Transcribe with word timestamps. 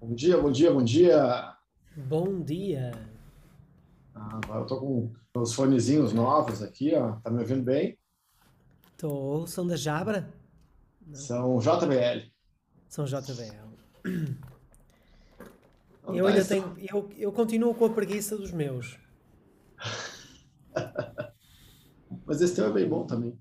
Bom 0.00 0.14
dia, 0.14 0.40
bom 0.40 0.50
dia, 0.50 0.72
bom 0.72 0.82
dia. 0.82 1.56
Bom 1.96 2.42
dia. 2.42 2.90
Ah, 4.14 4.40
agora 4.42 4.60
eu 4.60 4.66
tô 4.66 4.80
com 4.80 5.12
os 5.40 5.54
fonezinhos 5.54 6.12
novos 6.12 6.62
aqui, 6.62 6.94
ó. 6.94 7.16
Tá 7.20 7.30
me 7.30 7.40
ouvindo 7.40 7.62
bem? 7.62 7.98
Tô, 8.96 9.46
são 9.46 9.66
da 9.66 9.76
Jabra? 9.76 10.32
São 11.12 11.58
JBL. 11.58 12.30
São 12.88 13.04
JBL. 13.04 13.68
Eu 16.06 16.24
tá, 16.24 16.28
ainda 16.28 16.40
isso- 16.40 16.48
tenho, 16.48 16.74
eu, 16.78 17.10
eu 17.16 17.32
continuo 17.32 17.74
com 17.74 17.84
a 17.84 17.90
preguiça 17.90 18.36
dos 18.36 18.52
meus. 18.52 18.98
Mas 22.26 22.40
esse 22.40 22.54
teu 22.54 22.66
é 22.66 22.72
bem 22.72 22.88
bom 22.88 23.06
também. 23.06 23.38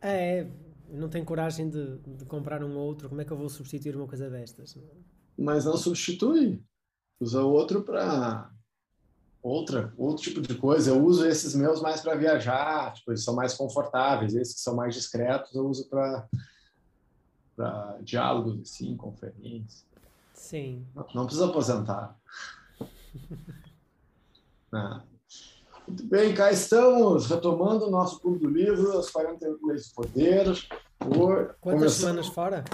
É, 0.00 0.46
não 0.88 1.08
tenho 1.08 1.24
coragem 1.24 1.68
de, 1.68 1.98
de 1.98 2.24
comprar 2.24 2.62
um 2.62 2.76
outro, 2.76 3.08
como 3.08 3.20
é 3.20 3.24
que 3.24 3.30
eu 3.30 3.36
vou 3.36 3.48
substituir 3.48 3.96
uma 3.96 4.08
coisa 4.08 4.28
destas? 4.30 4.76
Mas 5.36 5.64
não 5.64 5.76
substitui. 5.76 6.62
Usa 7.20 7.42
outro 7.42 7.82
para 7.82 8.50
outra, 9.42 9.92
outro 9.96 10.22
tipo 10.22 10.40
de 10.40 10.54
coisa. 10.54 10.90
Eu 10.90 11.04
uso 11.04 11.26
esses 11.26 11.54
meus 11.54 11.80
mais 11.80 12.00
para 12.00 12.14
viajar, 12.14 12.92
tipo, 12.94 13.10
eles 13.10 13.24
são 13.24 13.34
mais 13.34 13.54
confortáveis. 13.54 14.34
Esses 14.34 14.54
que 14.54 14.60
são 14.60 14.74
mais 14.74 14.94
discretos 14.94 15.54
eu 15.54 15.66
uso 15.66 15.88
para 15.88 16.28
para 17.54 17.98
diálogos 18.00 18.58
assim, 18.60 18.96
conferências. 18.96 19.84
Sim. 20.32 20.86
Não, 20.94 21.06
não 21.14 21.24
precisa 21.26 21.46
aposentar. 21.46 22.16
Ah. 24.74 25.02
Muito 25.86 26.04
bem, 26.06 26.34
cá 26.34 26.50
estamos, 26.50 27.26
retomando 27.26 27.86
o 27.86 27.90
nosso 27.90 28.18
clube 28.20 28.38
do 28.38 28.48
livro, 28.48 28.98
as 28.98 29.10
48 29.10 29.66
leis 29.66 29.88
do 29.88 29.94
poder. 29.94 30.46
Por... 30.98 31.54
Quantas 31.60 31.80
começando- 31.80 31.98
semanas 32.00 32.26
fora? 32.28 32.64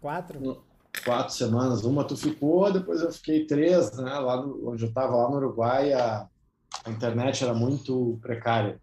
Quatro? 0.00 0.64
Quatro 1.02 1.34
semanas. 1.34 1.84
Uma 1.84 2.04
tu 2.04 2.16
ficou, 2.16 2.72
depois 2.72 3.00
eu 3.00 3.12
fiquei 3.12 3.46
três, 3.46 3.92
né? 3.96 4.18
Lá 4.18 4.40
no- 4.40 4.70
onde 4.70 4.84
eu 4.84 4.88
estava, 4.88 5.16
lá 5.16 5.28
no 5.28 5.36
Uruguai, 5.36 5.92
a, 5.92 6.28
a 6.84 6.90
internet 6.90 7.42
era 7.42 7.52
muito 7.54 8.18
precária. 8.22 8.80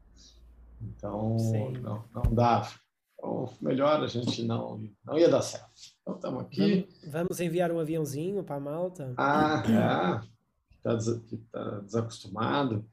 Então, 0.81 1.38
Sim. 1.40 1.73
não, 1.78 2.03
não 2.14 2.34
dava. 2.34 2.70
Então, 3.18 3.50
melhor 3.62 4.02
a 4.03 4.08
gente 4.08 4.44
não, 4.44 4.84
não 5.06 5.18
ia 5.18 5.30
dar 5.30 5.42
certo. 5.42 5.70
Então, 6.02 6.16
estamos 6.16 6.42
aqui. 6.44 6.90
Vamos, 7.08 7.40
enviar 7.40 7.72
um 7.72 7.80
aviãozinho 7.80 8.44
para 8.44 8.59
malta? 8.59 9.14
Ah, 9.18 9.64
é. 9.66 10.20
Que 10.70 10.78
está 10.78 10.96
des 10.96 11.22
tá 11.52 11.80
desacostumado. 11.81 12.86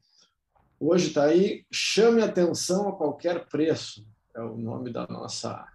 Hoje 0.79 1.07
está 1.07 1.25
aí, 1.25 1.65
chame 1.71 2.21
atenção 2.21 2.89
a 2.89 2.95
qualquer 2.95 3.47
preço. 3.47 4.05
É 4.35 4.41
o 4.41 4.55
nome 4.55 4.93
da 4.93 5.05
nossa 5.07 5.67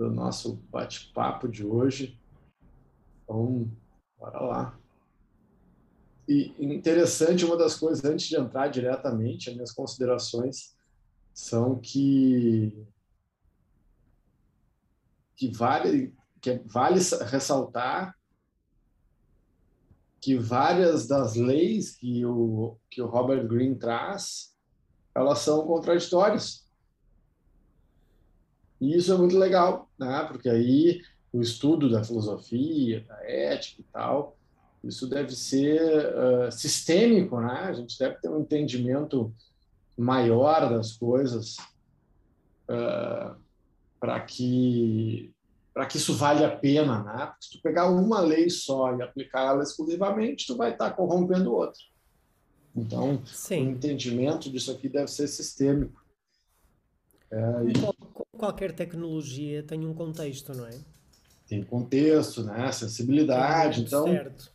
do 0.00 0.10
nosso 0.10 0.56
bate-papo 0.70 1.46
de 1.46 1.62
hoje. 1.62 2.18
Então, 3.22 3.70
bora 4.18 4.40
lá. 4.40 4.78
E 6.26 6.54
interessante, 6.58 7.44
uma 7.44 7.56
das 7.56 7.76
coisas, 7.76 8.02
antes 8.02 8.26
de 8.26 8.36
entrar 8.36 8.68
diretamente, 8.68 9.50
as 9.50 9.54
minhas 9.54 9.72
considerações 9.72 10.74
são 11.34 11.78
que 11.78 12.86
que 15.36 15.50
vale, 15.50 16.14
que 16.40 16.62
vale 16.66 17.00
ressaltar 17.26 18.14
que 20.20 20.36
várias 20.36 21.06
das 21.06 21.34
leis 21.34 21.96
que 21.96 22.24
o, 22.26 22.78
que 22.90 23.00
o 23.00 23.06
Robert 23.06 23.46
Greene 23.46 23.78
traz, 23.78 24.54
elas 25.14 25.38
são 25.38 25.66
contraditórias. 25.66 26.68
E 28.80 28.96
isso 28.96 29.12
é 29.12 29.16
muito 29.16 29.36
legal, 29.36 29.89
né? 30.00 30.24
porque 30.24 30.48
aí 30.48 31.02
o 31.32 31.40
estudo 31.40 31.88
da 31.88 32.02
filosofia, 32.02 33.04
da 33.06 33.22
ética 33.24 33.80
e 33.80 33.84
tal, 33.92 34.36
isso 34.82 35.06
deve 35.06 35.36
ser 35.36 35.80
uh, 35.80 36.50
sistêmico, 36.50 37.40
né? 37.40 37.64
a 37.64 37.72
gente 37.72 37.98
deve 37.98 38.16
ter 38.16 38.28
um 38.28 38.40
entendimento 38.40 39.32
maior 39.96 40.70
das 40.70 40.96
coisas 40.96 41.56
uh, 42.68 43.36
para 44.00 44.20
que 44.20 45.32
para 45.72 45.86
que 45.86 45.98
isso 45.98 46.14
valha 46.14 46.48
a 46.48 46.56
pena, 46.56 47.02
né? 47.04 47.26
Porque 47.26 47.44
se 47.44 47.50
tu 47.52 47.62
pegar 47.62 47.88
uma 47.88 48.20
lei 48.20 48.50
só 48.50 48.94
e 48.96 49.02
aplicar 49.02 49.46
ela 49.46 49.62
exclusivamente, 49.62 50.46
tu 50.46 50.56
vai 50.56 50.72
estar 50.72 50.90
corrompendo 50.90 51.54
outra. 51.54 51.80
Então, 52.74 53.14
o 53.14 53.26
Sim. 53.26 53.70
entendimento 53.70 54.50
disso 54.50 54.72
aqui 54.72 54.88
deve 54.88 55.08
ser 55.08 55.28
sistêmico. 55.28 56.04
É, 57.30 57.38
e 57.68 57.72
qual- 57.80 57.94
Qualquer 58.40 58.72
tecnologia 58.72 59.62
tem 59.62 59.86
um 59.86 59.92
contexto, 59.92 60.54
não 60.54 60.66
é? 60.66 60.70
tem 61.50 61.64
contexto, 61.64 62.44
né? 62.44 62.70
Sensibilidade. 62.70 63.80
Um 63.80 63.84
Então, 63.84 64.04
Certo. 64.04 64.52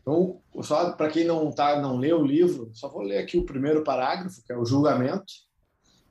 então 0.00 0.40
só 0.62 0.92
para 0.92 1.10
quem 1.10 1.24
não 1.24 1.52
tá, 1.52 1.78
não 1.80 1.98
leu 1.98 2.20
o 2.20 2.26
livro, 2.26 2.70
só 2.72 2.88
vou 2.88 3.02
ler 3.02 3.18
aqui 3.18 3.36
o 3.36 3.44
primeiro 3.44 3.84
parágrafo, 3.84 4.42
que 4.42 4.50
é 4.50 4.56
o 4.56 4.64
julgamento, 4.64 5.32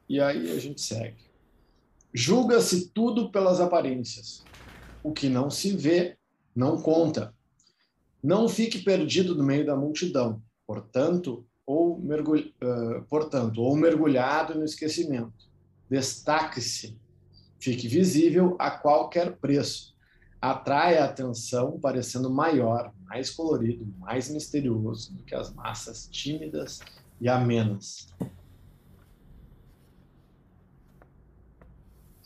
e 0.07 0.22
aí 0.22 0.51
a 0.51 0.59
gente 0.59 0.79
segue. 0.79 1.17
Julga-se 2.13 2.90
tudo 2.91 3.31
pelas 3.31 3.59
aparências. 3.59 4.46
O 5.03 5.11
que 5.11 5.28
não 5.28 5.50
se 5.50 5.75
vê 5.75 6.17
não 6.56 6.79
conta. 6.79 7.34
Não 8.22 8.47
fique 8.47 8.79
perdido 8.84 9.34
no 9.34 9.44
meio 9.44 9.66
da 9.66 9.75
multidão, 9.75 10.41
portanto, 10.67 11.46
ou, 11.66 12.00
mergulh... 12.00 12.53
portanto, 13.09 13.59
ou 13.59 13.75
mergulhado 13.75 14.53
no 14.53 14.66
esquecimento. 14.66 15.48
Destaque-se. 15.89 16.97
Fique 17.59 17.88
visível 17.88 18.55
a 18.59 18.72
qualquer 18.72 19.35
preço. 19.38 19.95
Atraia 20.41 21.03
a 21.03 21.05
atenção, 21.05 21.79
parecendo 21.79 22.29
maior, 22.29 22.94
mais 23.03 23.29
colorido, 23.29 23.85
mais 23.97 24.29
misterioso 24.29 25.13
do 25.13 25.23
que 25.23 25.35
as 25.35 25.53
massas 25.53 26.07
tímidas 26.07 26.79
e 27.19 27.28
amenas. 27.28 28.07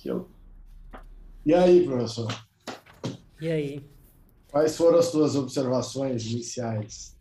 Eu... 0.05 0.29
E 1.45 1.53
aí, 1.53 1.85
professor? 1.85 2.27
E 3.41 3.49
aí? 3.49 3.89
Quais 4.51 4.77
foram 4.77 4.99
as 4.99 5.05
suas 5.05 5.35
observações 5.35 6.25
iniciais? 6.27 7.17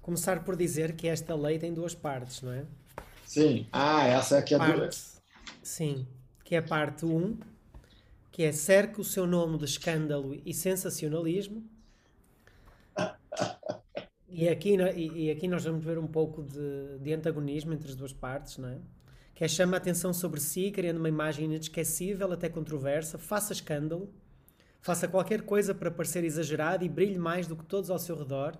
Começar 0.00 0.42
por 0.42 0.56
dizer 0.56 0.96
que 0.96 1.06
esta 1.06 1.34
lei 1.34 1.58
tem 1.58 1.74
duas 1.74 1.94
partes, 1.94 2.40
não 2.40 2.52
é? 2.52 2.64
Sim. 3.26 3.66
Ah, 3.70 4.06
essa 4.06 4.38
aqui 4.38 4.54
é 4.54 4.58
do... 4.58 4.64
Parte, 4.64 5.11
sim, 5.62 6.06
que 6.44 6.54
é 6.54 6.58
a 6.58 6.62
parte 6.62 7.04
1, 7.04 7.38
que 8.30 8.42
é 8.42 8.52
cerque 8.52 9.00
o 9.00 9.04
seu 9.04 9.26
nome 9.26 9.58
de 9.58 9.64
escândalo 9.64 10.40
e 10.44 10.54
sensacionalismo. 10.54 11.62
E 14.28 14.48
aqui, 14.48 14.76
e, 14.96 15.30
aqui 15.30 15.46
nós 15.46 15.64
vamos 15.64 15.84
ver 15.84 15.98
um 15.98 16.06
pouco 16.06 16.42
de, 16.42 16.98
de 17.00 17.12
antagonismo 17.12 17.74
entre 17.74 17.90
as 17.90 17.94
duas 17.94 18.12
partes, 18.12 18.56
não 18.56 18.70
é? 18.70 18.78
Que 19.34 19.44
é 19.44 19.48
chama 19.48 19.76
a 19.76 19.78
atenção 19.78 20.12
sobre 20.14 20.40
si, 20.40 20.70
criando 20.70 20.96
uma 20.96 21.08
imagem 21.08 21.44
inesquecível, 21.44 22.32
até 22.32 22.48
controversa, 22.48 23.18
faça 23.18 23.52
escândalo, 23.52 24.10
faça 24.80 25.06
qualquer 25.06 25.42
coisa 25.42 25.74
para 25.74 25.90
parecer 25.90 26.24
exagerado 26.24 26.84
e 26.84 26.88
brilhe 26.88 27.18
mais 27.18 27.46
do 27.46 27.54
que 27.54 27.64
todos 27.64 27.90
ao 27.90 27.98
seu 27.98 28.16
redor, 28.16 28.56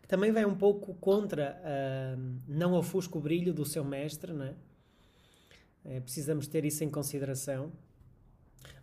que 0.00 0.08
também 0.08 0.30
vai 0.30 0.44
um 0.44 0.54
pouco 0.54 0.94
contra, 0.94 1.60
ah, 1.64 2.16
não 2.46 2.74
ofusca 2.74 3.18
o 3.18 3.20
brilho 3.20 3.52
do 3.52 3.64
seu 3.64 3.84
mestre, 3.84 4.32
não 4.32 4.44
é? 4.44 4.54
É, 5.88 6.00
precisamos 6.00 6.48
ter 6.48 6.64
isso 6.64 6.82
em 6.82 6.90
consideração. 6.90 7.72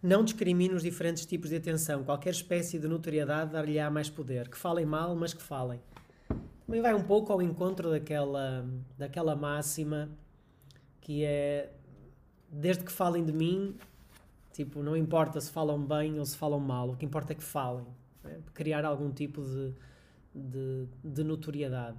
Não 0.01 0.23
discrimine 0.23 0.73
os 0.73 0.83
diferentes 0.83 1.25
tipos 1.25 1.49
de 1.49 1.57
atenção. 1.57 2.03
Qualquer 2.03 2.31
espécie 2.31 2.79
de 2.79 2.87
notoriedade 2.87 3.51
dar-lhe-á 3.51 3.91
mais 3.91 4.09
poder. 4.09 4.49
Que 4.49 4.57
falem 4.57 4.85
mal, 4.85 5.13
mas 5.15 5.33
que 5.33 5.41
falem. 5.41 5.81
Também 6.65 6.81
vai 6.81 6.93
um 6.93 7.03
pouco 7.03 7.33
ao 7.33 7.41
encontro 7.41 7.89
daquela, 7.89 8.65
daquela 8.97 9.35
máxima 9.35 10.09
que 11.01 11.25
é 11.25 11.73
desde 12.49 12.85
que 12.85 12.91
falem 12.91 13.25
de 13.25 13.33
mim, 13.33 13.75
tipo, 14.53 14.81
não 14.81 14.95
importa 14.95 15.41
se 15.41 15.51
falam 15.51 15.83
bem 15.83 16.17
ou 16.17 16.25
se 16.25 16.37
falam 16.37 16.59
mal, 16.59 16.91
o 16.91 16.95
que 16.95 17.05
importa 17.05 17.33
é 17.33 17.35
que 17.35 17.43
falem. 17.43 17.85
né? 18.23 18.39
Criar 18.53 18.85
algum 18.85 19.11
tipo 19.11 19.41
de, 19.41 19.73
de, 20.33 20.87
de 21.03 21.23
notoriedade. 21.23 21.97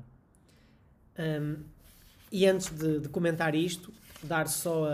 Hum, 1.19 1.65
e 2.33 2.47
antes 2.47 2.71
de, 2.71 3.01
de 3.01 3.09
comentar 3.11 3.55
isto, 3.55 3.93
dar 4.25 4.49
só 4.49 4.89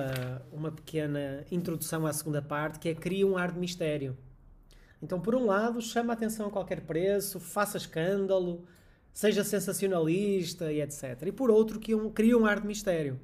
uma 0.52 0.70
pequena 0.70 1.44
introdução 1.50 2.06
à 2.06 2.12
segunda 2.12 2.42
parte, 2.42 2.78
que 2.78 2.88
é 2.88 2.94
cria 2.94 3.26
um 3.26 3.36
ar 3.36 3.52
de 3.52 3.58
mistério. 3.58 4.16
Então, 5.02 5.20
por 5.20 5.34
um 5.34 5.46
lado, 5.46 5.80
chama 5.80 6.12
a 6.12 6.14
atenção 6.14 6.46
a 6.46 6.50
qualquer 6.50 6.82
preço, 6.82 7.40
faça 7.40 7.78
escândalo, 7.78 8.64
seja 9.12 9.42
sensacionalista 9.42 10.70
e 10.72 10.80
etc. 10.80 11.22
E 11.26 11.32
por 11.32 11.50
outro, 11.50 11.80
que 11.80 11.94
um, 11.94 12.10
cria 12.10 12.36
um 12.36 12.44
ar 12.44 12.60
de 12.60 12.66
mistério. 12.66 13.18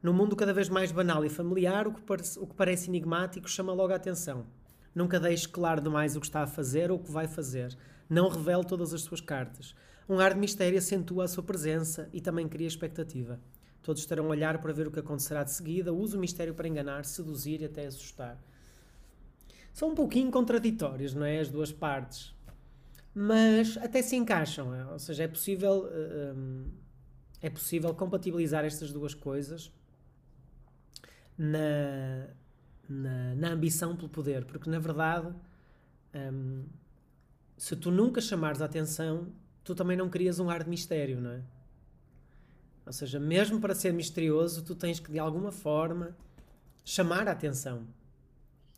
No 0.00 0.12
mundo 0.12 0.36
cada 0.36 0.52
vez 0.52 0.68
mais 0.68 0.92
banal 0.92 1.24
e 1.24 1.28
familiar, 1.28 1.88
o 1.88 1.92
que, 1.92 2.02
parece, 2.02 2.38
o 2.38 2.46
que 2.46 2.54
parece 2.54 2.88
enigmático 2.88 3.50
chama 3.50 3.72
logo 3.72 3.92
a 3.92 3.96
atenção. 3.96 4.46
Nunca 4.94 5.18
deixe 5.18 5.48
claro 5.48 5.80
demais 5.80 6.14
o 6.16 6.20
que 6.20 6.26
está 6.26 6.42
a 6.42 6.46
fazer 6.46 6.90
ou 6.90 6.98
o 6.98 7.02
que 7.02 7.10
vai 7.10 7.26
fazer. 7.26 7.76
Não 8.08 8.28
revele 8.28 8.64
todas 8.64 8.94
as 8.94 9.02
suas 9.02 9.20
cartas. 9.20 9.74
Um 10.08 10.20
ar 10.20 10.34
de 10.34 10.40
mistério 10.40 10.78
acentua 10.78 11.24
a 11.24 11.28
sua 11.28 11.42
presença 11.42 12.08
e 12.12 12.20
também 12.20 12.48
cria 12.48 12.66
expectativa. 12.66 13.40
Todos 13.82 14.02
estarão 14.02 14.26
a 14.26 14.28
olhar 14.28 14.60
para 14.60 14.72
ver 14.72 14.86
o 14.86 14.90
que 14.90 15.00
acontecerá 15.00 15.42
de 15.44 15.52
seguida. 15.52 15.92
Use 15.92 16.16
o 16.16 16.20
mistério 16.20 16.54
para 16.54 16.68
enganar, 16.68 17.04
seduzir 17.04 17.60
e 17.62 17.64
até 17.64 17.86
assustar. 17.86 18.38
São 19.72 19.90
um 19.90 19.94
pouquinho 19.94 20.30
contraditórios, 20.30 21.14
não 21.14 21.24
é? 21.24 21.38
As 21.40 21.48
duas 21.48 21.70
partes. 21.72 22.34
mas 23.14 23.76
até 23.78 24.02
se 24.02 24.16
encaixam, 24.16 24.74
é? 24.74 24.86
ou 24.86 24.98
seja, 24.98 25.24
é 25.24 25.28
possível, 25.28 25.88
um, 26.36 26.66
é 27.40 27.50
possível 27.50 27.94
compatibilizar 27.94 28.64
estas 28.64 28.92
duas 28.92 29.14
coisas 29.14 29.72
na, 31.36 32.28
na, 32.88 33.34
na 33.34 33.48
ambição 33.50 33.96
pelo 33.96 34.08
poder, 34.08 34.44
porque 34.44 34.68
na 34.68 34.78
verdade, 34.78 35.32
um, 36.14 36.64
se 37.56 37.74
tu 37.76 37.90
nunca 37.90 38.20
chamares 38.20 38.60
a 38.62 38.66
atenção, 38.66 39.32
tu 39.64 39.74
também 39.74 39.96
não 39.96 40.08
crias 40.08 40.38
um 40.38 40.48
ar 40.48 40.62
de 40.64 40.70
mistério, 40.70 41.20
não 41.20 41.30
é? 41.30 41.42
Ou 42.88 42.92
seja, 42.92 43.20
mesmo 43.20 43.60
para 43.60 43.74
ser 43.74 43.92
misterioso, 43.92 44.64
tu 44.64 44.74
tens 44.74 44.98
que 44.98 45.12
de 45.12 45.18
alguma 45.18 45.52
forma 45.52 46.16
chamar 46.82 47.28
a 47.28 47.32
atenção. 47.32 47.82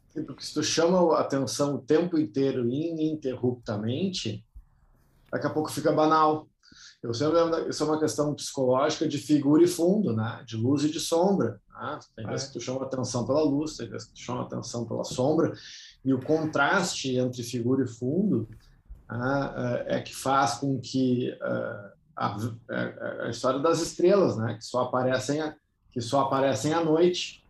Sim, 0.08 0.24
porque 0.24 0.42
se 0.42 0.52
tu 0.52 0.64
chama 0.64 1.16
a 1.16 1.20
atenção 1.20 1.76
o 1.76 1.78
tempo 1.80 2.18
inteiro, 2.18 2.68
ininterruptamente, 2.68 4.44
daqui 5.30 5.46
a 5.46 5.50
pouco 5.50 5.70
fica 5.70 5.92
banal. 5.92 6.48
Eu 7.00 7.14
sempre 7.14 7.40
lembro, 7.40 7.70
isso 7.70 7.84
é 7.84 7.86
uma 7.86 8.00
questão 8.00 8.34
psicológica 8.34 9.06
de 9.06 9.16
figura 9.16 9.62
e 9.62 9.68
fundo, 9.68 10.12
né? 10.12 10.42
de 10.44 10.56
luz 10.56 10.82
e 10.82 10.90
de 10.90 10.98
sombra. 10.98 11.60
Né? 11.72 12.00
Tem 12.16 12.26
vezes 12.26 12.46
é. 12.46 12.46
que 12.48 12.52
tu 12.54 12.60
chama 12.60 12.82
atenção 12.82 13.24
pela 13.24 13.44
luz, 13.44 13.76
tem 13.76 13.88
vezes 13.88 14.08
que 14.08 14.14
tu 14.14 14.20
chama 14.20 14.42
atenção 14.42 14.84
pela 14.84 15.04
sombra, 15.04 15.52
e 16.04 16.12
o 16.12 16.20
contraste 16.20 17.16
entre 17.16 17.44
figura 17.44 17.84
e 17.84 17.88
fundo 17.88 18.48
né? 19.08 19.84
é 19.86 20.00
que 20.00 20.16
faz 20.16 20.54
com 20.54 20.80
que 20.80 21.30
uh, 21.30 22.00
a, 22.20 22.37
a, 22.69 23.25
a, 23.25 23.31
história 23.31 23.58
das 23.61 23.81
estrelas, 23.81 24.37
né? 24.37 24.55
que, 24.55 24.64
só 24.64 24.82
aparecem 24.82 25.40
a, 25.40 25.56
que 25.90 26.02
só 26.02 26.20
aparecem 26.20 26.75
à 26.75 26.84
noite. 26.84 27.43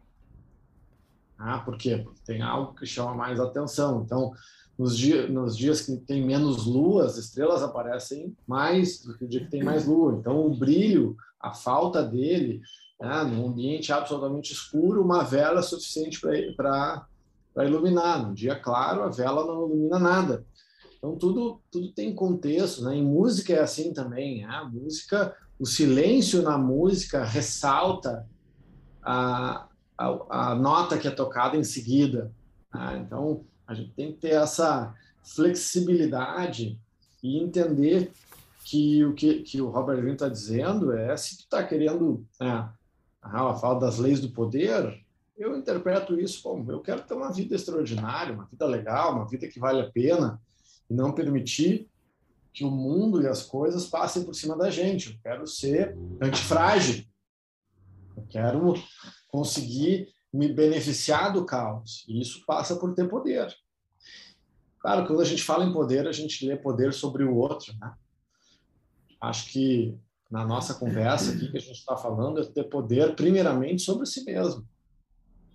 Ah, 1.37 1.59
por 1.59 1.77
quê? 1.77 1.99
Porque 1.99 2.21
tem 2.25 2.41
algo 2.41 2.75
que 2.75 2.87
chama 2.87 3.13
mais 3.13 3.41
atenção. 3.41 4.03
Então, 4.05 4.33
nos, 4.79 4.97
dia, 4.97 5.27
nos 5.27 5.57
dias 5.57 5.81
que 5.81 5.97
tem 5.97 6.25
menos 6.25 6.67
lua, 6.67 7.05
as 7.05 7.17
estrelas 7.17 7.65
aparecem 7.65 8.37
mais 8.47 9.03
do 9.03 9.17
que 9.19 9.25
o 9.25 9.29
dia 9.29 9.41
que 9.41 9.51
tem 9.51 9.65
mais 9.65 9.87
lua. 9.87 10.15
Então, 10.15 10.47
o 10.47 10.55
brilho, 10.55 11.17
a 11.41 11.53
falta 11.53 12.01
dele, 12.05 12.63
né, 13.01 13.25
num 13.25 13.49
ambiente 13.49 13.93
absolutamente 13.93 14.53
escuro, 14.53 15.03
uma 15.03 15.25
vela 15.25 15.59
é 15.59 15.63
suficiente 15.63 16.21
para 16.57 17.07
iluminar. 17.59 18.25
No 18.25 18.35
dia 18.35 18.55
claro, 18.55 19.03
a 19.03 19.09
vela 19.09 19.45
não 19.45 19.67
ilumina 19.67 19.99
nada. 19.99 20.45
Então, 21.01 21.17
tudo, 21.17 21.63
tudo 21.71 21.91
tem 21.93 22.15
contexto. 22.15 22.85
Né? 22.85 22.97
Em 22.97 23.05
música 23.05 23.55
é 23.55 23.61
assim 23.61 23.93
também. 23.93 24.43
Né? 24.43 24.55
A 24.55 24.65
música, 24.65 25.35
o 25.59 25.65
silêncio 25.65 26.43
na 26.43 26.59
música 26.59 27.25
ressalta 27.25 28.29
a, 29.03 29.67
a, 29.97 30.51
a 30.51 30.55
nota 30.55 30.99
que 30.99 31.09
é 31.09 31.11
tocada 31.11 31.57
em 31.57 31.65
seguida. 31.65 32.31
Né? 32.73 33.03
Então, 33.07 33.45
a 33.67 33.73
gente 33.73 33.93
tem 33.93 34.13
que 34.13 34.19
ter 34.19 34.35
essa 34.35 34.95
flexibilidade 35.23 36.79
e 37.23 37.39
entender 37.39 38.13
que 38.65 39.05
o 39.05 39.15
que, 39.15 39.43
que 39.43 39.61
o 39.61 39.71
Robert 39.71 39.97
Greene 39.97 40.13
está 40.13 40.29
dizendo 40.29 40.93
é 40.93 41.17
se 41.17 41.39
tu 41.39 41.41
está 41.41 41.65
querendo 41.65 42.25
né, 42.41 42.69
ela 43.25 43.57
fala 43.57 43.81
das 43.81 43.99
leis 43.99 44.21
do 44.21 44.31
poder 44.31 45.03
eu 45.37 45.57
interpreto 45.57 46.19
isso 46.21 46.43
como 46.43 46.71
eu 46.71 46.81
quero 46.81 47.03
ter 47.03 47.15
uma 47.15 47.33
vida 47.33 47.55
extraordinária 47.55 48.35
uma 48.35 48.45
vida 48.45 48.67
legal 48.67 49.15
uma 49.15 49.27
vida 49.27 49.49
que 49.49 49.59
vale 49.59 49.81
a 49.81 49.91
pena 49.91 50.41
e 50.91 50.95
não 50.95 51.13
permitir 51.13 51.89
que 52.53 52.65
o 52.65 52.71
mundo 52.71 53.23
e 53.23 53.29
as 53.29 53.43
coisas 53.43 53.87
passem 53.87 54.25
por 54.25 54.35
cima 54.35 54.57
da 54.57 54.71
gente 54.71 55.11
eu 55.11 55.17
quero 55.23 55.47
ser 55.47 55.97
antifrágil 56.21 57.05
eu 58.17 58.27
quero 58.29 58.75
conseguir 59.29 60.09
me 60.33 60.53
beneficiar 60.53 61.33
do 61.33 61.45
caos. 61.45 62.05
E 62.09 62.21
isso 62.21 62.45
passa 62.47 62.77
por 62.77 62.95
ter 62.95 63.09
poder. 63.09 63.53
Claro, 64.79 65.07
quando 65.07 65.21
a 65.21 65.25
gente 65.25 65.43
fala 65.43 65.65
em 65.65 65.73
poder, 65.73 66.07
a 66.07 66.13
gente 66.13 66.47
lê 66.47 66.57
poder 66.57 66.93
sobre 66.93 67.25
o 67.25 67.37
outro, 67.37 67.75
né? 67.79 67.95
Acho 69.21 69.51
que 69.51 69.99
na 70.31 70.47
nossa 70.47 70.75
conversa 70.75 71.33
aqui 71.33 71.51
que 71.51 71.59
a 71.59 71.61
gente 71.61 71.79
está 71.79 71.97
falando 71.97 72.41
é 72.41 72.45
ter 72.45 72.65
poder 72.65 73.15
primeiramente 73.15 73.83
sobre 73.83 74.07
si 74.07 74.25
mesmo. 74.25 74.67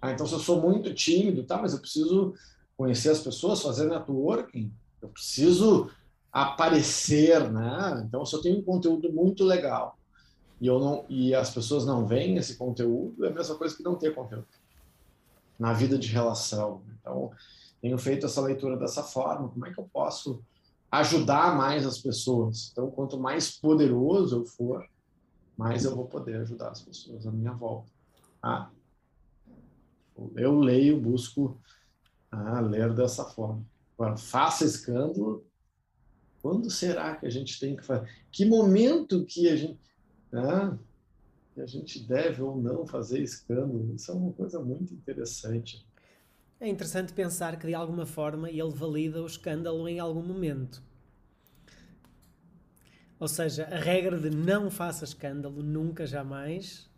Ah, 0.01 0.11
então, 0.11 0.27
se 0.27 0.33
eu 0.33 0.39
sou 0.39 0.61
muito 0.61 0.93
tímido, 0.93 1.43
tá, 1.43 1.57
mas 1.57 1.73
eu 1.73 1.79
preciso 1.79 2.33
conhecer 2.77 3.09
as 3.09 3.21
pessoas, 3.21 3.61
fazer 3.61 3.87
networking, 3.87 4.71
eu 5.05 5.09
preciso 5.09 5.89
aparecer, 6.31 7.49
né? 7.51 8.03
Então, 8.05 8.25
se 8.25 8.35
eu 8.35 8.41
tenho 8.41 8.59
um 8.59 8.63
conteúdo 8.63 9.11
muito 9.11 9.43
legal 9.43 9.97
e 10.59 10.67
eu 10.67 10.79
não 10.79 11.05
e 11.07 11.33
as 11.33 11.49
pessoas 11.49 11.85
não 11.85 12.05
veem 12.05 12.37
esse 12.37 12.57
conteúdo, 12.57 13.23
é 13.25 13.29
a 13.29 13.33
mesma 13.33 13.55
coisa 13.55 13.75
que 13.75 13.83
não 13.83 13.95
ter 13.95 14.13
conteúdo 14.13 14.47
na 15.57 15.73
vida 15.73 15.97
de 15.97 16.07
relação. 16.07 16.81
Então, 16.99 17.31
tenho 17.81 17.97
feito 17.97 18.25
essa 18.25 18.41
leitura 18.41 18.77
dessa 18.77 19.03
forma. 19.03 19.47
Como 19.47 19.65
é 19.65 19.73
que 19.73 19.79
eu 19.79 19.89
posso 19.91 20.41
ajudar 20.91 21.55
mais 21.55 21.85
as 21.85 21.97
pessoas? 21.97 22.69
Então, 22.71 22.89
quanto 22.91 23.17
mais 23.17 23.51
poderoso 23.57 24.37
eu 24.37 24.45
for, 24.45 24.85
mais 25.55 25.85
eu 25.85 25.95
vou 25.95 26.05
poder 26.05 26.37
ajudar 26.41 26.69
as 26.69 26.81
pessoas 26.81 27.25
à 27.25 27.31
minha 27.31 27.53
volta. 27.53 27.89
Ah, 28.41 28.69
eu 30.35 30.59
leio, 30.59 30.99
busco 30.99 31.57
ah, 32.31 32.59
ler 32.59 32.93
dessa 32.93 33.23
forma. 33.23 33.63
Agora, 33.97 34.17
faça 34.17 34.65
escândalo. 34.65 35.45
Quando 36.41 36.69
será 36.69 37.15
que 37.15 37.25
a 37.25 37.29
gente 37.29 37.59
tem 37.59 37.75
que 37.75 37.83
fazer? 37.83 38.07
Que 38.31 38.45
momento 38.45 39.25
que 39.25 39.47
a 39.47 39.55
gente. 39.55 39.79
Ah, 40.33 40.77
que 41.53 41.61
a 41.61 41.65
gente 41.65 41.99
deve 42.05 42.41
ou 42.41 42.61
não 42.61 42.85
fazer 42.85 43.21
escândalo. 43.21 43.93
Isso 43.95 44.11
é 44.11 44.13
uma 44.13 44.33
coisa 44.33 44.59
muito 44.59 44.93
interessante. 44.93 45.87
É 46.59 46.67
interessante 46.67 47.13
pensar 47.13 47.57
que, 47.57 47.67
de 47.67 47.73
alguma 47.73 48.05
forma, 48.05 48.49
ele 48.49 48.69
valida 48.71 49.23
o 49.23 49.25
escândalo 49.25 49.87
em 49.87 49.99
algum 49.99 50.21
momento. 50.21 50.83
Ou 53.17 53.27
seja, 53.27 53.65
a 53.65 53.77
regra 53.77 54.19
de 54.19 54.29
não 54.29 54.69
faça 54.69 55.05
escândalo 55.05 55.63
nunca, 55.63 56.05
jamais 56.05 56.89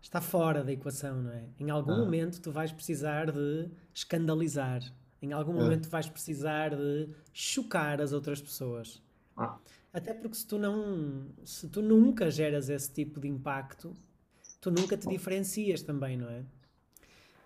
está 0.00 0.20
fora 0.20 0.64
da 0.64 0.72
equação, 0.72 1.22
não 1.22 1.32
é? 1.32 1.44
Em 1.58 1.70
algum 1.70 1.92
ah. 1.92 1.98
momento 1.98 2.40
tu 2.40 2.50
vais 2.50 2.72
precisar 2.72 3.30
de 3.30 3.68
escandalizar. 3.92 4.82
Em 5.20 5.32
algum 5.32 5.58
é. 5.58 5.62
momento 5.62 5.88
vais 5.88 6.08
precisar 6.08 6.76
de 6.76 7.08
chocar 7.32 8.00
as 8.00 8.12
outras 8.12 8.40
pessoas. 8.40 9.02
Ah. 9.36 9.58
Até 9.92 10.14
porque 10.14 10.36
se 10.36 10.46
tu 10.46 10.58
não, 10.58 11.26
se 11.44 11.68
tu 11.68 11.82
nunca 11.82 12.30
geras 12.30 12.68
esse 12.68 12.92
tipo 12.92 13.20
de 13.20 13.28
impacto, 13.28 13.96
tu 14.60 14.70
nunca 14.70 14.96
te 14.96 15.08
diferencias 15.08 15.82
também, 15.82 16.16
não 16.16 16.28
é? 16.28 16.44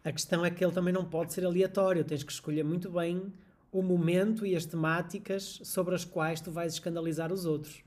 A 0.04 0.10
questão 0.10 0.44
é 0.44 0.50
que 0.50 0.64
ele 0.64 0.72
também 0.72 0.92
não 0.92 1.04
pode 1.04 1.32
ser 1.32 1.44
aleatório, 1.44 2.04
tens 2.04 2.24
que 2.24 2.32
escolher 2.32 2.64
muito 2.64 2.90
bem 2.90 3.32
o 3.70 3.82
momento 3.82 4.44
e 4.44 4.56
as 4.56 4.66
temáticas 4.66 5.60
sobre 5.62 5.94
as 5.94 6.04
quais 6.04 6.40
tu 6.40 6.50
vais 6.50 6.74
escandalizar 6.74 7.32
os 7.32 7.46
outros. 7.46 7.82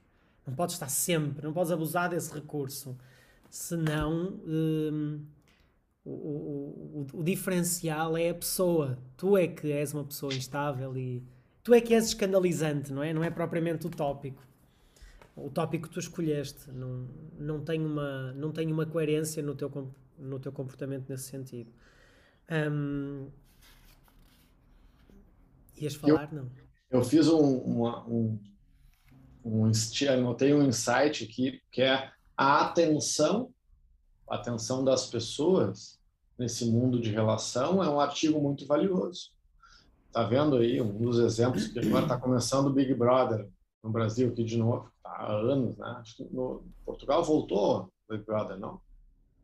Não 0.47 0.55
podes 0.55 0.75
estar 0.75 0.89
sempre, 0.89 1.43
não 1.43 1.53
podes 1.53 1.71
abusar 1.71 2.09
desse 2.09 2.33
recurso, 2.33 2.97
senão 3.49 4.39
hum, 4.45 5.21
o, 6.05 6.11
o, 6.11 7.07
o, 7.13 7.23
diferencial 7.23 8.15
é 8.15 8.29
a 8.29 8.35
pessoa. 8.35 8.97
Tu 9.17 9.35
é 9.35 9.47
que 9.47 9.71
és 9.71 9.91
uma 9.91 10.03
pessoa 10.03 10.33
instável 10.33 10.95
e 10.95 11.23
tu 11.63 11.73
é 11.73 11.81
que 11.81 11.95
és 11.95 12.05
escandalizante, 12.05 12.93
não 12.93 13.01
é? 13.01 13.11
Não 13.11 13.23
é 13.23 13.31
propriamente 13.31 13.87
o 13.87 13.89
tópico. 13.89 14.45
O 15.35 15.49
tópico 15.49 15.87
que 15.87 15.93
tu 15.93 15.99
escolheste 15.99 16.71
não, 16.71 17.09
não, 17.37 17.59
tem 17.59 17.83
uma, 17.83 18.31
não 18.33 18.51
tem 18.51 18.71
uma 18.71 18.85
coerência 18.85 19.41
no 19.41 19.55
teu, 19.55 19.91
no 20.17 20.39
teu 20.39 20.51
comportamento 20.51 21.09
nesse 21.09 21.23
sentido. 21.23 21.71
Um, 22.49 23.27
ias 25.75 25.95
falar? 25.95 26.29
Eu, 26.31 26.43
não. 26.43 26.51
Eu 26.91 27.03
fiz 27.03 27.27
um, 27.27 27.57
uma, 27.57 28.07
um, 28.07 28.39
um, 29.43 29.71
anotei 30.09 30.53
um 30.53 30.63
insight 30.63 31.23
aqui 31.23 31.59
que 31.71 31.81
é 31.81 32.11
a 32.37 32.61
atenção, 32.61 33.51
a 34.29 34.35
atenção 34.35 34.83
das 34.83 35.07
pessoas 35.07 35.94
nesse 36.37 36.65
mundo 36.65 36.99
de 36.99 37.11
relação 37.11 37.83
é 37.83 37.89
um 37.89 37.99
artigo 37.99 38.39
muito 38.39 38.65
valioso 38.65 39.35
está 40.15 40.23
vendo 40.23 40.55
aí 40.55 40.81
um 40.81 40.97
dos 40.97 41.19
exemplos 41.19 41.67
que 41.67 41.77
agora 41.77 42.03
está 42.03 42.17
começando 42.17 42.67
o 42.67 42.73
Big 42.73 42.93
Brother 42.93 43.49
no 43.83 43.91
Brasil 43.91 44.29
aqui 44.29 44.45
de 44.45 44.57
novo, 44.57 44.89
tá 45.03 45.09
há 45.09 45.33
anos, 45.33 45.77
né? 45.77 45.87
Acho 45.99 46.15
que 46.15 46.23
no 46.33 46.63
Portugal 46.85 47.21
voltou 47.21 47.91
o 48.07 48.13
Big 48.13 48.25
Brother, 48.25 48.57
não? 48.57 48.79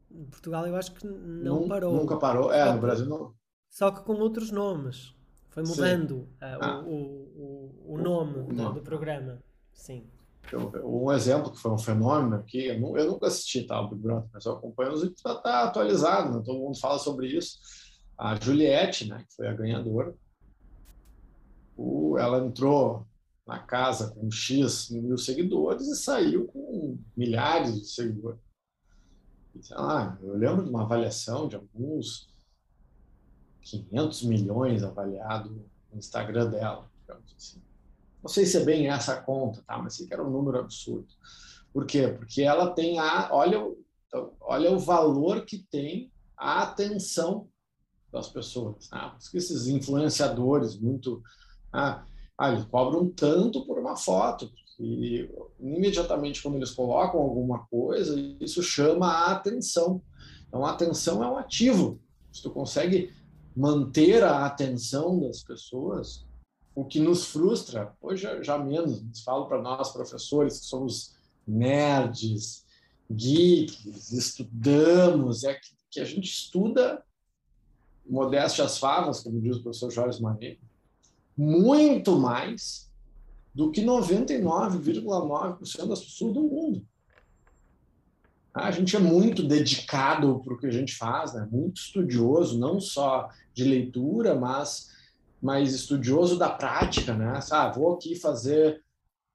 Em 0.10 0.24
Portugal 0.26 0.66
eu 0.66 0.76
acho 0.78 0.94
que 0.94 1.06
não 1.06 1.68
parou. 1.68 1.94
Nunca 1.94 2.16
parou, 2.18 2.54
é, 2.54 2.74
no 2.74 2.80
Brasil 2.80 3.06
não. 3.06 3.34
Só 3.70 3.92
que 3.92 4.02
com 4.02 4.14
outros 4.14 4.50
nomes. 4.50 5.14
Foi 5.50 5.64
mudando 5.64 6.12
uh, 6.12 6.28
ah. 6.62 6.80
o, 6.86 6.94
o, 6.96 7.96
o, 7.96 7.98
nome, 7.98 8.40
o, 8.40 8.44
do, 8.54 8.74
do, 8.76 8.82
programa. 8.82 9.44
Sim. 9.74 10.08
Um 10.84 11.12
exemplo 11.12 11.52
que 11.52 11.60
foi 11.60 11.72
um 11.72 11.78
fenômeno 11.78 12.36
aqui, 12.36 12.68
eu, 12.68 12.98
eu 12.98 13.12
nunca 13.12 13.28
assisti 13.28 13.64
tal 13.64 13.90
Big 13.90 14.02
Brother, 14.02 14.30
mas 14.34 14.46
eu 14.46 14.54
acompanho 14.54 14.94
os 14.94 15.04
está 15.04 15.36
tá 15.36 15.64
atualizado, 15.64 16.38
né? 16.38 16.44
todo 16.44 16.60
mundo 16.60 16.80
fala 16.80 17.00
sobre 17.00 17.28
isso. 17.28 17.60
A 18.18 18.36
Juliette, 18.36 19.08
né, 19.08 19.24
que 19.28 19.36
foi 19.36 19.48
a 19.48 19.54
ganhadora, 19.54 20.14
o, 21.76 22.18
ela 22.18 22.46
entrou 22.46 23.08
na 23.48 23.60
casa 23.60 24.12
com 24.12 24.30
X 24.30 24.90
mil 24.92 25.18
seguidores 25.18 25.88
e 25.88 25.96
saiu 25.96 26.48
com 26.48 26.98
milhares 27.16 27.80
de 27.80 27.88
seguidores. 27.88 28.40
sei 29.62 29.78
lá, 29.78 30.18
eu 30.22 30.38
lembro 30.38 30.64
de 30.64 30.70
uma 30.70 30.84
avaliação 30.84 31.48
de 31.48 31.56
alguns 31.56 32.30
500 33.62 34.24
milhões 34.24 34.84
avaliado 34.84 35.50
no 35.92 35.98
Instagram 35.98 36.50
dela, 36.50 36.90
assim. 37.36 37.62
Não 38.22 38.30
sei 38.30 38.46
se 38.46 38.58
é 38.58 38.64
bem 38.64 38.88
essa 38.90 39.22
conta, 39.22 39.64
tá? 39.66 39.78
Mas 39.78 39.96
sei 39.96 40.08
que 40.08 40.14
era 40.14 40.24
um 40.24 40.30
número 40.30 40.60
absurdo. 40.60 41.08
Por 41.74 41.86
quê? 41.86 42.08
Porque 42.08 42.42
ela 42.42 42.72
tem 42.72 43.00
a, 43.00 43.30
olha, 43.32 43.66
olha 44.42 44.72
o 44.72 44.80
valor 44.80 45.46
que 45.46 45.60
tem 45.72 46.12
a 46.38 46.64
atenção 46.64 47.48
das 48.12 48.30
pessoas. 48.30 48.90
Porque 49.20 49.38
esses 49.38 49.68
influenciadores 49.68 50.78
muito, 50.78 51.24
ah, 51.72 52.04
ah, 52.38 52.52
eles 52.52 52.66
cobram 52.66 53.10
tanto 53.10 53.66
por 53.66 53.80
uma 53.80 53.96
foto 53.96 54.52
e 54.80 55.30
imediatamente 55.60 56.42
quando 56.42 56.56
eles 56.56 56.72
colocam 56.72 57.22
alguma 57.22 57.66
coisa, 57.68 58.20
isso 58.40 58.64
chama 58.64 59.08
a 59.08 59.32
atenção. 59.32 60.02
Então, 60.48 60.66
a 60.66 60.72
atenção 60.72 61.24
é 61.24 61.30
um 61.30 61.38
ativo. 61.38 62.00
Se 62.32 62.42
tu 62.42 62.50
consegue 62.50 63.14
manter 63.56 64.24
a 64.24 64.46
atenção 64.46 65.20
das 65.20 65.44
pessoas, 65.44 66.26
o 66.74 66.86
que 66.86 67.00
nos 67.00 67.26
frustra, 67.26 67.94
hoje 68.02 68.26
já, 68.44 68.58
menos, 68.58 69.04
falo 69.24 69.48
para 69.48 69.62
nós 69.62 69.92
professores 69.92 70.60
que 70.60 70.66
somos 70.66 71.14
nerds, 71.46 72.66
geeks, 73.10 74.12
estudamos, 74.12 75.44
é 75.44 75.56
que, 75.56 75.70
que 75.90 76.00
a 76.00 76.06
gente 76.06 76.30
estuda 76.30 77.04
modéstia 78.06 78.66
as 78.66 78.78
favas, 78.78 79.22
como 79.22 79.42
diz 79.42 79.58
o 79.58 79.64
professor 79.64 79.90
Jorge 79.92 80.22
Manet, 80.22 80.60
muito 81.38 82.20
mais 82.20 82.92
do 83.54 83.72
que 83.72 83.82
99,9% 83.82 85.88
das 85.88 86.04
pessoas 86.04 86.34
do 86.34 86.44
mundo. 86.44 86.86
A 88.54 88.70
gente 88.70 88.94
é 88.96 89.00
muito 89.00 89.42
dedicado 89.44 90.42
para 90.44 90.54
o 90.54 90.58
que 90.58 90.68
a 90.68 90.72
gente 90.72 90.96
faz, 90.96 91.34
né? 91.34 91.48
muito 91.50 91.80
estudioso, 91.80 92.60
não 92.60 92.82
só 92.82 93.30
de 93.54 93.64
leitura, 93.64 94.36
mas, 94.36 94.92
mas 95.42 95.74
estudioso 95.74 96.38
da 96.38 96.50
prática. 96.50 97.14
Né? 97.14 97.40
Ah, 97.52 97.70
vou 97.70 97.94
aqui 97.94 98.16
fazer, 98.16 98.84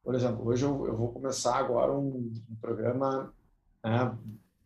por 0.05 0.15
exemplo, 0.15 0.47
hoje 0.47 0.65
eu, 0.65 0.87
eu 0.87 0.97
vou 0.97 1.13
começar 1.13 1.57
agora 1.57 1.93
um, 1.93 2.33
um 2.51 2.57
programa 2.61 3.35
né, 3.85 4.17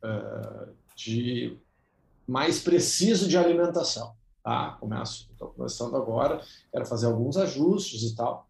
uh, 0.04 0.72
de 0.94 1.58
mais 2.26 2.60
preciso 2.60 3.28
de 3.28 3.38
alimentação. 3.38 4.14
Tá? 4.42 4.76
Começo, 4.78 5.28
estou 5.32 5.48
começando 5.48 5.96
agora, 5.96 6.40
quero 6.70 6.86
fazer 6.86 7.06
alguns 7.06 7.36
ajustes 7.36 8.02
e 8.02 8.14
tal. 8.14 8.48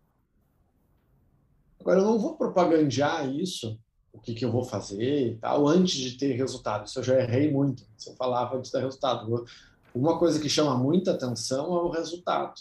Agora, 1.80 2.00
eu 2.00 2.04
não 2.04 2.18
vou 2.18 2.37
propagandear 2.37 3.26
isso 3.28 3.78
o 4.12 4.18
que, 4.18 4.35
que 4.35 4.44
eu 4.44 4.52
vou 4.52 4.64
fazer 4.64 5.32
e 5.32 5.37
tal, 5.37 5.66
antes 5.66 5.94
de 5.94 6.18
ter 6.18 6.35
resultado. 6.35 6.87
Isso 6.87 6.99
eu 6.99 7.02
já 7.02 7.18
errei 7.20 7.50
muito. 7.50 7.87
Se 7.97 8.11
eu 8.11 8.16
falava 8.16 8.56
antes 8.56 8.70
do 8.70 8.78
resultado. 8.78 9.47
Uma 9.94 10.18
coisa 10.18 10.38
que 10.38 10.49
chama 10.49 10.76
muita 10.76 11.12
atenção 11.12 11.66
é 11.66 11.82
o 11.82 11.90
resultado. 11.90 12.54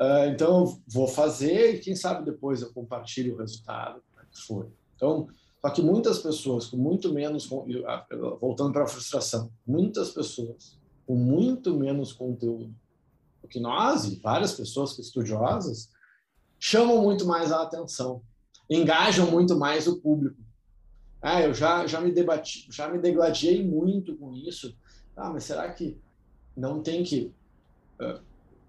Uh, 0.00 0.30
então, 0.32 0.80
vou 0.86 1.08
fazer 1.08 1.74
e 1.74 1.78
quem 1.80 1.96
sabe 1.96 2.24
depois 2.24 2.62
eu 2.62 2.72
compartilho 2.72 3.34
o 3.34 3.38
resultado, 3.38 4.00
é 4.18 4.22
que 4.30 4.40
foi. 4.42 4.66
Então, 4.94 5.28
só 5.60 5.70
que 5.70 5.82
muitas 5.82 6.20
pessoas 6.20 6.66
com 6.66 6.76
muito 6.76 7.12
menos, 7.12 7.48
voltando 8.40 8.72
para 8.72 8.84
a 8.84 8.88
frustração, 8.88 9.50
muitas 9.66 10.10
pessoas 10.10 10.78
com 11.04 11.16
muito 11.16 11.76
menos 11.76 12.12
conteúdo 12.12 12.72
do 13.42 13.48
que 13.48 13.58
nós 13.58 14.04
e 14.04 14.16
várias 14.16 14.52
pessoas 14.52 14.96
estudiosas 14.98 15.90
chamam 16.60 17.02
muito 17.02 17.26
mais 17.26 17.50
a 17.50 17.62
atenção 17.62 18.22
engajam 18.68 19.30
muito 19.30 19.56
mais 19.56 19.86
o 19.86 20.00
público. 20.00 20.36
Ah, 21.20 21.42
eu 21.42 21.54
já, 21.54 21.86
já 21.86 22.00
me 22.00 22.12
debati, 22.12 22.68
já 22.70 22.88
me 22.88 22.98
degladiei 22.98 23.64
muito 23.64 24.16
com 24.16 24.32
isso. 24.34 24.76
Ah, 25.16 25.30
mas 25.30 25.44
será 25.44 25.72
que 25.72 25.98
não 26.56 26.82
tem 26.82 27.02
que, 27.02 27.32
uh, 28.00 28.20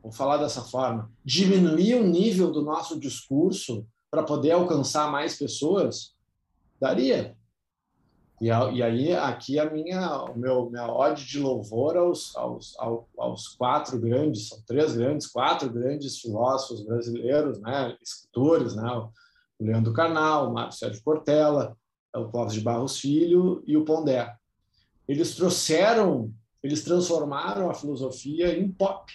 vou 0.02 0.12
falar 0.12 0.38
dessa 0.38 0.62
forma, 0.62 1.12
diminuir 1.24 1.96
o 1.96 2.08
nível 2.08 2.52
do 2.52 2.62
nosso 2.62 3.00
discurso 3.00 3.86
para 4.10 4.24
poder 4.24 4.52
alcançar 4.52 5.12
mais 5.12 5.38
pessoas? 5.38 6.16
Daria. 6.80 7.36
E, 8.42 8.50
a, 8.50 8.72
e 8.72 8.82
aí 8.82 9.14
aqui 9.14 9.60
a 9.60 9.70
minha, 9.70 10.24
o 10.24 10.38
meu 10.38 10.70
minha 10.70 10.88
ode 10.88 11.26
de 11.26 11.40
louvor 11.40 11.98
aos, 11.98 12.34
aos, 12.38 12.74
aos, 12.80 13.06
aos 13.18 13.48
quatro 13.50 14.00
grandes, 14.00 14.48
são 14.48 14.62
três 14.66 14.96
grandes, 14.96 15.28
quatro 15.28 15.70
grandes 15.70 16.20
filósofos 16.20 16.86
brasileiros, 16.86 17.60
né, 17.60 17.98
escritores, 18.02 18.76
né, 18.76 18.90
o 18.90 19.12
Leandro 19.60 19.92
Carnal, 19.92 20.50
o 20.50 20.54
Mário 20.54 20.72
Sérgio 20.72 21.04
Cortella, 21.04 21.78
o 22.16 22.30
Clóvis 22.30 22.54
de 22.54 22.62
Barros 22.62 22.98
Filho 22.98 23.62
e 23.68 23.76
o 23.76 23.84
Pondé. 23.84 24.34
Eles 25.06 25.36
trouxeram, 25.36 26.34
eles 26.64 26.84
transformaram 26.84 27.70
a 27.70 27.74
filosofia 27.74 28.58
em 28.58 28.72
pop. 28.72 29.12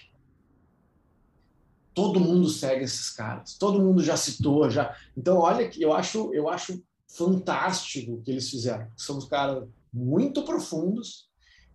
Todo 1.95 2.21
mundo 2.21 2.49
segue 2.49 2.85
esses 2.85 3.11
caras, 3.11 3.55
todo 3.55 3.81
mundo 3.81 4.03
já 4.03 4.17
citou, 4.17 4.69
já. 4.69 4.97
Então, 5.17 5.39
olha 5.39 5.69
que 5.69 5.81
eu 5.81 5.93
acho, 5.93 6.35
eu 6.35 6.49
acho 6.49 6.83
fantástico 7.07 8.15
o 8.15 8.23
que 8.23 8.33
eles 8.33 8.51
fizeram. 8.51 8.89
São 8.97 9.21
caras 9.29 9.69
muito 9.93 10.43
profundos, 10.43 11.29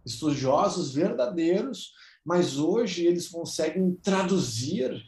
estudiosos 0.05 0.93
verdadeiros, 0.93 1.93
mas 2.25 2.57
hoje 2.57 3.05
eles 3.05 3.29
conseguem 3.29 3.93
traduzir 4.03 5.05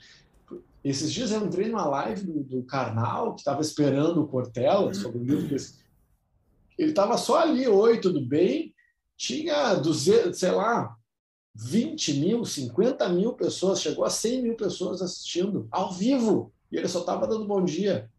esses 0.84 1.14
dias 1.14 1.32
eu 1.32 1.46
entrei 1.46 1.68
numa 1.68 1.86
live 1.86 2.26
do, 2.26 2.44
do 2.44 2.64
Karnal, 2.64 3.36
que 3.36 3.42
estava 3.42 3.62
esperando 3.62 4.22
o 4.22 4.28
Cortella, 4.28 4.94
sobre 4.94 5.20
o 5.20 5.24
livro. 5.24 5.56
Ele 6.78 6.90
estava 6.90 7.18
só 7.18 7.40
ali, 7.40 7.68
oi, 7.68 8.00
tudo 8.00 8.26
bem? 8.26 8.74
Tinha, 9.16 9.76
200, 9.76 10.38
sei 10.40 10.52
lá, 10.52 10.98
20 11.54 12.14
mil, 12.20 12.46
50 12.46 13.10
mil 13.10 13.34
pessoas, 13.34 13.82
chegou 13.82 14.06
a 14.06 14.10
100 14.10 14.42
mil 14.42 14.56
pessoas 14.56 15.02
assistindo, 15.02 15.68
ao 15.72 15.92
vivo, 15.92 16.54
e 16.72 16.78
ele 16.78 16.88
só 16.88 17.00
estava 17.00 17.28
dando 17.28 17.48
bom 17.48 17.64
dia. 17.64 18.10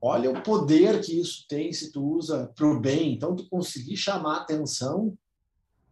Olha 0.00 0.30
o 0.30 0.42
poder 0.42 1.02
que 1.02 1.20
isso 1.20 1.44
tem 1.46 1.72
se 1.72 1.92
tu 1.92 2.02
usa 2.02 2.50
para 2.56 2.66
o 2.66 2.80
bem. 2.80 3.12
Então, 3.12 3.36
tu 3.36 3.46
conseguir 3.50 3.96
chamar 3.96 4.38
atenção 4.38 5.16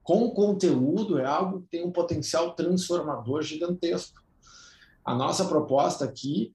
com 0.02 0.30
conteúdo 0.30 1.18
é 1.18 1.26
algo 1.26 1.60
que 1.60 1.68
tem 1.68 1.84
um 1.84 1.92
potencial 1.92 2.54
transformador 2.54 3.42
gigantesco. 3.42 4.22
A 5.04 5.14
nossa 5.14 5.44
proposta 5.44 6.06
aqui, 6.06 6.54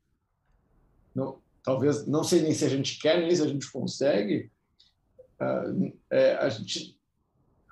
não, 1.13 1.39
talvez, 1.61 2.07
não 2.07 2.23
sei 2.23 2.41
nem 2.41 2.53
se 2.53 2.65
a 2.65 2.69
gente 2.69 2.97
quer, 2.99 3.19
nem 3.19 3.35
se 3.35 3.43
a 3.43 3.47
gente 3.47 3.71
consegue, 3.71 4.51
uh, 5.39 5.93
é, 6.09 6.33
a 6.37 6.49
gente 6.49 6.97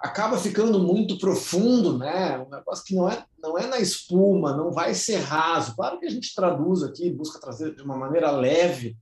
acaba 0.02 0.38
ficando 0.38 0.80
muito 0.80 1.20
profundo, 1.20 1.98
né? 1.98 2.40
Um 2.40 2.50
negócio 2.50 2.84
que 2.84 2.96
não 2.96 3.08
é, 3.08 3.24
não 3.42 3.58
é 3.58 3.68
na 3.68 3.80
espuma, 3.80 4.58
não 4.58 4.72
vai 4.72 4.96
ser 4.96 5.18
raso. 5.18 5.76
Claro 5.76 6.00
que 6.00 6.08
a 6.08 6.10
gente 6.10 6.34
traduz 6.34 6.82
aqui, 6.82 7.12
busca 7.12 7.40
trazer 7.40 7.76
de 7.76 7.84
uma 7.84 7.96
maneira 7.96 8.32
leve, 8.32 8.98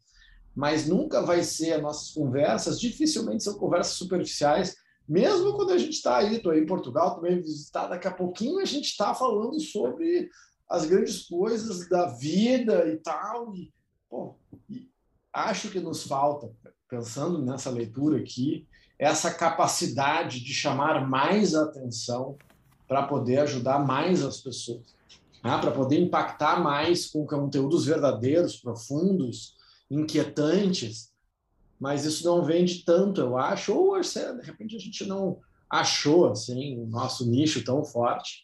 mas 0.54 0.88
nunca 0.88 1.22
vai 1.22 1.42
ser 1.42 1.74
as 1.74 1.82
nossas 1.82 2.12
conversas, 2.12 2.80
dificilmente 2.80 3.46
são 3.46 3.58
conversas 3.58 3.94
superficiais, 3.94 4.76
mesmo 5.08 5.54
quando 5.54 5.72
a 5.72 5.78
gente 5.78 5.94
está 5.94 6.18
aí, 6.18 6.36
estou 6.36 6.52
aí 6.52 6.60
em 6.60 6.66
Portugal, 6.66 7.16
também 7.16 7.42
visitar, 7.42 7.88
daqui 7.88 8.08
a 8.08 8.14
pouquinho 8.14 8.60
a 8.60 8.66
gente 8.66 8.86
está 8.86 9.16
falando 9.16 9.60
sobre 9.60 10.30
as 10.70 10.86
grandes 10.86 11.28
coisas 11.28 11.88
da 11.88 12.08
vida 12.08 12.88
e 12.88 12.98
tal. 12.98 13.56
E, 13.56 13.74
pô, 14.10 14.36
e 14.70 14.88
acho 15.34 15.70
que 15.70 15.80
nos 15.80 16.04
falta, 16.04 16.52
pensando 16.88 17.42
nessa 17.42 17.70
leitura 17.70 18.20
aqui, 18.20 18.68
essa 19.00 19.34
capacidade 19.34 20.44
de 20.44 20.54
chamar 20.54 21.08
mais 21.08 21.56
atenção 21.56 22.38
para 22.88 23.04
poder 23.04 23.40
ajudar 23.40 23.80
mais 23.80 24.24
as 24.24 24.42
pessoas, 24.42 24.94
né? 25.44 25.58
para 25.58 25.72
poder 25.72 26.00
impactar 26.00 26.62
mais 26.62 27.10
com 27.10 27.26
conteúdos 27.26 27.86
verdadeiros, 27.86 28.58
profundos, 28.58 29.56
inquietantes. 29.90 31.10
Mas 31.80 32.04
isso 32.04 32.26
não 32.26 32.44
vende 32.44 32.84
tanto, 32.84 33.22
eu 33.22 33.38
acho, 33.38 33.74
ou 33.74 34.00
de 34.00 34.46
repente 34.46 34.76
a 34.76 34.80
gente 34.80 35.06
não 35.06 35.40
achou 35.70 36.30
assim 36.30 36.78
o 36.78 36.86
nosso 36.86 37.26
nicho 37.30 37.64
tão 37.64 37.86
forte 37.86 38.44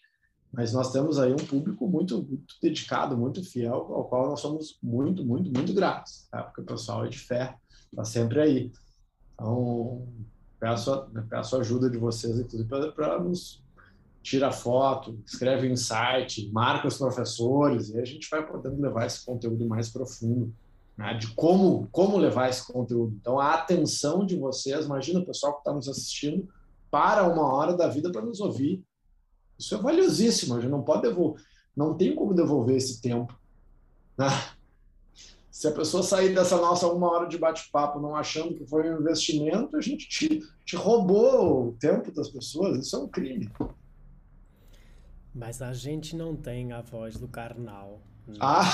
mas 0.55 0.71
nós 0.71 0.91
temos 0.91 1.19
aí 1.19 1.33
um 1.33 1.45
público 1.45 1.85
muito, 1.85 2.23
muito 2.23 2.55
dedicado, 2.61 3.17
muito 3.17 3.43
fiel, 3.43 3.73
ao 3.73 4.05
qual 4.05 4.29
nós 4.29 4.39
somos 4.39 4.79
muito, 4.81 5.25
muito, 5.25 5.51
muito 5.51 5.73
gratos, 5.73 6.27
tá? 6.31 6.43
porque 6.43 6.61
o 6.61 6.65
pessoal 6.65 7.05
é 7.05 7.09
de 7.09 7.19
fé, 7.19 7.57
está 7.91 8.05
sempre 8.05 8.39
aí. 8.39 8.71
Então, 9.33 10.07
peço, 10.59 11.07
peço 11.29 11.57
ajuda 11.57 11.89
de 11.89 11.97
vocês 11.97 12.39
para 12.95 13.19
nos 13.19 13.63
tira 14.25 14.51
foto, 14.51 15.19
escreve 15.23 15.71
um 15.71 15.75
site, 15.75 16.49
marca 16.51 16.87
os 16.87 16.97
professores, 16.97 17.89
e 17.89 17.99
a 17.99 18.03
gente 18.03 18.27
vai 18.27 18.43
podendo 18.43 18.81
levar 18.81 19.05
esse 19.05 19.23
conteúdo 19.23 19.67
mais 19.67 19.89
profundo, 19.89 20.51
né? 20.97 21.13
de 21.13 21.27
como, 21.35 21.87
como 21.91 22.17
levar 22.17 22.49
esse 22.49 22.65
conteúdo. 22.65 23.15
Então, 23.21 23.39
a 23.39 23.53
atenção 23.53 24.25
de 24.25 24.35
vocês, 24.35 24.87
imagina 24.87 25.19
o 25.19 25.25
pessoal 25.25 25.53
que 25.53 25.59
está 25.59 25.71
nos 25.71 25.87
assistindo, 25.87 26.49
para 26.89 27.31
uma 27.31 27.53
hora 27.53 27.77
da 27.77 27.87
vida 27.87 28.11
para 28.11 28.23
nos 28.23 28.39
ouvir, 28.39 28.83
isso 29.59 29.75
é 29.75 29.77
valiosíssimo, 29.77 30.55
a 30.55 30.59
gente 30.59 30.71
não 30.71 30.81
pode 30.81 31.03
devolver, 31.03 31.43
não 31.77 31.93
tem 31.93 32.15
como 32.15 32.33
devolver 32.33 32.77
esse 32.77 32.99
tempo. 32.99 33.39
Né? 34.17 34.25
Se 35.65 35.69
a 35.69 35.73
pessoa 35.73 36.03
sair 36.03 36.31
dessa 36.31 36.57
nossa 36.57 36.87
uma 36.87 37.11
hora 37.11 37.27
de 37.27 37.39
bate-papo 37.39 37.99
não 37.99 38.15
achando 38.15 38.53
que 38.53 38.67
foi 38.67 38.87
um 38.87 38.99
investimento, 38.99 39.75
a 39.75 39.81
gente 39.81 40.07
te, 40.07 40.43
te 40.63 40.75
roubou 40.75 41.69
o 41.69 41.71
tempo 41.71 42.11
das 42.11 42.29
pessoas, 42.29 42.85
isso 42.85 42.95
é 42.95 42.99
um 42.99 43.07
crime. 43.07 43.49
Mas 45.33 45.63
a 45.63 45.73
gente 45.73 46.15
não 46.15 46.35
tem 46.35 46.71
a 46.71 46.81
voz 46.81 47.17
do 47.17 47.27
carnal. 47.27 47.99
Né? 48.27 48.35
Ah! 48.39 48.69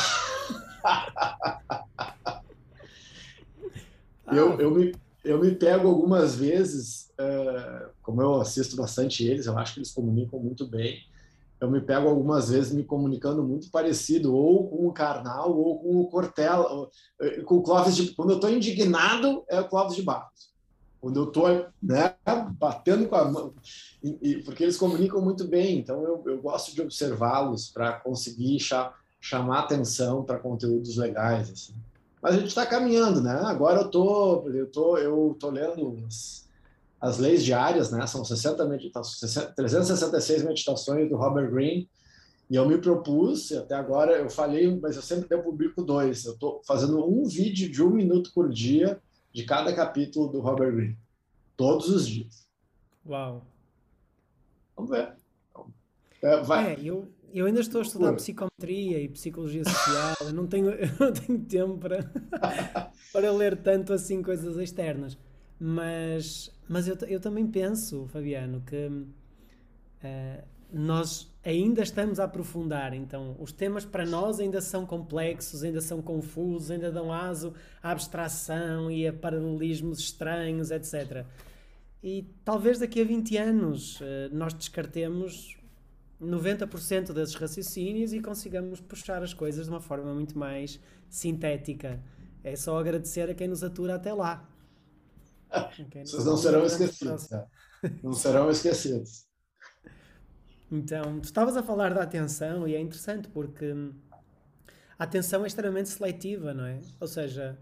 eu, 4.28 4.60
eu, 4.60 4.72
me, 4.72 4.94
eu 5.24 5.40
me 5.40 5.56
pego 5.56 5.88
algumas 5.88 6.36
vezes, 6.36 7.10
uh, 7.18 7.90
como 8.02 8.22
eu 8.22 8.42
assisto 8.42 8.76
bastante 8.76 9.26
eles, 9.26 9.46
eu 9.46 9.58
acho 9.58 9.76
que 9.76 9.80
eles 9.80 9.94
comunicam 9.94 10.42
muito 10.42 10.68
bem. 10.68 11.02
Eu 11.62 11.70
me 11.70 11.80
pego 11.80 12.10
algumas 12.10 12.50
vezes 12.50 12.74
me 12.74 12.84
comunicando 12.84 13.44
muito 13.44 13.70
parecido, 13.70 14.36
ou 14.36 14.68
com 14.68 14.88
o 14.88 14.92
Karnal, 14.92 15.56
ou 15.56 15.80
com 15.80 16.02
o 16.02 16.08
Cortella, 16.08 16.90
eh, 17.22 17.42
com 17.42 17.58
o 17.58 17.62
Clóvis 17.62 17.96
de. 17.96 18.16
Quando 18.16 18.32
eu 18.32 18.38
estou 18.38 18.50
indignado, 18.50 19.44
é 19.48 19.62
o 19.62 19.70
Clóvis 19.70 19.96
de 19.96 20.02
Barros. 20.02 20.52
Quando 21.00 21.20
eu 21.20 21.28
estou 21.28 21.68
né, 21.82 22.16
batendo 22.60 23.08
com 23.08 23.16
a 23.16 23.26
mão, 23.26 23.54
e, 24.04 24.18
e, 24.22 24.44
porque 24.44 24.64
eles 24.64 24.78
comunicam 24.78 25.22
muito 25.22 25.48
bem, 25.48 25.78
então 25.78 26.04
eu, 26.04 26.24
eu 26.26 26.42
gosto 26.42 26.74
de 26.74 26.82
observá-los 26.82 27.70
para 27.70 27.94
conseguir 27.94 28.60
cha, 28.60 28.92
chamar 29.20 29.60
atenção 29.60 30.24
para 30.24 30.40
conteúdos 30.40 30.98
legais. 30.98 31.50
Assim. 31.52 31.74
Mas 32.22 32.34
a 32.34 32.38
gente 32.38 32.50
está 32.50 32.66
caminhando, 32.66 33.22
né? 33.22 33.40
Agora 33.46 33.82
eu 33.82 33.88
tô, 33.90 34.50
eu 34.50 34.66
tô, 34.66 34.98
eu 34.98 35.36
tô 35.40 35.52
lendo 35.52 36.04
as, 36.08 36.41
as 37.02 37.18
leis 37.18 37.44
diárias, 37.44 37.92
né? 37.92 38.06
São 38.06 38.24
60 38.24 38.64
meditações, 38.66 39.34
366 39.56 40.44
meditações 40.44 41.10
do 41.10 41.18
Robert 41.18 41.50
Greene. 41.50 41.90
E 42.48 42.56
eu 42.56 42.68
me 42.68 42.78
propus, 42.78 43.52
até 43.54 43.74
agora 43.74 44.12
eu 44.12 44.30
falei, 44.30 44.78
mas 44.80 44.98
eu 44.98 45.02
sempre 45.02 45.26
eu 45.34 45.42
publico 45.42 45.82
dois. 45.84 46.26
Eu 46.26 46.34
estou 46.34 46.62
fazendo 46.68 47.04
um 47.10 47.26
vídeo 47.26 47.72
de 47.72 47.82
um 47.82 47.90
minuto 47.90 48.32
por 48.34 48.50
dia 48.50 49.02
de 49.34 49.46
cada 49.46 49.74
capítulo 49.74 50.28
do 50.28 50.42
Robert 50.42 50.74
Greene, 50.74 50.98
todos 51.58 51.90
os 51.90 52.06
dias. 52.06 52.46
Uau! 53.08 53.42
Vamos 54.76 54.92
ver. 54.92 55.14
É, 56.22 56.42
vai. 56.44 56.74
É, 56.74 56.80
eu, 56.84 57.08
eu 57.34 57.46
ainda 57.48 57.62
estou 57.62 57.80
a 57.80 57.84
estudar 57.84 58.14
psicometria 58.14 59.00
e 59.00 59.08
psicologia 59.08 59.64
social, 59.64 60.16
eu 60.28 60.34
não 60.34 60.46
tenho, 60.46 60.70
eu 60.76 60.90
não 61.00 61.14
tenho 61.14 61.40
tempo 61.40 61.78
para, 61.78 62.04
para 63.12 63.32
ler 63.32 63.58
tanto 63.58 63.92
assim 63.94 64.22
coisas 64.22 64.56
externas. 64.58 65.18
Mas, 65.64 66.52
mas 66.68 66.88
eu, 66.88 66.98
eu 67.08 67.20
também 67.20 67.46
penso, 67.46 68.08
Fabiano, 68.08 68.64
que 68.66 68.88
uh, 68.88 70.44
nós 70.74 71.32
ainda 71.46 71.84
estamos 71.84 72.20
a 72.20 72.24
aprofundar. 72.24 72.96
Então, 72.96 73.36
os 73.40 73.52
temas 73.52 73.86
para 73.86 74.04
nós 74.04 74.40
ainda 74.40 74.60
são 74.60 74.88
complexos, 74.88 75.64
ainda 75.64 75.80
são 75.80 76.02
confusos, 76.02 76.72
ainda 76.72 76.92
dão 76.92 77.14
aso 77.14 77.54
à 77.84 77.92
abstração 77.92 78.90
e 78.90 79.08
a 79.08 79.14
paralelismos 79.14 80.00
estranhos, 80.00 80.72
etc. 80.72 81.28
E 82.02 82.26
talvez 82.44 82.80
daqui 82.80 83.00
a 83.00 83.06
20 83.06 83.38
anos 83.38 84.02
uh, 84.02 84.04
nós 84.32 84.56
descartemos 84.56 85.56
90% 86.20 87.14
desses 87.14 87.36
raciocínios 87.36 88.14
e 88.14 88.20
consigamos 88.20 88.82
puxar 88.82 89.22
as 89.22 89.32
coisas 89.32 89.66
de 89.66 89.72
uma 89.72 89.80
forma 89.80 90.12
muito 90.12 90.36
mais 90.36 90.80
sintética. 91.08 92.02
É 92.44 92.56
só 92.56 92.80
agradecer 92.80 93.30
a 93.30 93.36
quem 93.36 93.48
nos 93.48 93.64
atura 93.64 93.94
até 93.94 94.12
lá. 94.12 94.51
Vocês 95.94 96.26
não 96.26 96.38
serão 96.38 96.66
esquecidos. 96.66 97.28
Tá? 97.28 97.46
Não 98.04 98.14
serão 98.14 98.50
esquecidos. 98.50 99.26
Então, 100.72 101.20
tu 101.20 101.26
estavas 101.26 101.58
a 101.58 101.64
falar 101.64 101.94
da 101.94 102.02
atenção 102.02 102.68
e 102.68 102.76
é 102.76 102.80
interessante 102.80 103.28
porque 103.28 103.74
a 104.98 105.04
atenção 105.04 105.44
é 105.44 105.48
extremamente 105.48 105.90
seletiva, 105.90 106.54
não 106.54 106.66
é? 106.66 106.80
Ou 107.00 107.08
seja, 107.08 107.60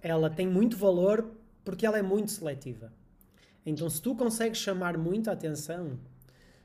ela 0.00 0.28
tem 0.28 0.48
muito 0.48 0.76
valor 0.76 1.30
porque 1.64 1.86
ela 1.86 1.98
é 1.98 2.02
muito 2.02 2.32
seletiva. 2.32 2.92
Então, 3.64 3.88
se 3.88 4.02
tu 4.02 4.16
consegues 4.16 4.58
chamar 4.58 4.98
muito 4.98 5.30
a 5.30 5.34
atenção, 5.34 6.00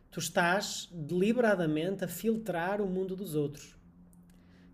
tu 0.09 0.19
estás 0.19 0.89
deliberadamente 0.91 2.03
a 2.03 2.07
filtrar 2.07 2.81
o 2.81 2.87
mundo 2.87 3.15
dos 3.15 3.35
outros. 3.35 3.77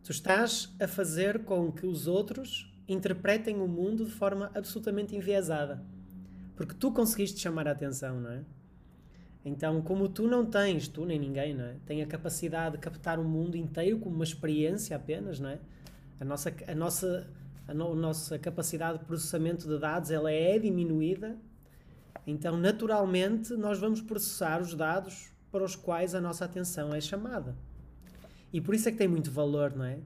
Tu 0.04 0.12
estás 0.12 0.74
a 0.80 0.88
fazer 0.88 1.44
com 1.44 1.72
que 1.72 1.86
os 1.86 2.08
outros 2.08 2.73
interpretem 2.88 3.60
o 3.62 3.68
mundo 3.68 4.06
de 4.06 4.12
forma 4.12 4.52
absolutamente 4.54 5.16
enviesada. 5.16 5.84
Porque 6.56 6.74
tu 6.74 6.92
conseguiste 6.92 7.40
chamar 7.40 7.68
a 7.68 7.72
atenção, 7.72 8.20
não 8.20 8.32
é? 8.32 8.42
Então, 9.46 9.82
como 9.82 10.08
tu 10.08 10.28
não 10.28 10.46
tens, 10.46 10.88
tu 10.88 11.06
nem 11.06 11.20
ninguém, 11.20 11.54
não 11.54 11.66
é? 11.66 11.76
Tem 11.86 12.02
a 12.02 12.08
capacidade 12.08 12.76
de 12.76 12.82
captar 12.82 13.20
o 13.20 13.24
mundo 13.24 13.56
inteiro 13.56 14.00
como 14.00 14.16
uma 14.16 14.24
experiência 14.24 14.96
apenas, 14.96 15.40
não 15.40 15.50
é? 15.50 15.60
A 16.20 16.26
nossa, 16.26 16.54
a 16.68 16.76
nossa, 16.76 17.28
a, 17.68 17.74
no, 17.74 17.92
a 17.92 17.96
nossa 17.96 18.40
capacidade 18.40 19.00
de 19.00 19.06
processamento 19.06 19.68
de 19.68 19.78
dados 19.78 20.12
ela 20.12 20.32
é 20.32 20.58
diminuída 20.58 21.38
então, 22.26 22.58
naturalmente, 22.58 23.54
nós 23.54 23.80
vamos 23.80 24.02
processar 24.02 24.62
os 24.62 24.74
dados 24.74 25.30
para 25.52 25.64
os 25.64 25.76
quais 25.76 26.16
a 26.16 26.22
nossa 26.22 26.46
atenção 26.46 26.94
é 26.94 27.02
chamada. 27.02 27.56
E 28.52 28.62
por 28.62 28.74
isso 28.74 28.88
é 28.88 28.92
que 28.92 28.98
tem 28.98 29.08
muito 29.08 29.30
valor, 29.30 29.76
não 29.76 29.86
é? 29.86 30.00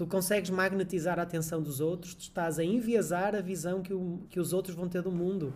Tu 0.00 0.06
consegues 0.06 0.48
magnetizar 0.48 1.18
a 1.18 1.24
atenção 1.24 1.60
dos 1.60 1.78
outros, 1.78 2.14
tu 2.14 2.22
estás 2.22 2.58
a 2.58 2.64
enviesar 2.64 3.36
a 3.36 3.42
visão 3.42 3.82
que, 3.82 3.92
o, 3.92 4.22
que 4.30 4.40
os 4.40 4.54
outros 4.54 4.74
vão 4.74 4.88
ter 4.88 5.02
do 5.02 5.12
mundo. 5.12 5.52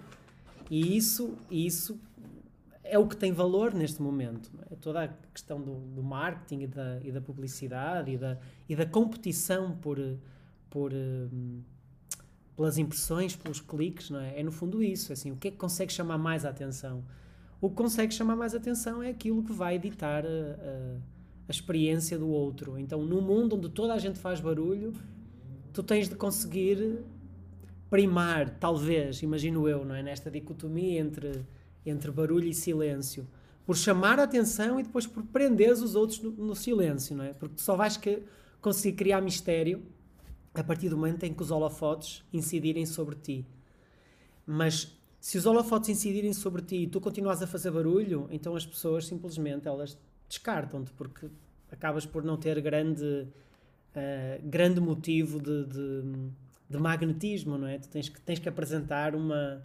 E 0.71 0.95
isso, 0.95 1.35
isso 1.51 1.99
é 2.83 2.99
o 2.99 3.09
que 3.09 3.17
tem 3.17 3.33
valor 3.33 3.73
neste 3.73 4.03
momento. 4.03 4.53
É? 4.71 4.77
Toda 4.77 5.05
a 5.05 5.09
questão 5.33 5.59
do, 5.63 5.77
do 5.77 6.03
marketing 6.03 6.65
e 6.65 6.67
da, 6.67 7.01
e 7.03 7.11
da 7.11 7.23
publicidade 7.23 8.11
e 8.11 8.19
da, 8.19 8.39
e 8.69 8.77
da 8.77 8.85
competição 8.85 9.79
por, 9.79 9.99
por, 10.69 10.93
hum, 10.93 11.63
pelas 12.55 12.77
impressões, 12.77 13.35
pelos 13.35 13.63
cliques, 13.63 14.11
não 14.11 14.21
é? 14.21 14.41
É 14.41 14.43
no 14.43 14.53
fundo 14.53 14.83
isso, 14.83 15.11
assim, 15.11 15.33
o 15.33 15.37
que 15.37 15.49
é 15.49 15.51
que 15.53 15.57
consegue 15.57 15.91
chamar 15.91 16.19
mais 16.19 16.45
a 16.45 16.51
atenção? 16.51 17.03
O 17.63 17.71
que 17.71 17.77
consegue 17.77 18.13
chamar 18.13 18.37
mais 18.37 18.55
a 18.55 18.59
atenção 18.59 19.03
é 19.03 19.09
aquilo 19.09 19.43
que 19.43 19.55
vai 19.55 19.77
editar 19.77 20.23
a, 20.27 20.99
a, 21.49 21.51
experiência 21.51 22.19
do 22.19 22.29
outro. 22.29 22.79
Então, 22.79 23.03
num 23.05 23.21
mundo 23.21 23.57
onde 23.57 23.69
toda 23.69 23.95
a 23.95 23.99
gente 23.99 24.19
faz 24.19 24.41
barulho, 24.41 24.93
tu 25.73 25.83
tens 25.83 26.09
de 26.09 26.15
conseguir 26.15 26.99
primar, 27.91 28.59
talvez, 28.59 29.23
imagino 29.23 29.69
eu, 29.69 29.85
não 29.85 29.95
é? 29.95 30.03
Nesta 30.03 30.31
dicotomia 30.31 31.01
entre, 31.01 31.45
entre 31.85 32.11
barulho 32.11 32.49
e 32.49 32.55
silêncio. 32.55 33.27
Por 33.65 33.77
chamar 33.77 34.19
a 34.19 34.25
atenção 34.25 34.79
e 34.79 34.83
depois 34.83 35.07
por 35.07 35.23
prender 35.25 35.73
os 35.73 35.95
outros 35.95 36.21
no, 36.21 36.31
no 36.31 36.55
silêncio, 36.55 37.17
não 37.17 37.25
é? 37.25 37.33
Porque 37.33 37.57
tu 37.57 37.63
só 37.63 37.77
vais 37.77 37.97
que, 37.97 38.23
conseguir 38.61 38.97
criar 38.97 39.21
mistério 39.21 39.83
a 40.55 40.63
partir 40.63 40.89
do 40.89 40.97
momento 40.97 41.25
em 41.25 41.35
que 41.35 41.43
os 41.43 41.51
holofotes 41.51 42.25
incidirem 42.33 42.87
sobre 42.87 43.17
ti. 43.17 43.47
Mas 44.47 44.97
se 45.21 45.39
os 45.39 45.47
holofotes 45.47 45.89
incidirem 45.89 46.33
sobre 46.33 46.63
ti 46.63 46.77
e 46.77 46.87
tu 46.87 47.01
continuas 47.01 47.43
a 47.43 47.47
fazer 47.47 47.71
barulho, 47.71 48.29
então 48.31 48.55
as 48.55 48.65
pessoas 48.65 49.07
simplesmente 49.07 49.67
elas 49.67 49.99
descartam-te 50.35 50.93
porque 50.93 51.29
acabas 51.71 52.07
por 52.07 52.23
não 52.23 52.37
ter 52.37 52.61
grande, 52.61 53.05
uh, 53.05 54.43
grande 54.43 54.81
motivo 54.81 55.41
de, 55.41 55.65
de, 55.67 56.03
de, 56.71 56.79
magnetismo, 56.79 57.59
não 57.59 57.67
é? 57.67 57.79
Tu 57.79 57.89
tens 57.89 58.09
que, 58.09 58.21
tens 58.21 58.39
que 58.39 58.49
apresentar 58.49 59.15
uma, 59.15 59.63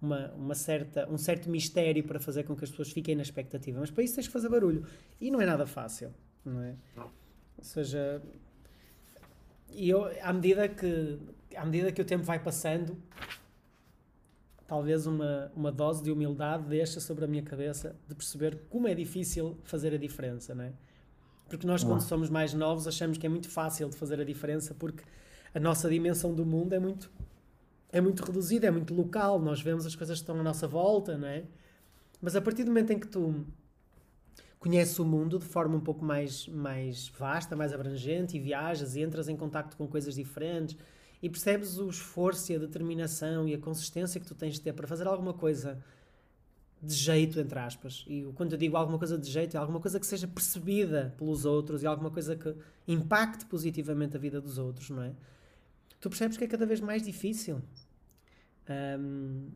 uma, 0.00 0.32
uma 0.32 0.54
certa, 0.54 1.08
um 1.10 1.18
certo 1.18 1.48
mistério 1.48 2.04
para 2.04 2.20
fazer 2.20 2.44
com 2.44 2.54
que 2.54 2.64
as 2.64 2.70
pessoas 2.70 2.90
fiquem 2.90 3.14
na 3.14 3.22
expectativa. 3.22 3.80
Mas 3.80 3.90
para 3.90 4.04
isso 4.04 4.14
tens 4.14 4.26
que 4.26 4.32
fazer 4.32 4.48
barulho. 4.48 4.86
E 5.20 5.30
não 5.30 5.40
é 5.40 5.46
nada 5.46 5.66
fácil, 5.66 6.12
não 6.44 6.60
é? 6.62 6.74
Ou 6.96 7.64
seja, 7.64 8.22
e 9.70 9.88
eu, 9.88 10.10
à 10.22 10.32
medida 10.32 10.68
que, 10.68 11.18
à 11.56 11.64
medida 11.64 11.92
que 11.92 12.00
o 12.00 12.04
tempo 12.04 12.24
vai 12.24 12.38
passando, 12.38 12.96
talvez 14.68 15.06
uma, 15.06 15.50
uma 15.56 15.72
dose 15.72 16.04
de 16.04 16.12
humildade 16.12 16.64
deixa 16.64 17.00
sobre 17.00 17.24
a 17.24 17.26
minha 17.26 17.42
cabeça 17.42 17.96
de 18.06 18.14
perceber 18.14 18.60
como 18.68 18.86
é 18.86 18.94
difícil 18.94 19.56
fazer 19.64 19.94
a 19.94 19.96
diferença, 19.96 20.54
não 20.54 20.64
é? 20.64 20.72
Porque 21.48 21.66
nós, 21.66 21.82
quando 21.82 22.02
somos 22.02 22.28
mais 22.28 22.52
novos, 22.52 22.86
achamos 22.86 23.16
que 23.16 23.26
é 23.26 23.30
muito 23.30 23.48
fácil 23.48 23.88
de 23.88 23.96
fazer 23.96 24.20
a 24.20 24.24
diferença 24.24 24.74
porque 24.74 25.02
a 25.54 25.58
nossa 25.58 25.88
dimensão 25.88 26.34
do 26.34 26.44
mundo 26.44 26.74
é 26.74 26.78
muito, 26.78 27.10
é 27.90 27.98
muito 27.98 28.22
reduzida, 28.22 28.66
é 28.66 28.70
muito 28.70 28.92
local, 28.92 29.40
nós 29.40 29.62
vemos 29.62 29.86
as 29.86 29.96
coisas 29.96 30.18
que 30.18 30.22
estão 30.22 30.38
à 30.38 30.42
nossa 30.42 30.68
volta, 30.68 31.16
não 31.16 31.26
é? 31.26 31.44
Mas 32.20 32.36
a 32.36 32.40
partir 32.42 32.64
do 32.64 32.68
momento 32.68 32.92
em 32.92 32.98
que 32.98 33.06
tu 33.06 33.46
conheces 34.58 34.98
o 34.98 35.04
mundo 35.06 35.38
de 35.38 35.46
forma 35.46 35.76
um 35.76 35.80
pouco 35.80 36.04
mais, 36.04 36.46
mais 36.46 37.08
vasta, 37.08 37.56
mais 37.56 37.72
abrangente 37.72 38.36
e 38.36 38.40
viajas 38.40 38.96
e 38.96 39.00
entras 39.00 39.30
em 39.30 39.36
contacto 39.36 39.78
com 39.78 39.86
coisas 39.86 40.14
diferentes 40.14 40.76
e 41.22 41.28
percebes 41.28 41.78
o 41.78 41.88
esforço 41.88 42.52
e 42.52 42.56
a 42.56 42.58
determinação 42.58 43.48
e 43.48 43.54
a 43.54 43.58
consistência 43.58 44.20
que 44.20 44.26
tu 44.26 44.34
tens 44.34 44.54
de 44.54 44.60
ter 44.60 44.72
para 44.72 44.86
fazer 44.86 45.06
alguma 45.06 45.34
coisa 45.34 45.82
de 46.80 46.94
jeito, 46.94 47.40
entre 47.40 47.58
aspas. 47.58 48.04
E 48.06 48.22
quando 48.34 48.52
eu 48.52 48.58
digo 48.58 48.76
alguma 48.76 48.98
coisa 48.98 49.18
de 49.18 49.28
jeito, 49.28 49.56
é 49.56 49.60
alguma 49.60 49.80
coisa 49.80 49.98
que 49.98 50.06
seja 50.06 50.28
percebida 50.28 51.14
pelos 51.18 51.44
outros 51.44 51.82
e 51.82 51.86
alguma 51.86 52.10
coisa 52.10 52.36
que 52.36 52.54
impacte 52.86 53.46
positivamente 53.46 54.16
a 54.16 54.20
vida 54.20 54.40
dos 54.40 54.58
outros, 54.58 54.90
não 54.90 55.02
é? 55.02 55.12
Tu 56.00 56.08
percebes 56.08 56.36
que 56.36 56.44
é 56.44 56.46
cada 56.46 56.64
vez 56.64 56.80
mais 56.80 57.02
difícil. 57.02 57.60
Um, 59.00 59.48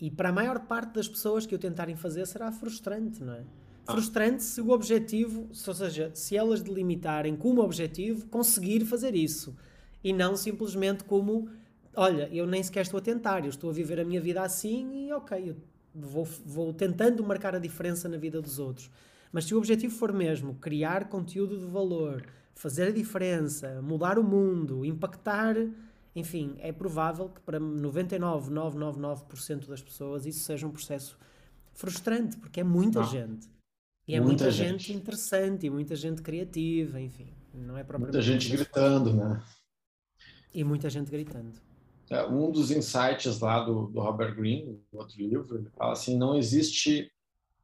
e 0.00 0.10
para 0.10 0.30
a 0.30 0.32
maior 0.32 0.60
parte 0.60 0.94
das 0.94 1.06
pessoas 1.06 1.44
que 1.44 1.54
o 1.54 1.58
tentarem 1.58 1.96
fazer 1.96 2.26
será 2.26 2.50
frustrante, 2.50 3.22
não 3.22 3.34
é? 3.34 3.44
frustrante 3.86 4.42
se 4.42 4.62
o 4.62 4.70
objetivo, 4.70 5.46
ou 5.66 5.74
seja, 5.74 6.10
se 6.14 6.34
elas 6.34 6.62
delimitarem 6.62 7.36
como 7.36 7.60
objetivo 7.60 8.26
conseguir 8.28 8.86
fazer 8.86 9.14
isso 9.14 9.54
e 10.04 10.12
não 10.12 10.36
simplesmente 10.36 11.02
como 11.02 11.48
olha, 11.96 12.28
eu 12.32 12.46
nem 12.46 12.62
sequer 12.62 12.82
estou 12.82 12.98
a 12.98 13.00
tentar, 13.00 13.42
eu 13.44 13.50
estou 13.50 13.70
a 13.70 13.72
viver 13.72 13.98
a 14.00 14.04
minha 14.04 14.20
vida 14.20 14.42
assim 14.42 15.06
e 15.06 15.12
ok, 15.12 15.50
eu 15.50 15.56
vou, 15.94 16.24
vou 16.44 16.72
tentando 16.72 17.22
marcar 17.24 17.54
a 17.54 17.58
diferença 17.58 18.08
na 18.08 18.16
vida 18.16 18.42
dos 18.42 18.58
outros. 18.58 18.90
Mas 19.32 19.44
se 19.46 19.54
o 19.54 19.58
objetivo 19.58 19.94
for 19.94 20.12
mesmo 20.12 20.54
criar 20.56 21.08
conteúdo 21.08 21.56
de 21.58 21.64
valor, 21.64 22.24
fazer 22.54 22.88
a 22.88 22.92
diferença, 22.92 23.80
mudar 23.82 24.18
o 24.18 24.24
mundo, 24.24 24.84
impactar, 24.84 25.56
enfim, 26.14 26.54
é 26.58 26.70
provável 26.72 27.28
que 27.28 27.40
para 27.40 27.58
99,999% 27.58 29.66
das 29.66 29.82
pessoas 29.82 30.26
isso 30.26 30.40
seja 30.40 30.66
um 30.66 30.70
processo 30.70 31.18
frustrante, 31.72 32.36
porque 32.36 32.60
é 32.60 32.64
muita 32.64 33.00
Não. 33.00 33.08
gente. 33.08 33.48
E 34.06 34.14
é 34.14 34.20
muita, 34.20 34.44
muita 34.44 34.50
gente. 34.50 34.84
gente. 34.84 34.92
interessante 34.92 35.66
e 35.66 35.70
muita 35.70 35.96
gente 35.96 36.20
criativa, 36.22 37.00
enfim. 37.00 37.32
Não 37.52 37.76
é 37.76 37.82
propriamente. 37.82 38.14
Muita 38.14 38.22
gente 38.22 38.48
gritando, 38.50 39.12
né? 39.14 39.42
E 40.54 40.62
muita 40.62 40.88
gente 40.88 41.10
gritando. 41.10 41.52
É, 42.10 42.24
um 42.26 42.50
dos 42.50 42.70
insights 42.70 43.40
lá 43.40 43.64
do, 43.64 43.86
do 43.86 44.00
Robert 44.00 44.36
Greene, 44.36 44.80
no 44.92 45.00
outro 45.00 45.16
livro, 45.18 45.58
ele 45.58 45.68
fala 45.76 45.92
assim: 45.92 46.16
não 46.16 46.36
existe 46.36 47.10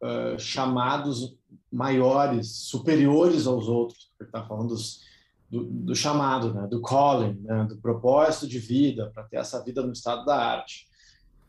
uh, 0.02 0.38
chamados 0.38 1.36
maiores, 1.70 2.48
superiores 2.56 3.46
aos 3.46 3.68
outros. 3.68 4.10
Ele 4.18 4.28
está 4.28 4.44
falando 4.44 4.68
dos, 4.68 5.02
do, 5.48 5.64
do, 5.64 5.94
chamado, 5.94 6.54
né? 6.54 6.66
do 6.66 6.80
calling, 6.80 7.38
né? 7.42 7.64
do 7.68 7.76
propósito 7.76 8.48
de 8.48 8.58
vida, 8.58 9.10
para 9.14 9.24
ter 9.24 9.36
essa 9.36 9.62
vida 9.62 9.82
no 9.82 9.92
estado 9.92 10.24
da 10.24 10.36
arte. 10.36 10.88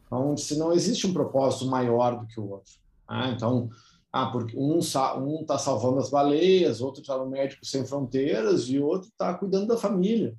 Então, 0.06 0.36
se 0.36 0.58
não 0.58 0.74
existe 0.74 1.08
um 1.08 1.14
propósito 1.14 1.66
maior 1.68 2.20
do 2.20 2.28
que 2.28 2.40
o 2.40 2.50
outro. 2.50 2.74
Né? 3.10 3.34
Então, 3.36 3.70
ah, 4.12 4.26
porque 4.26 4.58
um 4.58 4.80
um 4.80 5.42
está 5.42 5.58
salvando 5.58 6.00
as 6.00 6.10
baleias, 6.10 6.82
outro 6.82 7.02
está 7.02 7.18
no 7.18 7.30
médico 7.30 7.66
sem 7.66 7.86
fronteiras 7.86 8.68
e 8.68 8.78
outro 8.78 9.08
está 9.08 9.34
cuidando 9.34 9.68
da 9.68 9.78
família. 9.78 10.36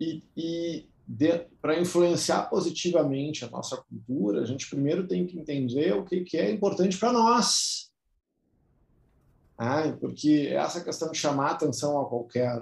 E, 0.00 0.22
e 0.36 0.86
para 1.60 1.78
influenciar 1.80 2.50
positivamente 2.50 3.44
a 3.44 3.48
nossa 3.48 3.76
cultura, 3.76 4.42
a 4.42 4.44
gente 4.44 4.68
primeiro 4.68 5.06
tem 5.06 5.26
que 5.26 5.38
entender 5.38 5.92
o 5.94 6.04
que, 6.04 6.22
que 6.22 6.36
é 6.36 6.50
importante 6.50 6.98
para 6.98 7.12
nós. 7.12 7.92
Ah, 9.56 9.96
porque 9.98 10.48
essa 10.52 10.82
questão 10.82 11.10
de 11.10 11.18
chamar 11.18 11.52
atenção 11.52 12.00
a 12.00 12.08
qualquer. 12.08 12.60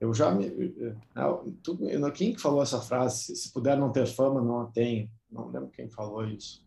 Eu 0.00 0.12
já 0.12 0.30
me. 0.30 0.46
É, 0.46 2.10
quem 2.12 2.34
que 2.34 2.40
falou 2.40 2.62
essa 2.62 2.80
frase? 2.80 3.34
Se 3.34 3.52
puder 3.52 3.76
não 3.78 3.90
ter 3.90 4.06
fama, 4.06 4.42
não 4.42 4.60
a 4.60 4.66
tenha. 4.66 5.08
Não 5.30 5.48
lembro 5.48 5.70
quem 5.70 5.88
falou 5.88 6.26
isso. 6.26 6.62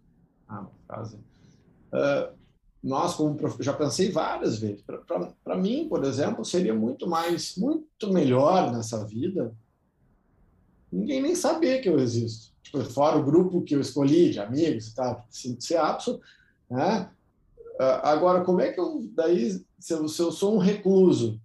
Ah, 0.48 0.62
uma 0.62 0.72
frase 0.88 1.20
Uh, 1.92 2.34
nós, 2.84 3.16
como 3.16 3.36
prof... 3.36 3.62
já 3.62 3.74
pensei 3.74 4.12
várias 4.12 4.58
vezes. 4.58 4.84
Para 5.44 5.58
mim, 5.58 5.88
por 5.88 6.04
exemplo, 6.04 6.44
seria 6.44 6.74
muito 6.74 7.08
mais, 7.08 7.56
muito 7.56 8.12
melhor 8.12 8.72
nessa 8.72 9.06
vida 9.06 9.56
ninguém 10.92 11.22
nem 11.22 11.36
saber 11.36 11.82
que 11.82 11.88
eu 11.88 12.00
existo. 12.00 12.52
Tipo, 12.62 12.84
fora 12.84 13.18
o 13.18 13.24
grupo 13.24 13.62
que 13.62 13.74
eu 13.74 13.82
escolhi 13.82 14.32
de 14.32 14.40
amigos 14.40 14.88
e 14.88 14.96
tal, 14.96 15.26
ser 15.32 15.78
apso, 15.78 16.20
né? 16.70 17.10
Agora, 18.04 18.44
como 18.44 18.62
é 18.62 18.72
que 18.72 18.80
eu, 18.80 19.10
daí, 19.14 19.52
se 19.80 19.94
eu, 19.94 20.08
se 20.08 20.22
eu, 20.22 20.32
sou 20.32 20.56
um 20.56 20.60
recluso, 20.60 21.42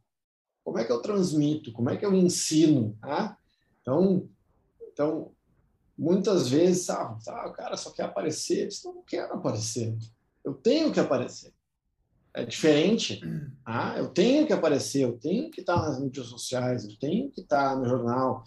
como 0.62 0.78
é 0.78 0.84
que 0.84 0.92
eu 0.92 1.00
transmito? 1.00 1.72
Como 1.72 1.88
é 1.88 1.96
que 1.96 2.04
eu 2.04 2.12
ensino? 2.12 2.98
Né? 3.00 3.34
Então, 3.80 4.28
então, 4.92 5.32
muitas 5.96 6.48
vezes, 6.48 6.90
ah, 6.90 7.16
ah, 7.28 7.48
o 7.48 7.52
cara 7.52 7.76
só 7.76 7.90
quer 7.90 8.02
aparecer. 8.02 8.68
Eu 8.84 8.94
não 8.94 9.02
quero 9.02 9.32
aparecer 9.32 9.96
eu 10.46 10.54
tenho 10.54 10.92
que 10.92 11.00
aparecer. 11.00 11.52
É 12.32 12.44
diferente. 12.44 13.20
Ah, 13.64 13.94
eu 13.98 14.08
tenho 14.08 14.46
que 14.46 14.52
aparecer, 14.52 15.02
eu 15.02 15.18
tenho 15.18 15.50
que 15.50 15.60
estar 15.60 15.76
nas 15.76 16.00
mídias 16.00 16.26
sociais, 16.26 16.84
eu 16.84 16.96
tenho 16.98 17.30
que 17.30 17.40
estar 17.40 17.76
no 17.76 17.88
jornal, 17.88 18.44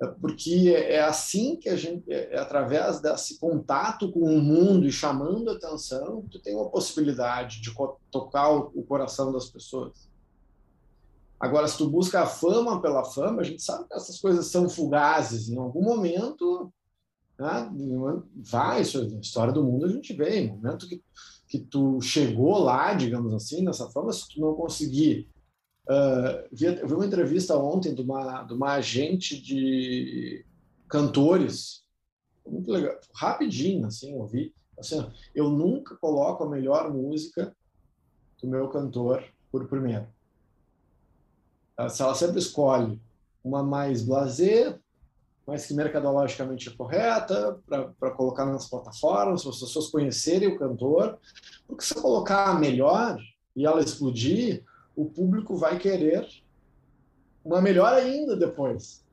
é 0.00 0.06
porque 0.06 0.74
é 0.76 1.00
assim 1.00 1.56
que 1.56 1.68
a 1.68 1.76
gente, 1.76 2.10
é, 2.12 2.34
é 2.34 2.38
através 2.38 3.00
desse 3.00 3.38
contato 3.38 4.10
com 4.10 4.20
o 4.20 4.40
mundo 4.40 4.86
e 4.86 4.92
chamando 4.92 5.50
atenção, 5.50 6.26
tu 6.30 6.38
tem 6.40 6.54
uma 6.54 6.68
possibilidade 6.68 7.60
de 7.62 7.72
tocar 8.10 8.50
o, 8.50 8.82
coração 8.82 9.32
das 9.32 9.48
pessoas. 9.48 10.10
Agora, 11.38 11.68
se 11.68 11.78
tu 11.78 11.88
busca 11.88 12.22
a 12.22 12.26
fama 12.26 12.80
pela 12.80 13.04
fama, 13.04 13.42
a 13.42 13.44
gente 13.44 13.62
sabe 13.62 13.86
que 13.86 13.94
essas 13.94 14.18
coisas 14.18 14.46
são 14.46 14.68
fugazes. 14.68 15.48
Em 15.48 15.58
algum 15.58 15.82
momento, 15.82 16.72
né, 17.38 17.70
vai, 18.34 18.80
isso, 18.80 19.06
na 19.10 19.20
história 19.20 19.52
do 19.52 19.62
mundo 19.62 19.84
a 19.84 19.90
gente 19.90 20.14
vê, 20.14 20.40
em 20.40 20.48
momento 20.48 20.88
que 20.88 21.02
que 21.48 21.58
tu 21.58 22.00
chegou 22.00 22.58
lá, 22.58 22.94
digamos 22.94 23.32
assim, 23.32 23.62
nessa 23.62 23.88
forma, 23.90 24.12
se 24.12 24.28
tu 24.28 24.40
não 24.40 24.54
conseguir. 24.54 25.28
Uh, 25.88 26.48
eu 26.60 26.88
vi 26.88 26.94
uma 26.94 27.06
entrevista 27.06 27.56
ontem 27.56 27.94
de 27.94 28.02
uma, 28.02 28.42
de 28.42 28.54
uma 28.54 28.72
agente 28.72 29.40
de 29.40 30.44
cantores, 30.88 31.84
muito 32.44 32.70
legal, 32.70 32.98
rapidinho, 33.14 33.86
assim, 33.86 34.12
eu 34.12 34.26
vi. 34.26 34.54
Assim, 34.78 35.04
eu 35.34 35.48
nunca 35.48 35.96
coloco 35.96 36.44
a 36.44 36.50
melhor 36.50 36.92
música 36.92 37.56
do 38.40 38.48
meu 38.48 38.68
cantor 38.68 39.24
por 39.50 39.66
primeiro. 39.68 40.06
Se 41.88 42.02
ela 42.02 42.14
sempre 42.14 42.38
escolhe 42.38 43.00
uma 43.42 43.62
mais 43.62 44.02
blazer, 44.02 44.80
mas 45.46 45.66
que 45.66 45.74
mercadologicamente 45.74 46.68
é 46.68 46.72
correta, 46.72 47.60
para 47.66 48.10
colocar 48.10 48.44
nas 48.46 48.68
plataformas, 48.68 49.42
para 49.42 49.50
as 49.52 49.60
pessoas 49.60 49.88
conhecerem 49.88 50.48
o 50.48 50.58
cantor. 50.58 51.18
Porque 51.68 51.84
se 51.84 51.96
eu 51.96 52.02
colocar 52.02 52.58
melhor 52.58 53.16
e 53.54 53.64
ela 53.64 53.80
explodir, 53.80 54.64
o 54.96 55.04
público 55.04 55.56
vai 55.56 55.78
querer 55.78 56.26
uma 57.44 57.62
melhor 57.62 57.92
ainda 57.92 58.36
depois. 58.36 59.06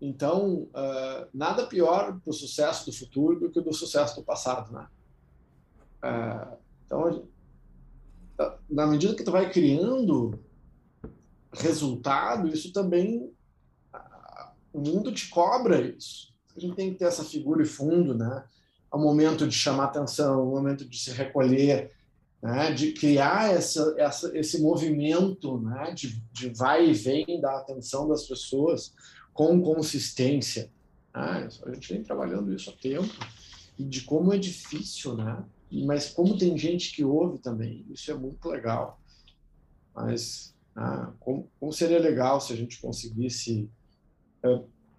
Então, 0.00 0.62
uh, 0.62 1.28
nada 1.34 1.66
pior 1.66 2.18
para 2.18 2.30
o 2.30 2.32
sucesso 2.32 2.86
do 2.86 2.92
futuro 2.92 3.38
do 3.38 3.50
que 3.50 3.60
do 3.60 3.74
sucesso 3.74 4.16
do 4.16 4.24
passado, 4.24 4.72
né? 4.72 4.86
Uh, 6.02 6.56
então, 6.86 7.28
na 8.70 8.86
medida 8.86 9.14
que 9.14 9.24
tu 9.24 9.30
vai 9.30 9.50
criando 9.50 10.38
resultado, 11.52 12.48
isso 12.48 12.72
também 12.72 13.30
o 14.76 14.80
mundo 14.80 15.10
te 15.10 15.28
cobra 15.28 15.80
isso. 15.80 16.34
A 16.54 16.60
gente 16.60 16.76
tem 16.76 16.92
que 16.92 16.98
ter 16.98 17.06
essa 17.06 17.24
figura 17.24 17.62
e 17.62 17.66
fundo, 17.66 18.14
né? 18.14 18.44
o 18.92 18.98
momento 18.98 19.46
de 19.48 19.54
chamar 19.54 19.84
atenção, 19.84 20.46
o 20.46 20.50
momento 20.50 20.86
de 20.86 20.98
se 20.98 21.10
recolher, 21.10 21.92
né? 22.42 22.72
de 22.72 22.92
criar 22.92 23.52
essa, 23.52 23.94
essa, 23.96 24.36
esse 24.38 24.60
movimento 24.60 25.58
né? 25.58 25.92
de, 25.92 26.22
de 26.30 26.50
vai 26.50 26.90
e 26.90 26.92
vem 26.92 27.40
da 27.40 27.56
atenção 27.56 28.06
das 28.06 28.24
pessoas 28.26 28.94
com 29.32 29.62
consistência. 29.62 30.70
Né? 31.14 31.48
A 31.64 31.72
gente 31.72 31.92
vem 31.92 32.02
trabalhando 32.02 32.54
isso 32.54 32.68
há 32.68 32.74
tempo 32.74 33.14
e 33.78 33.84
de 33.84 34.02
como 34.02 34.32
é 34.32 34.38
difícil, 34.38 35.14
né? 35.14 35.42
Mas 35.84 36.08
como 36.08 36.38
tem 36.38 36.56
gente 36.56 36.94
que 36.94 37.04
ouve 37.04 37.38
também, 37.38 37.84
isso 37.90 38.10
é 38.10 38.14
muito 38.14 38.48
legal. 38.48 39.00
Mas 39.94 40.54
ah, 40.74 41.12
como, 41.18 41.50
como 41.58 41.72
seria 41.72 41.98
legal 41.98 42.40
se 42.40 42.52
a 42.52 42.56
gente 42.56 42.80
conseguisse 42.80 43.68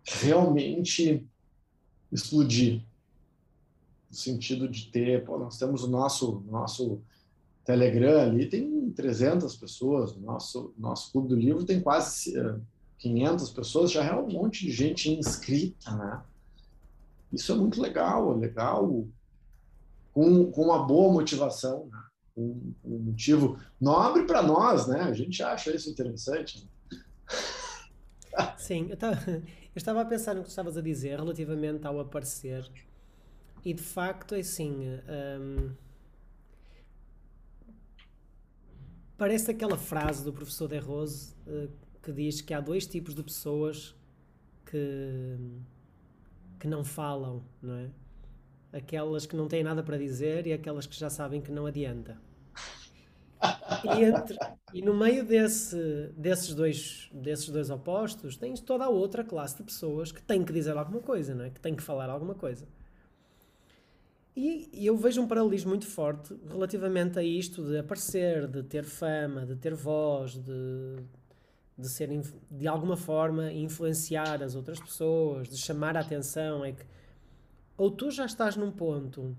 realmente 0.03 1.27
explodir. 2.11 2.83
No 4.09 4.15
sentido 4.15 4.67
de 4.69 4.85
ter, 4.89 5.25
pô, 5.25 5.37
nós 5.37 5.57
temos 5.57 5.83
o 5.83 5.87
nosso, 5.87 6.43
nosso 6.47 7.01
Telegram 7.65 8.21
ali, 8.21 8.47
tem 8.47 8.89
300 8.91 9.55
pessoas, 9.57 10.15
nosso, 10.15 10.73
nosso 10.77 11.11
Clube 11.11 11.27
do 11.27 11.35
Livro 11.35 11.65
tem 11.65 11.81
quase 11.81 12.33
500 12.99 13.49
eh, 13.49 13.53
pessoas, 13.53 13.91
já 13.91 14.05
é 14.05 14.15
um 14.15 14.31
monte 14.31 14.65
de 14.65 14.71
gente 14.71 15.11
inscrita, 15.11 15.91
né? 15.91 16.23
Isso 17.31 17.51
é 17.51 17.55
muito 17.55 17.81
legal, 17.81 18.33
é 18.33 18.37
legal 18.37 19.05
com, 20.13 20.49
com 20.49 20.61
uma 20.63 20.85
boa 20.85 21.11
motivação, 21.11 21.89
né? 21.91 22.03
um, 22.37 22.73
um 22.85 22.99
motivo 22.99 23.59
nobre 23.81 24.23
para 24.23 24.41
nós, 24.41 24.87
né? 24.87 25.01
A 25.01 25.13
gente 25.13 25.43
acha 25.43 25.75
isso 25.75 25.89
interessante. 25.89 26.63
Né? 26.63 26.69
Sim, 28.57 28.87
eu, 28.89 28.97
tava, 28.97 29.19
eu 29.29 29.43
estava 29.75 30.01
a 30.01 30.05
pensar 30.05 30.33
no 30.33 30.41
que 30.41 30.47
tu 30.47 30.49
estavas 30.49 30.77
a 30.77 30.81
dizer 30.81 31.17
relativamente 31.19 31.85
ao 31.85 31.99
aparecer 31.99 32.69
e 33.63 33.73
de 33.73 33.83
facto 33.83 34.35
é 34.35 34.39
assim. 34.39 34.87
Um, 35.39 35.71
parece 39.17 39.51
aquela 39.51 39.77
frase 39.77 40.23
do 40.23 40.31
professor 40.31 40.67
De 40.67 40.77
Rose 40.77 41.33
uh, 41.47 41.69
que 42.01 42.11
diz 42.11 42.41
que 42.41 42.53
há 42.53 42.61
dois 42.61 42.85
tipos 42.85 43.13
de 43.13 43.23
pessoas 43.23 43.95
que, 44.65 45.37
que 46.59 46.67
não 46.67 46.83
falam, 46.83 47.43
não 47.61 47.75
é? 47.75 47.89
Aquelas 48.71 49.25
que 49.25 49.35
não 49.35 49.47
têm 49.47 49.63
nada 49.63 49.81
para 49.81 49.97
dizer 49.97 50.45
e 50.45 50.53
aquelas 50.53 50.85
que 50.85 50.95
já 50.95 51.09
sabem 51.09 51.41
que 51.41 51.51
não 51.51 51.65
adianta. 51.65 52.17
E, 53.83 54.03
entre, 54.03 54.37
e 54.73 54.81
no 54.81 54.97
meio 54.97 55.23
desse, 55.23 56.11
desses, 56.15 56.53
dois, 56.53 57.09
desses 57.13 57.49
dois 57.49 57.69
opostos, 57.69 58.35
tens 58.35 58.59
toda 58.59 58.85
a 58.85 58.89
outra 58.89 59.23
classe 59.23 59.57
de 59.57 59.63
pessoas 59.63 60.11
que 60.11 60.21
têm 60.21 60.43
que 60.43 60.51
dizer 60.51 60.75
alguma 60.75 61.01
coisa, 61.01 61.35
não 61.35 61.45
é? 61.45 61.49
que 61.49 61.59
têm 61.59 61.75
que 61.75 61.83
falar 61.83 62.09
alguma 62.09 62.33
coisa. 62.33 62.67
E, 64.35 64.69
e 64.71 64.85
eu 64.85 64.95
vejo 64.95 65.21
um 65.21 65.27
paralelismo 65.27 65.69
muito 65.69 65.87
forte 65.87 66.35
relativamente 66.47 67.17
a 67.17 67.23
isto 67.23 67.63
de 67.63 67.79
aparecer, 67.79 68.47
de 68.47 68.61
ter 68.61 68.83
fama, 68.83 69.45
de 69.45 69.55
ter 69.55 69.73
voz, 69.73 70.33
de, 70.37 70.97
de 71.77 71.89
ser 71.89 72.09
de 72.51 72.67
alguma 72.67 72.95
forma 72.95 73.51
influenciar 73.51 74.43
as 74.43 74.53
outras 74.53 74.79
pessoas, 74.79 75.49
de 75.49 75.57
chamar 75.57 75.97
a 75.97 76.01
atenção. 76.01 76.63
É 76.63 76.71
que 76.71 76.85
ou 77.75 77.91
tu 77.91 78.09
já 78.09 78.25
estás 78.25 78.55
num 78.55 78.71
ponto 78.71 79.37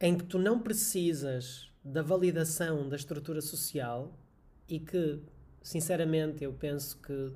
em 0.00 0.16
que 0.16 0.24
tu 0.24 0.38
não 0.38 0.58
precisas 0.58 1.70
da 1.86 2.02
validação 2.02 2.88
da 2.88 2.96
estrutura 2.96 3.40
social 3.40 4.12
e 4.68 4.80
que, 4.80 5.20
sinceramente, 5.62 6.42
eu 6.42 6.52
penso 6.52 6.98
que 7.00 7.32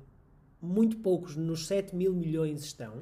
muito 0.61 0.97
poucos 0.97 1.37
nos 1.37 1.65
7 1.67 1.95
mil 1.95 2.13
milhões 2.13 2.61
estão, 2.61 3.01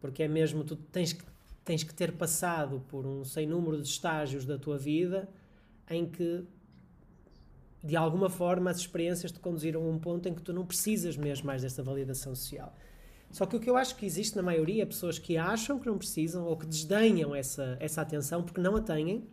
porque 0.00 0.24
é 0.24 0.28
mesmo, 0.28 0.64
tu 0.64 0.74
tens 0.74 1.12
que, 1.12 1.24
tens 1.64 1.84
que 1.84 1.94
ter 1.94 2.12
passado 2.12 2.82
por 2.88 3.06
um 3.06 3.24
sem 3.24 3.46
número 3.46 3.80
de 3.80 3.86
estágios 3.86 4.44
da 4.44 4.58
tua 4.58 4.76
vida 4.76 5.28
em 5.88 6.06
que, 6.06 6.44
de 7.82 7.94
alguma 7.94 8.28
forma, 8.28 8.68
as 8.68 8.78
experiências 8.78 9.30
te 9.30 9.38
conduziram 9.38 9.80
a 9.84 9.88
um 9.88 9.98
ponto 9.98 10.28
em 10.28 10.34
que 10.34 10.42
tu 10.42 10.52
não 10.52 10.66
precisas 10.66 11.16
mesmo 11.16 11.46
mais 11.46 11.62
desta 11.62 11.84
validação 11.84 12.34
social. 12.34 12.76
Só 13.30 13.46
que 13.46 13.54
o 13.54 13.60
que 13.60 13.70
eu 13.70 13.76
acho 13.76 13.94
que 13.94 14.04
existe 14.04 14.34
na 14.34 14.42
maioria 14.42 14.82
é 14.82 14.86
pessoas 14.86 15.20
que 15.20 15.36
acham 15.36 15.78
que 15.78 15.86
não 15.86 15.96
precisam 15.96 16.44
ou 16.44 16.56
que 16.56 16.66
desdenham 16.66 17.32
essa, 17.32 17.76
essa 17.78 18.02
atenção 18.02 18.42
porque 18.42 18.60
não 18.60 18.74
a 18.74 18.80
têm 18.80 19.24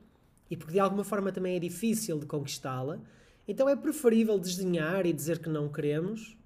e 0.49 0.57
porque 0.57 0.73
de 0.73 0.79
alguma 0.79 1.03
forma 1.03 1.31
também 1.31 1.55
é 1.55 1.59
difícil 1.59 2.19
de 2.19 2.25
conquistá-la. 2.25 2.99
Então 3.47 3.67
é 3.67 3.75
preferível 3.75 4.39
desdenhar 4.39 5.05
e 5.05 5.13
dizer 5.13 5.39
que 5.39 5.49
não 5.49 5.69
queremos 5.69 6.37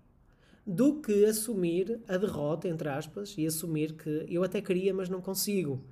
do 0.66 1.02
que 1.02 1.26
assumir 1.26 2.00
a 2.08 2.18
derrota, 2.18 2.68
entre 2.68 2.88
aspas, 2.88 3.36
e 3.38 3.46
assumir 3.46 3.94
que 3.94 4.26
eu 4.30 4.44
até 4.44 4.62
queria, 4.62 4.94
mas 4.94 5.10
não 5.10 5.22
consigo. 5.22 5.84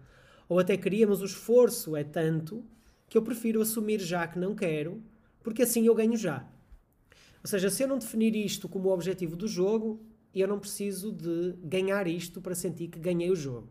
Ou 0.48 0.60
até 0.60 0.78
queria, 0.78 1.08
mas 1.08 1.22
o 1.22 1.26
esforço 1.26 1.96
é 1.96 2.04
tanto 2.04 2.64
que 3.10 3.18
eu 3.18 3.22
prefiro 3.22 3.62
assumir 3.62 4.00
já 4.00 4.26
que 4.28 4.40
não 4.40 4.56
quero, 4.56 5.04
porque 5.44 5.64
assim 5.64 5.86
eu 5.86 5.96
ganho 5.96 6.16
já. 6.16 6.48
Ou 7.44 7.50
seja, 7.50 7.70
se 7.70 7.84
eu 7.84 7.88
não 7.88 7.98
definir 7.98 8.36
isto 8.36 8.70
como 8.70 8.90
o 8.90 8.94
objetivo 8.94 9.36
do 9.36 9.48
jogo, 9.48 10.00
eu 10.34 10.48
não 10.48 10.60
preciso 10.60 11.12
de 11.12 11.54
ganhar 11.64 12.08
isto 12.08 12.40
para 12.40 12.56
sentir 12.56 12.88
que 12.88 13.00
ganhei 13.00 13.30
o 13.30 13.36
jogo. 13.36 13.70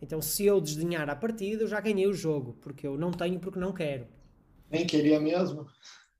Então, 0.00 0.20
se 0.22 0.46
eu 0.46 0.60
desdenhar 0.60 1.08
a 1.10 1.16
partida, 1.16 1.62
eu 1.62 1.68
já 1.68 1.80
ganhei 1.80 2.06
o 2.06 2.14
jogo, 2.14 2.56
porque 2.60 2.86
eu 2.86 2.96
não 2.96 3.10
tenho 3.10 3.38
porque 3.38 3.58
não 3.58 3.72
quero. 3.72 4.06
Nem 4.70 4.86
queria 4.86 5.20
mesmo. 5.20 5.66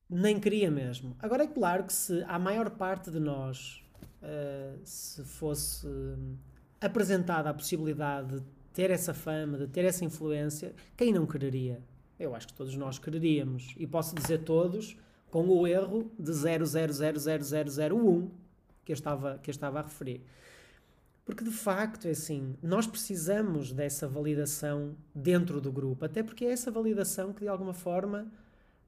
Nem 0.09 0.39
queria 0.41 0.71
mesmo. 0.71 1.17
Agora 1.19 1.45
é 1.45 1.47
claro 1.47 1.85
que 1.85 1.93
se 1.93 2.23
a 2.25 2.39
maior 2.39 2.71
parte 2.71 3.11
de 3.11 3.21
nós 3.21 3.83
uh, 4.23 4.79
se 4.85 5.25
fosse 5.25 5.87
apresentada 6.81 7.49
a 7.51 7.55
possibilidade 7.55 8.41
de 8.41 8.47
ter 8.73 8.91
essa 8.91 9.15
fama, 9.15 9.59
de 9.59 9.67
ter 9.67 9.85
essa 9.85 10.05
influência, 10.05 10.75
quem 10.97 11.13
não 11.13 11.27
quereria? 11.27 11.83
Eu 12.19 12.35
acho 12.35 12.49
que 12.49 12.55
todos 12.55 12.75
nós 12.77 12.99
quereríamos. 12.99 13.75
E 13.77 13.87
posso 13.87 14.15
dizer 14.15 14.39
todos 14.45 14.97
com 15.31 15.47
o 15.47 15.67
erro 15.67 16.11
de 16.19 16.33
0000001 16.33 18.31
que 18.85 18.93
eu 18.93 18.95
estava, 18.95 19.39
que 19.39 19.49
eu 19.51 19.53
estava 19.53 19.79
a 19.79 19.83
referir. 19.83 20.23
Porque 21.31 21.45
de 21.45 21.53
facto 21.53 22.09
é 22.09 22.11
assim, 22.11 22.57
nós 22.61 22.89
precisamos 22.89 23.73
dessa 23.73 24.09
validação 24.09 24.97
dentro 25.15 25.61
do 25.61 25.71
grupo, 25.71 26.05
até 26.05 26.25
porque 26.25 26.45
é 26.45 26.51
essa 26.51 26.73
validação 26.73 27.33
que 27.33 27.43
de 27.43 27.49
alguma 27.49 27.73
forma 27.73 28.27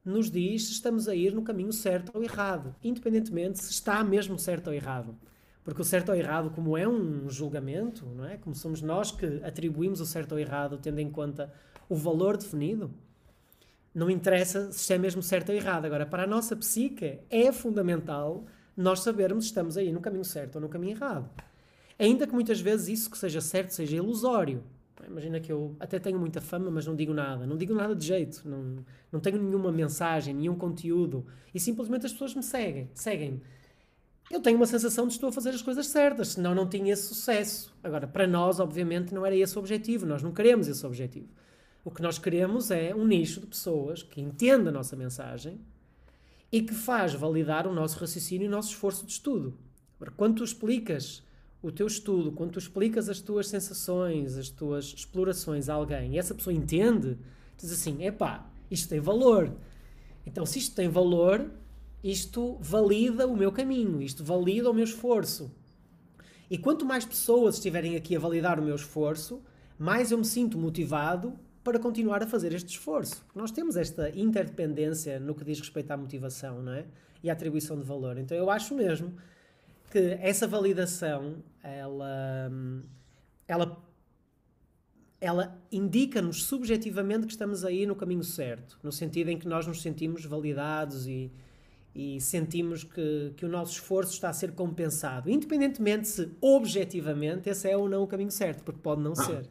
nos 0.03 0.29
diz 0.29 0.65
se 0.65 0.73
estamos 0.73 1.07
a 1.07 1.15
ir 1.15 1.33
no 1.33 1.41
caminho 1.41 1.71
certo 1.71 2.11
ou 2.13 2.21
errado, 2.21 2.75
independentemente 2.83 3.63
se 3.63 3.71
está 3.71 4.03
mesmo 4.03 4.37
certo 4.37 4.67
ou 4.67 4.73
errado. 4.73 5.15
Porque 5.63 5.81
o 5.81 5.85
certo 5.85 6.09
ou 6.09 6.15
errado, 6.15 6.49
como 6.49 6.77
é 6.77 6.85
um 6.85 7.29
julgamento, 7.29 8.05
não 8.07 8.25
é? 8.25 8.35
Como 8.35 8.53
somos 8.53 8.81
nós 8.81 9.09
que 9.09 9.41
atribuímos 9.41 10.01
o 10.01 10.05
certo 10.05 10.33
ou 10.33 10.39
errado 10.39 10.77
tendo 10.77 10.99
em 10.99 11.09
conta 11.09 11.49
o 11.87 11.95
valor 11.95 12.35
definido, 12.35 12.91
não 13.95 14.09
interessa 14.09 14.69
se 14.73 14.93
é 14.93 14.97
mesmo 14.97 15.23
certo 15.23 15.47
ou 15.47 15.55
errado. 15.55 15.85
Agora, 15.85 16.05
para 16.05 16.23
a 16.23 16.27
nossa 16.27 16.57
psique, 16.57 17.19
é 17.29 17.53
fundamental 17.53 18.43
nós 18.75 18.99
sabermos 18.99 19.45
se 19.45 19.51
estamos 19.51 19.77
aí 19.77 19.93
no 19.93 20.01
caminho 20.01 20.25
certo 20.25 20.55
ou 20.55 20.61
no 20.61 20.67
caminho 20.67 20.97
errado. 20.97 21.29
Ainda 21.97 22.27
que 22.27 22.33
muitas 22.33 22.59
vezes 22.59 22.87
isso 22.87 23.09
que 23.09 23.17
seja 23.17 23.41
certo 23.41 23.71
seja 23.71 23.95
ilusório. 23.95 24.63
Imagina 25.07 25.39
que 25.39 25.51
eu 25.51 25.75
até 25.79 25.99
tenho 25.99 26.17
muita 26.17 26.39
fama, 26.39 26.71
mas 26.71 26.85
não 26.85 26.95
digo 26.95 27.13
nada. 27.13 27.45
Não 27.45 27.57
digo 27.57 27.73
nada 27.73 27.95
de 27.95 28.05
jeito. 28.05 28.47
Não, 28.47 28.85
não 29.11 29.19
tenho 29.19 29.41
nenhuma 29.41 29.71
mensagem, 29.71 30.33
nenhum 30.33 30.55
conteúdo. 30.55 31.25
E 31.53 31.59
simplesmente 31.59 32.05
as 32.05 32.13
pessoas 32.13 32.33
me 32.33 32.43
seguem. 32.43 32.89
Seguem-me. 32.93 33.41
Eu 34.31 34.39
tenho 34.39 34.57
uma 34.57 34.65
sensação 34.65 35.05
de 35.05 35.13
estou 35.13 35.29
a 35.29 35.31
fazer 35.31 35.49
as 35.49 35.61
coisas 35.61 35.87
certas, 35.87 36.29
senão 36.29 36.55
não 36.55 36.67
tinha 36.67 36.93
esse 36.93 37.03
sucesso. 37.03 37.75
Agora, 37.83 38.07
para 38.07 38.25
nós, 38.25 38.59
obviamente, 38.59 39.13
não 39.13 39.25
era 39.25 39.35
esse 39.35 39.55
o 39.57 39.59
objetivo. 39.59 40.05
Nós 40.05 40.23
não 40.23 40.31
queremos 40.31 40.67
esse 40.67 40.85
objetivo. 40.85 41.27
O 41.83 41.91
que 41.91 42.01
nós 42.01 42.17
queremos 42.17 42.71
é 42.71 42.95
um 42.95 43.05
nicho 43.05 43.41
de 43.41 43.47
pessoas 43.47 44.01
que 44.01 44.21
entenda 44.21 44.69
a 44.69 44.73
nossa 44.73 44.95
mensagem 44.95 45.59
e 46.51 46.61
que 46.61 46.73
faz 46.73 47.13
validar 47.13 47.67
o 47.67 47.73
nosso 47.73 47.99
raciocínio 47.99 48.45
e 48.45 48.47
o 48.47 48.51
nosso 48.51 48.69
esforço 48.69 49.05
de 49.05 49.11
estudo. 49.11 49.57
Agora, 49.97 50.11
quando 50.15 50.37
tu 50.37 50.43
explicas 50.43 51.21
o 51.63 51.71
teu 51.71 51.87
estudo, 51.87 52.33
quando 52.33 52.51
tu 52.51 52.59
explicas 52.59 53.07
as 53.07 53.21
tuas 53.21 53.47
sensações, 53.47 54.37
as 54.37 54.49
tuas 54.49 54.93
explorações 54.93 55.69
a 55.69 55.73
alguém 55.73 56.13
e 56.13 56.19
essa 56.19 56.35
pessoa 56.35 56.53
entende, 56.53 57.17
diz 57.57 57.71
assim: 57.71 58.03
epá, 58.03 58.45
isto 58.69 58.89
tem 58.89 58.99
valor. 58.99 59.49
Então, 60.25 60.45
se 60.45 60.59
isto 60.59 60.75
tem 60.75 60.89
valor, 60.89 61.49
isto 62.03 62.57
valida 62.59 63.25
o 63.25 63.35
meu 63.35 63.51
caminho, 63.51 64.01
isto 64.01 64.25
valida 64.25 64.69
o 64.69 64.73
meu 64.73 64.83
esforço. 64.83 65.49
E 66.51 66.57
quanto 66.57 66.85
mais 66.85 67.05
pessoas 67.05 67.55
estiverem 67.55 67.95
aqui 67.95 68.15
a 68.15 68.19
validar 68.19 68.59
o 68.59 68.63
meu 68.63 68.75
esforço, 68.75 69.41
mais 69.79 70.11
eu 70.11 70.17
me 70.17 70.25
sinto 70.25 70.57
motivado 70.57 71.33
para 71.63 71.79
continuar 71.79 72.21
a 72.21 72.27
fazer 72.27 72.53
este 72.53 72.71
esforço. 72.71 73.25
Nós 73.33 73.51
temos 73.51 73.77
esta 73.77 74.09
interdependência 74.09 75.17
no 75.17 75.33
que 75.33 75.45
diz 75.45 75.59
respeito 75.59 75.89
à 75.91 75.97
motivação 75.97 76.61
não 76.61 76.73
é? 76.73 76.85
e 77.23 77.29
à 77.29 77.33
atribuição 77.33 77.77
de 77.77 77.83
valor. 77.83 78.17
Então 78.17 78.37
eu 78.37 78.49
acho 78.49 78.75
mesmo 78.75 79.13
que 79.93 80.17
essa 80.19 80.47
validação, 80.47 81.35
ela, 81.61 82.51
ela, 83.47 83.85
ela 85.21 85.61
indica-nos 85.71 86.45
subjetivamente 86.45 87.27
que 87.27 87.31
estamos 87.31 87.63
aí 87.63 87.85
no 87.85 87.95
caminho 87.95 88.23
certo, 88.23 88.79
no 88.81 88.91
sentido 88.91 89.29
em 89.29 89.37
que 89.37 89.47
nós 89.47 89.67
nos 89.67 89.83
sentimos 89.83 90.25
validados 90.25 91.05
e, 91.05 91.31
e 91.93 92.19
sentimos 92.19 92.83
que, 92.83 93.35
que 93.37 93.45
o 93.45 93.47
nosso 93.47 93.73
esforço 93.73 94.13
está 94.13 94.29
a 94.29 94.33
ser 94.33 94.53
compensado, 94.53 95.29
independentemente 95.29 96.07
se 96.07 96.31
objetivamente 96.41 97.47
esse 97.47 97.69
é 97.69 97.77
ou 97.77 97.87
não 97.87 98.01
o 98.01 98.07
caminho 98.07 98.31
certo, 98.31 98.63
porque 98.63 98.81
pode 98.81 98.99
não 98.99 99.13
ser. 99.13 99.47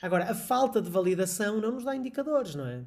Agora, 0.00 0.30
a 0.30 0.34
falta 0.34 0.80
de 0.80 0.88
validação 0.88 1.60
não 1.60 1.72
nos 1.72 1.82
dá 1.82 1.96
indicadores, 1.96 2.54
não 2.54 2.68
é? 2.68 2.84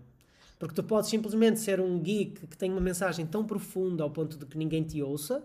Porque 0.58 0.76
tu 0.76 0.84
podes 0.84 1.10
simplesmente 1.10 1.60
ser 1.60 1.82
um 1.82 2.00
geek 2.00 2.48
que 2.48 2.58
tem 2.58 2.72
uma 2.72 2.80
mensagem 2.80 3.26
tão 3.26 3.46
profunda 3.46 4.02
ao 4.02 4.10
ponto 4.10 4.38
de 4.38 4.46
que 4.46 4.58
ninguém 4.58 4.84
te 4.84 5.04
ouça, 5.04 5.44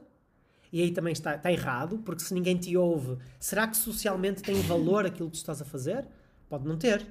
e 0.75 0.83
aí 0.83 0.91
também 0.91 1.13
está, 1.13 1.37
está 1.37 1.53
errado, 1.53 1.99
porque 1.99 2.21
se 2.21 2.35
ninguém 2.35 2.57
te 2.57 2.77
ouve, 2.77 3.17
será 3.39 3.65
que 3.69 3.77
socialmente 3.77 4.43
tem 4.43 4.61
valor 4.63 5.07
aquilo 5.07 5.31
que 5.31 5.37
tu 5.37 5.39
estás 5.39 5.63
a 5.63 5.65
fazer? 5.65 6.05
Pode 6.49 6.67
não 6.67 6.77
ter. 6.77 7.07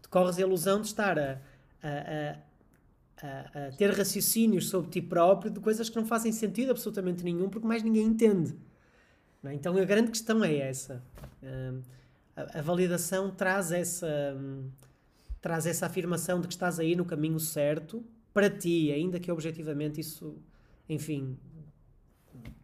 Tu 0.00 0.08
corres 0.08 0.38
a 0.38 0.42
ilusão 0.42 0.80
de 0.80 0.86
estar 0.86 1.18
a, 1.18 1.40
a, 1.82 2.36
a, 3.20 3.66
a, 3.66 3.72
ter 3.72 3.90
raciocínios 3.90 4.68
sobre 4.68 4.92
ti 4.92 5.02
próprio 5.02 5.50
de 5.50 5.58
coisas 5.58 5.88
que 5.88 5.96
não 5.96 6.06
fazem 6.06 6.30
sentido 6.30 6.70
absolutamente 6.70 7.24
nenhum, 7.24 7.48
porque 7.48 7.66
mais 7.66 7.82
ninguém 7.82 8.06
entende. 8.06 8.54
É? 9.42 9.54
Então 9.54 9.76
a 9.76 9.84
grande 9.84 10.12
questão 10.12 10.44
é 10.44 10.54
essa. 10.56 11.02
Uh, 11.42 11.82
a, 12.36 12.62
validação 12.62 13.28
traz 13.32 13.72
essa, 13.72 14.06
um, 14.38 14.70
traz 15.42 15.66
essa 15.66 15.86
afirmação 15.86 16.40
de 16.40 16.46
que 16.46 16.54
estás 16.54 16.78
aí 16.78 16.94
no 16.94 17.04
caminho 17.04 17.40
certo 17.40 18.04
para 18.32 18.48
ti, 18.48 18.92
ainda 18.92 19.18
que 19.18 19.32
objetivamente 19.32 20.00
isso, 20.00 20.36
enfim, 20.88 21.36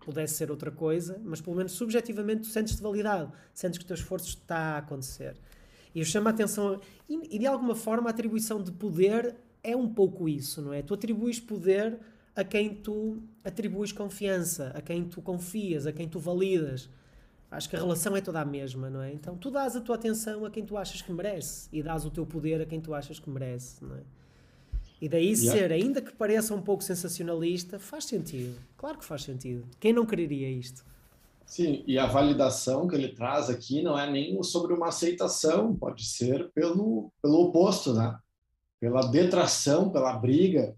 pudesse 0.06 0.34
ser 0.34 0.50
outra 0.50 0.70
coisa, 0.70 1.20
mas 1.24 1.40
pelo 1.40 1.56
menos 1.56 1.72
subjetivamente 1.72 2.42
tu 2.42 2.46
sentes-te 2.46 2.80
validado, 2.80 3.32
sentes 3.52 3.76
que 3.76 3.84
o 3.84 3.86
teu 3.86 3.94
esforço 3.94 4.28
está 4.28 4.56
a 4.56 4.78
acontecer. 4.78 5.36
E 5.92 5.98
eu 5.98 6.04
chamo 6.04 6.28
a 6.28 6.30
atenção, 6.30 6.80
e, 7.08 7.36
e 7.36 7.38
de 7.40 7.46
alguma 7.46 7.74
forma 7.74 8.08
a 8.08 8.10
atribuição 8.10 8.62
de 8.62 8.70
poder 8.70 9.34
é 9.64 9.74
um 9.74 9.92
pouco 9.92 10.28
isso, 10.28 10.62
não 10.62 10.72
é? 10.72 10.80
Tu 10.80 10.94
atribuis 10.94 11.40
poder 11.40 11.98
a 12.36 12.44
quem 12.44 12.72
tu 12.72 13.20
atribuis 13.42 13.90
confiança, 13.90 14.70
a 14.74 14.80
quem 14.80 15.04
tu 15.04 15.20
confias, 15.20 15.86
a 15.86 15.92
quem 15.92 16.08
tu 16.08 16.20
validas. 16.20 16.88
Acho 17.50 17.68
que 17.68 17.74
a 17.74 17.78
relação 17.80 18.16
é 18.16 18.20
toda 18.20 18.40
a 18.40 18.44
mesma, 18.44 18.88
não 18.88 19.02
é? 19.02 19.12
Então 19.12 19.36
tu 19.36 19.50
dás 19.50 19.74
a 19.74 19.80
tua 19.80 19.96
atenção 19.96 20.44
a 20.44 20.50
quem 20.50 20.64
tu 20.64 20.76
achas 20.76 21.02
que 21.02 21.12
merece 21.12 21.68
e 21.72 21.82
dás 21.82 22.04
o 22.04 22.10
teu 22.10 22.24
poder 22.24 22.60
a 22.60 22.66
quem 22.66 22.80
tu 22.80 22.94
achas 22.94 23.18
que 23.18 23.28
merece, 23.28 23.84
não 23.84 23.96
é? 23.96 24.02
E 25.00 25.08
daí 25.08 25.34
yeah. 25.34 25.52
ser, 25.52 25.72
ainda 25.72 26.00
que 26.00 26.12
pareça 26.12 26.54
um 26.54 26.62
pouco 26.62 26.82
sensacionalista, 26.82 27.78
faz 27.78 28.04
sentido. 28.04 28.58
Claro 28.76 28.98
que 28.98 29.04
faz 29.04 29.22
sentido. 29.22 29.64
Quem 29.78 29.92
não 29.92 30.06
quereria 30.06 30.48
isto? 30.48 30.84
Sim, 31.44 31.84
e 31.86 31.98
a 31.98 32.06
validação 32.06 32.88
que 32.88 32.96
ele 32.96 33.08
traz 33.08 33.48
aqui 33.48 33.82
não 33.82 33.98
é 33.98 34.10
nem 34.10 34.42
sobre 34.42 34.74
uma 34.74 34.88
aceitação, 34.88 35.76
pode 35.76 36.04
ser 36.04 36.50
pelo, 36.52 37.12
pelo 37.22 37.42
oposto, 37.42 37.94
né? 37.94 38.18
Pela 38.80 39.06
detração, 39.06 39.90
pela 39.90 40.14
briga. 40.14 40.74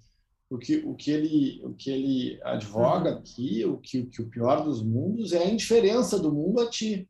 O 0.50 0.58
que, 0.58 0.76
o 0.78 0.94
que, 0.94 1.10
ele, 1.10 1.60
o 1.62 1.74
que 1.74 1.90
ele 1.90 2.40
advoga 2.42 3.12
uhum. 3.12 3.18
aqui, 3.18 3.64
o 3.64 3.76
que, 3.78 4.04
que 4.04 4.20
o 4.20 4.28
pior 4.28 4.64
dos 4.64 4.82
mundos 4.82 5.32
é 5.32 5.42
a 5.42 5.48
indiferença 5.48 6.18
do 6.18 6.32
mundo 6.32 6.60
a 6.60 6.68
ti. 6.68 7.08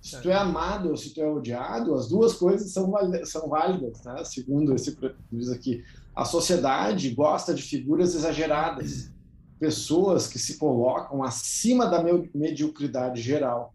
Se 0.00 0.20
tu 0.22 0.30
é 0.30 0.34
amado 0.34 0.90
ou 0.90 0.96
se 0.96 1.12
tu 1.12 1.20
é 1.20 1.28
odiado, 1.28 1.94
as 1.94 2.08
duas 2.08 2.34
coisas 2.34 2.70
são, 2.70 2.92
são 3.24 3.48
válidas, 3.48 4.04
né? 4.04 4.22
segundo 4.24 4.74
esse 4.74 4.96
diz 5.32 5.50
aqui. 5.50 5.82
A 6.16 6.24
sociedade 6.24 7.10
gosta 7.10 7.52
de 7.52 7.62
figuras 7.62 8.14
exageradas, 8.14 9.12
pessoas 9.60 10.26
que 10.26 10.38
se 10.38 10.56
colocam 10.56 11.22
acima 11.22 11.86
da 11.86 12.02
mediocridade 12.34 13.20
geral. 13.20 13.74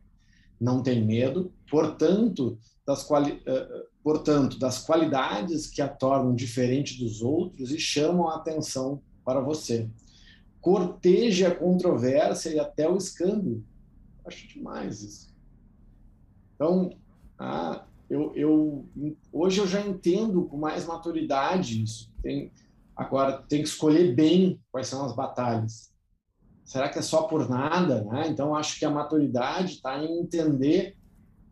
Não 0.60 0.82
tem 0.82 1.06
medo, 1.06 1.54
portanto, 1.70 2.58
das 2.86 3.04
quali 3.04 3.34
uh, 3.34 3.92
portanto, 4.04 4.58
das 4.58 4.80
qualidades 4.80 5.68
que 5.68 5.84
a 5.84 5.88
tornam 5.88 6.34
diferente 6.34 6.98
dos 6.98 7.22
outros 7.22 7.72
e 7.72 7.80
chamam 7.80 8.28
a 8.28 8.38
atenção 8.38 9.00
para 9.24 9.40
você. 9.40 9.88
Corteje 10.60 11.46
a 11.46 11.54
controvérsia 11.54 12.50
e 12.50 12.60
até 12.60 12.90
o 12.90 12.98
escândalo. 12.98 13.64
Acho 14.26 14.48
demais 14.48 15.02
isso. 15.04 15.34
Então, 16.56 16.92
ah, 17.38 17.86
eu, 18.12 18.34
eu, 18.36 18.86
hoje 19.32 19.62
eu 19.62 19.68
já 19.68 19.80
entendo 19.80 20.44
com 20.44 20.58
mais 20.58 20.86
maturidade 20.86 21.82
isso. 21.82 22.12
Tem, 22.22 22.52
agora, 22.94 23.42
tem 23.48 23.62
que 23.62 23.70
escolher 23.70 24.14
bem 24.14 24.60
quais 24.70 24.88
são 24.88 25.06
as 25.06 25.16
batalhas. 25.16 25.94
Será 26.66 26.90
que 26.90 27.00
é 27.00 27.02
só 27.02 27.24
por 27.24 27.50
nada? 27.50 28.04
Né? 28.04 28.28
Então, 28.28 28.54
acho 28.54 28.78
que 28.78 28.84
a 28.84 28.90
maturidade 28.90 29.76
está 29.76 30.04
em 30.04 30.20
entender 30.20 30.98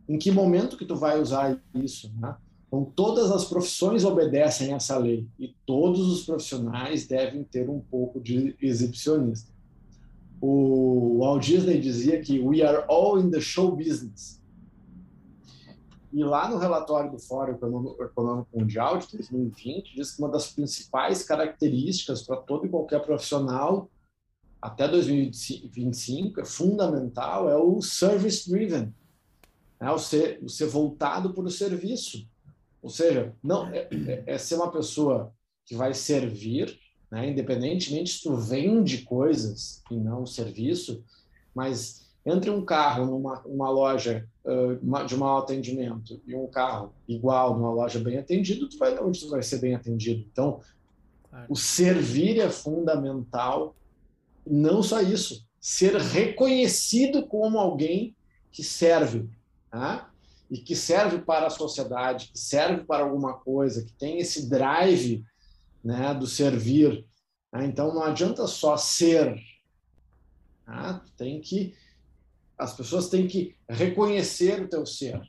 em 0.08 0.18
que 0.18 0.32
momento 0.32 0.76
que 0.76 0.86
tu 0.86 0.98
vai 0.98 1.22
usar 1.22 1.58
isso, 1.74 2.12
né? 2.20 2.36
Então, 2.68 2.84
todas 2.84 3.32
as 3.32 3.46
profissões 3.46 4.04
obedecem 4.04 4.74
essa 4.74 4.98
lei 4.98 5.28
e 5.40 5.56
todos 5.66 6.08
os 6.12 6.26
profissionais 6.26 7.08
devem 7.08 7.44
ter 7.44 7.70
um 7.70 7.80
pouco 7.80 8.20
de 8.20 8.56
exibicionista. 8.62 9.52
O 10.42 11.20
Walt 11.20 11.44
Disney 11.44 11.80
dizia 11.80 12.22
que 12.22 12.40
we 12.40 12.62
are 12.62 12.86
all 12.88 13.20
in 13.20 13.32
the 13.32 13.42
show 13.42 13.76
business. 13.76 14.39
E 16.12 16.24
lá 16.24 16.50
no 16.50 16.58
relatório 16.58 17.12
do 17.12 17.20
Fórum 17.20 17.54
Econômico 17.54 18.50
Mundial 18.54 18.98
de 18.98 19.12
2020, 19.12 19.96
diz 19.96 20.12
que 20.12 20.22
uma 20.22 20.30
das 20.30 20.52
principais 20.52 21.24
características 21.24 22.24
para 22.24 22.38
todo 22.38 22.66
e 22.66 22.70
qualquer 22.70 23.04
profissional 23.04 23.90
até 24.62 24.88
2025 24.88 26.42
é 26.42 26.46
fundamental 26.46 27.50
é 27.50 27.56
o 27.56 27.82
service 27.82 28.50
driven, 28.50 28.94
é 29.80 29.90
o 29.90 29.98
ser, 29.98 30.44
o 30.44 30.50
ser 30.50 30.68
voltado 30.68 31.34
para 31.34 31.44
o 31.44 31.52
serviço. 31.52 32.28
Ou 32.82 32.90
seja, 32.90 33.34
não 33.44 33.68
é, 33.68 33.88
é, 34.08 34.24
é 34.26 34.38
ser 34.38 34.56
uma 34.56 34.72
pessoa 34.72 35.34
que 35.66 35.76
vai 35.76 35.94
servir, 35.94 36.78
né, 37.12 37.30
independentemente 37.30 38.14
se 38.14 38.24
tu 38.24 38.36
vende 38.36 39.04
coisas 39.04 39.82
e 39.90 39.96
não 39.96 40.26
serviço, 40.26 41.04
mas 41.54 42.09
entre 42.30 42.50
um 42.50 42.64
carro 42.64 43.06
numa 43.06 43.42
uma 43.46 43.70
loja 43.70 44.28
uh, 44.46 45.06
de 45.06 45.16
mau 45.16 45.40
atendimento 45.40 46.22
e 46.26 46.36
um 46.36 46.48
carro 46.48 46.94
igual 47.08 47.58
numa 47.58 47.72
loja 47.72 48.00
bem 48.00 48.18
atendido, 48.18 48.70
tu 48.70 48.78
vai 48.78 48.98
onde 49.00 49.20
tu 49.20 49.30
vai 49.30 49.42
ser 49.42 49.60
bem 49.60 49.76
atendido. 49.76 50.26
Então, 50.32 50.62
claro. 51.30 51.46
o 51.50 51.56
servir 51.56 52.40
é 52.40 52.50
fundamental. 52.50 53.76
Não 54.46 54.82
só 54.82 55.02
isso, 55.02 55.46
ser 55.60 55.96
reconhecido 55.96 57.28
como 57.28 57.60
alguém 57.60 58.16
que 58.52 58.64
serve, 58.64 59.30
Tá? 59.70 60.10
E 60.50 60.58
que 60.58 60.76
serve 60.76 61.20
para 61.20 61.46
a 61.46 61.52
sociedade, 61.52 62.32
que 62.34 62.40
serve 62.40 62.84
para 62.84 63.04
alguma 63.04 63.34
coisa, 63.34 63.86
que 63.86 63.94
tem 63.94 64.18
esse 64.18 64.50
drive 64.50 65.24
né, 65.84 66.14
do 66.14 66.26
servir. 66.26 67.06
Tá? 67.52 67.64
Então 67.64 67.94
não 67.94 68.04
adianta 68.04 68.48
só 68.48 68.76
ser. 68.76 69.40
Tá? 70.66 71.04
Tem 71.16 71.40
que 71.40 71.76
as 72.60 72.74
pessoas 72.74 73.08
têm 73.08 73.26
que 73.26 73.56
reconhecer 73.70 74.62
o 74.62 74.68
teu 74.68 74.86
ser. 74.86 75.22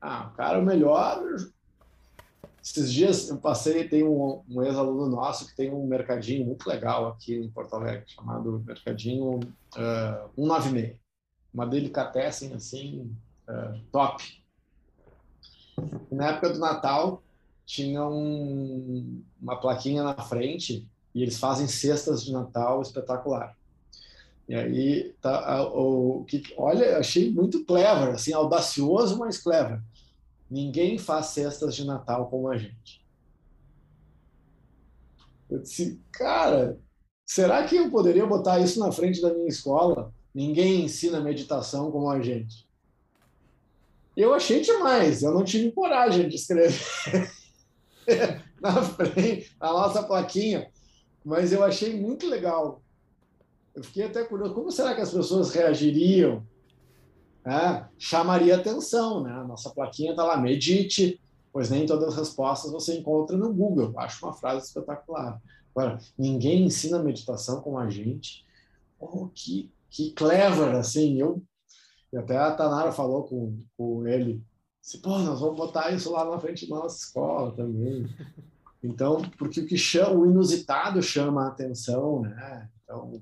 Ah, 0.00 0.30
o 0.32 0.36
cara 0.36 0.58
é 0.58 0.60
o 0.60 0.64
melhor. 0.64 1.22
Esses 2.62 2.92
dias 2.92 3.28
eu 3.28 3.38
passei, 3.38 3.88
tem 3.88 4.02
um, 4.02 4.42
um 4.50 4.62
ex-aluno 4.62 5.08
nosso 5.08 5.46
que 5.46 5.54
tem 5.54 5.72
um 5.72 5.86
mercadinho 5.86 6.44
muito 6.44 6.66
legal 6.68 7.06
aqui 7.06 7.36
em 7.36 7.48
Porto 7.48 7.74
Alegre, 7.74 8.04
chamado 8.08 8.62
Mercadinho 8.66 9.38
uh, 9.38 10.30
196. 10.34 10.98
Uma 11.52 11.66
delicatessen 11.66 12.52
assim, 12.52 13.14
uh, 13.48 13.80
top. 13.92 14.42
Na 16.10 16.30
época 16.30 16.50
do 16.50 16.58
Natal, 16.58 17.22
tinha 17.64 18.04
um, 18.04 19.22
uma 19.40 19.60
plaquinha 19.60 20.02
na 20.02 20.16
frente 20.16 20.88
e 21.14 21.22
eles 21.22 21.38
fazem 21.38 21.68
cestas 21.68 22.24
de 22.24 22.32
Natal 22.32 22.82
espetacular. 22.82 23.56
E 24.48 24.54
aí, 24.54 25.14
tá, 25.22 25.62
o, 25.68 26.24
que, 26.24 26.42
olha, 26.56 26.98
achei 26.98 27.30
muito 27.30 27.64
clever, 27.64 28.10
assim, 28.10 28.32
audacioso, 28.32 29.18
mas 29.18 29.38
clever. 29.38 29.80
Ninguém 30.50 30.98
faz 30.98 31.26
cestas 31.26 31.74
de 31.74 31.84
Natal 31.84 32.28
como 32.28 32.48
a 32.48 32.56
gente. 32.56 33.02
Eu 35.50 35.60
disse, 35.60 36.00
cara, 36.12 36.78
será 37.24 37.64
que 37.64 37.76
eu 37.76 37.90
poderia 37.90 38.26
botar 38.26 38.60
isso 38.60 38.78
na 38.78 38.92
frente 38.92 39.20
da 39.22 39.32
minha 39.32 39.48
escola? 39.48 40.12
Ninguém 40.34 40.84
ensina 40.84 41.20
meditação 41.20 41.90
como 41.90 42.10
a 42.10 42.20
gente. 42.20 42.68
Eu 44.16 44.32
achei 44.32 44.60
demais, 44.60 45.22
eu 45.22 45.32
não 45.32 45.42
tive 45.42 45.72
coragem 45.72 46.28
de 46.28 46.36
escrever 46.36 46.78
na 48.60 48.82
frente, 48.82 49.50
a 49.58 49.72
nossa 49.72 50.02
plaquinha, 50.04 50.70
mas 51.24 51.52
eu 51.52 51.64
achei 51.64 51.98
muito 51.98 52.28
legal. 52.28 52.83
Eu 53.74 53.82
fiquei 53.82 54.04
até 54.04 54.24
curioso, 54.24 54.54
como 54.54 54.70
será 54.70 54.94
que 54.94 55.00
as 55.00 55.12
pessoas 55.12 55.50
reagiriam? 55.52 56.46
É, 57.44 57.84
chamaria 57.98 58.56
atenção, 58.56 59.22
né? 59.22 59.32
A 59.32 59.44
nossa 59.44 59.70
plaquinha 59.70 60.12
está 60.12 60.24
lá, 60.24 60.36
medite, 60.36 61.20
pois 61.52 61.70
nem 61.70 61.84
todas 61.84 62.10
as 62.10 62.16
respostas 62.16 62.70
você 62.70 62.98
encontra 62.98 63.36
no 63.36 63.52
Google. 63.52 63.92
Eu 63.92 64.00
acho 64.00 64.24
uma 64.24 64.32
frase 64.32 64.66
espetacular. 64.66 65.40
Agora, 65.74 65.98
ninguém 66.16 66.64
ensina 66.64 67.02
meditação 67.02 67.60
como 67.60 67.78
a 67.78 67.90
gente. 67.90 68.46
Oh, 68.98 69.28
que, 69.28 69.70
que 69.90 70.12
clever, 70.12 70.74
assim, 70.76 71.20
eu 71.20 71.42
e 72.14 72.16
até 72.16 72.38
a 72.38 72.52
Tanara 72.52 72.92
falou 72.92 73.24
com, 73.24 73.58
com 73.76 74.06
ele, 74.06 74.40
assim, 74.80 75.00
pô, 75.00 75.18
nós 75.18 75.40
vamos 75.40 75.56
botar 75.56 75.90
isso 75.90 76.12
lá 76.12 76.24
na 76.24 76.38
frente 76.38 76.68
da 76.68 76.76
nossa 76.76 76.96
escola 76.96 77.50
também. 77.56 78.06
Então, 78.80 79.20
porque 79.36 79.60
o 79.60 79.66
que 79.66 79.76
chama, 79.76 80.14
o 80.14 80.30
inusitado 80.30 81.02
chama 81.02 81.44
a 81.44 81.48
atenção, 81.48 82.20
né? 82.20 82.70
Então, 82.84 83.20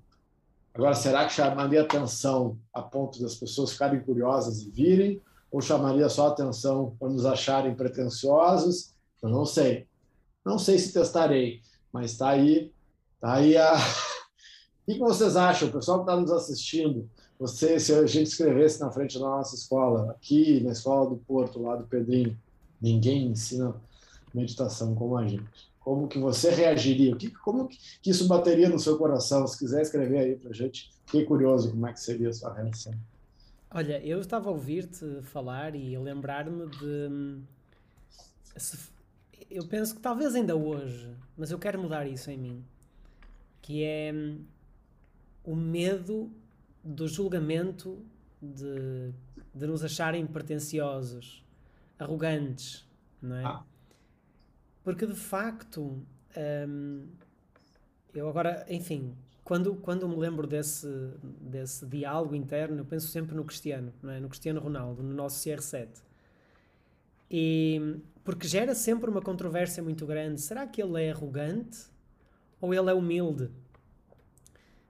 agora, 0.74 0.94
será 0.94 1.26
que 1.26 1.32
chamaria 1.32 1.82
atenção 1.82 2.58
a 2.72 2.82
ponto 2.82 3.20
das 3.20 3.34
pessoas 3.34 3.72
ficarem 3.72 4.00
curiosas 4.00 4.62
e 4.62 4.70
virem? 4.70 5.20
Ou 5.50 5.60
chamaria 5.60 6.08
só 6.08 6.28
atenção 6.28 6.96
para 6.98 7.10
nos 7.10 7.26
acharem 7.26 7.74
pretensiosos? 7.74 8.94
Eu 9.22 9.28
não 9.28 9.44
sei. 9.44 9.86
Não 10.44 10.58
sei 10.58 10.78
se 10.78 10.92
testarei, 10.92 11.60
mas 11.92 12.12
está 12.12 12.30
aí, 12.30 12.72
tá 13.20 13.34
aí 13.34 13.56
a... 13.56 13.74
O 14.84 14.92
que 14.92 14.98
vocês 14.98 15.36
acham, 15.36 15.68
o 15.68 15.72
pessoal 15.72 15.98
que 15.98 16.10
está 16.10 16.20
nos 16.20 16.32
assistindo? 16.32 17.08
Você, 17.38 17.78
se 17.78 17.94
a 17.94 18.04
gente 18.04 18.26
escrevesse 18.26 18.80
na 18.80 18.90
frente 18.90 19.16
da 19.16 19.24
nossa 19.24 19.54
escola, 19.54 20.10
aqui 20.10 20.60
na 20.60 20.72
escola 20.72 21.08
do 21.08 21.16
Porto, 21.16 21.62
lá 21.62 21.76
do 21.76 21.86
Pedrinho, 21.86 22.36
ninguém 22.80 23.28
ensina 23.28 23.74
meditação 24.34 24.94
como 24.94 25.16
a 25.16 25.26
gente. 25.26 25.71
Como 25.84 26.06
que 26.06 26.18
você 26.18 26.50
reagiria? 26.50 27.16
Que, 27.16 27.30
como 27.30 27.68
que 27.68 28.10
isso 28.10 28.28
bateria 28.28 28.68
no 28.68 28.78
seu 28.78 28.96
coração? 28.96 29.46
Se 29.46 29.58
quiser 29.58 29.82
escrever 29.82 30.18
aí 30.18 30.36
para 30.36 30.50
a 30.50 30.54
gente, 30.54 30.90
fiquei 31.04 31.24
curioso 31.24 31.70
como 31.70 31.86
é 31.86 31.92
que 31.92 32.00
seria 32.00 32.28
a 32.28 32.32
sua 32.32 32.54
reação. 32.54 32.94
Olha, 33.70 34.04
eu 34.04 34.20
estava 34.20 34.48
a 34.48 34.52
ouvir-te 34.52 35.22
falar 35.22 35.74
e 35.74 35.96
a 35.96 36.00
lembrar-me 36.00 36.68
de. 36.68 37.42
Eu 39.50 39.66
penso 39.66 39.94
que 39.96 40.00
talvez 40.00 40.34
ainda 40.34 40.54
hoje, 40.54 41.10
mas 41.36 41.50
eu 41.50 41.58
quero 41.58 41.80
mudar 41.80 42.06
isso 42.06 42.30
em 42.30 42.38
mim, 42.38 42.64
que 43.60 43.82
é 43.82 44.12
o 45.42 45.56
medo 45.56 46.30
do 46.84 47.08
julgamento 47.08 47.98
de, 48.40 49.12
de 49.54 49.66
nos 49.66 49.82
acharem 49.82 50.26
pretenciosos, 50.26 51.44
arrogantes, 51.98 52.86
não 53.20 53.36
é? 53.36 53.44
Ah. 53.44 53.64
Porque 54.82 55.06
de 55.06 55.14
facto, 55.14 56.02
hum, 56.68 57.06
eu 58.14 58.28
agora, 58.28 58.64
enfim, 58.68 59.14
quando, 59.44 59.74
quando 59.76 60.08
me 60.08 60.16
lembro 60.16 60.46
desse, 60.46 60.86
desse 61.40 61.86
diálogo 61.86 62.34
interno, 62.34 62.78
eu 62.78 62.84
penso 62.84 63.08
sempre 63.08 63.34
no 63.34 63.44
Cristiano, 63.44 63.92
é? 64.04 64.20
no 64.20 64.28
Cristiano 64.28 64.60
Ronaldo, 64.60 65.02
no 65.02 65.14
nosso 65.14 65.48
CR7. 65.48 65.88
E, 67.30 67.96
porque 68.24 68.46
gera 68.46 68.74
sempre 68.74 69.08
uma 69.08 69.22
controvérsia 69.22 69.82
muito 69.82 70.06
grande. 70.06 70.40
Será 70.40 70.66
que 70.66 70.82
ele 70.82 71.02
é 71.02 71.10
arrogante 71.10 71.86
ou 72.60 72.74
ele 72.74 72.90
é 72.90 72.94
humilde? 72.94 73.50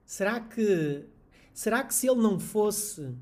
Será 0.05 0.39
que 0.39 1.07
Será 1.53 1.83
que 1.83 1.93
se 1.93 2.09
ele 2.09 2.19
não 2.19 2.39
fosse 2.39 3.15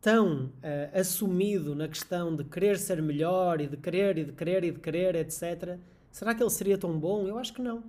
tão 0.00 0.46
uh, 0.46 0.50
assumido 0.98 1.74
na 1.74 1.88
questão 1.88 2.34
de 2.34 2.44
querer 2.44 2.78
ser 2.78 3.02
melhor 3.02 3.60
e 3.60 3.66
de 3.66 3.76
querer 3.76 4.18
e 4.18 4.24
de 4.24 4.32
querer 4.32 4.64
e 4.64 4.70
de 4.70 4.78
querer, 4.80 5.14
etc., 5.16 5.78
será 6.10 6.34
que 6.34 6.42
ele 6.42 6.50
seria 6.50 6.78
tão 6.78 6.98
bom? 6.98 7.26
Eu 7.26 7.38
acho 7.38 7.52
que 7.52 7.62
não. 7.62 7.84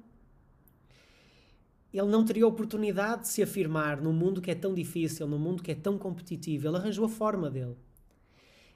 Ele 1.94 2.08
não 2.08 2.24
teria 2.24 2.48
oportunidade 2.48 3.24
de 3.24 3.30
se 3.30 3.42
afirmar 3.42 4.00
num 4.02 4.14
mundo 4.14 4.42
que 4.42 4.52
é 4.52 4.56
tão 4.56 4.74
difícil, 4.74 5.28
num 5.28 5.40
mundo 5.40 5.64
que 5.64 5.72
é 5.72 5.76
tão 5.76 5.98
competitivo. 5.98 6.68
Ele 6.68 6.78
arranjou 6.78 7.06
a 7.06 7.10
forma 7.10 7.50
dele. 7.50 7.76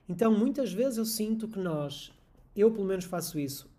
Então, 0.10 0.32
muitas 0.36 0.74
vezes 0.74 0.98
eu 0.98 1.06
sinto 1.06 1.48
que 1.48 1.60
nós, 1.60 2.12
eu 2.56 2.72
pelo 2.72 2.86
menos 2.86 3.06
faço 3.06 3.40
isso, 3.40 3.72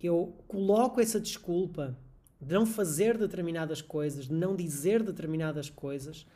eu 0.00 0.36
coloco 0.46 1.00
essa 1.00 1.18
desculpa 1.18 1.96
de 2.40 2.54
não 2.54 2.66
fazer 2.66 3.16
determinadas 3.16 3.80
coisas, 3.80 4.26
de 4.26 4.34
não 4.34 4.54
dizer 4.54 5.02
determinadas 5.02 5.70
coisas, 5.70 6.26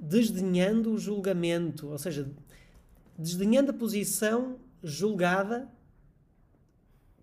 desdenhando 0.00 0.92
o 0.92 0.98
julgamento, 0.98 1.88
ou 1.88 1.98
seja, 1.98 2.30
desdenhando 3.18 3.70
a 3.70 3.74
posição 3.74 4.56
julgada 4.82 5.68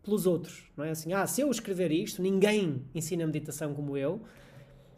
pelos 0.04 0.26
outros, 0.26 0.64
não 0.78 0.86
é 0.86 0.92
assim? 0.92 1.12
Ah, 1.12 1.26
se 1.26 1.42
eu 1.42 1.50
escrever 1.50 1.92
isto, 1.92 2.22
ninguém 2.22 2.86
ensina 2.94 3.26
meditação 3.26 3.74
como 3.74 3.98
eu. 3.98 4.22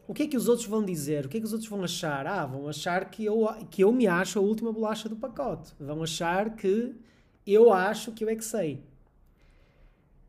O 0.07 0.13
que 0.13 0.23
é 0.23 0.27
que 0.27 0.37
os 0.37 0.47
outros 0.47 0.67
vão 0.67 0.83
dizer? 0.83 1.25
O 1.25 1.29
que 1.29 1.37
é 1.37 1.39
que 1.39 1.45
os 1.45 1.53
outros 1.53 1.69
vão 1.69 1.83
achar? 1.83 2.27
Ah, 2.27 2.45
vão 2.45 2.67
achar 2.67 3.09
que 3.09 3.23
eu, 3.23 3.47
que 3.69 3.83
eu 3.83 3.91
me 3.91 4.07
acho 4.07 4.37
a 4.37 4.41
última 4.41 4.73
bolacha 4.73 5.07
do 5.07 5.15
pacote. 5.15 5.73
Vão 5.79 6.03
achar 6.03 6.55
que 6.55 6.95
eu 7.45 7.71
acho 7.71 8.11
que 8.11 8.23
eu 8.23 8.29
é 8.29 8.35
que 8.35 8.43
sei. 8.43 8.83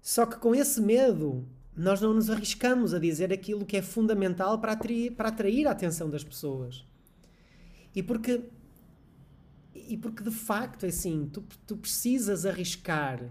Só 0.01 0.25
que 0.25 0.37
com 0.37 0.55
esse 0.55 0.81
medo, 0.81 1.47
nós 1.77 2.01
não 2.01 2.15
nos 2.15 2.31
arriscamos 2.31 2.95
a 2.95 2.99
dizer 2.99 3.33
aquilo 3.33 3.67
que 3.67 3.77
é 3.77 3.83
fundamental 3.83 4.59
para 4.59 4.73
atrair, 4.73 5.13
para 5.13 5.29
atrair 5.29 5.67
a 5.67 5.73
atenção 5.73 6.09
das 6.09 6.25
pessoas. 6.25 6.87
E 7.95 8.03
porque, 8.03 8.43
e 9.75 9.97
porque 9.97 10.23
de 10.23 10.31
facto, 10.31 10.85
é 10.85 10.89
assim, 10.89 11.29
tu, 11.33 11.45
tu 11.67 11.77
precisas 11.77 12.47
arriscar 12.47 13.31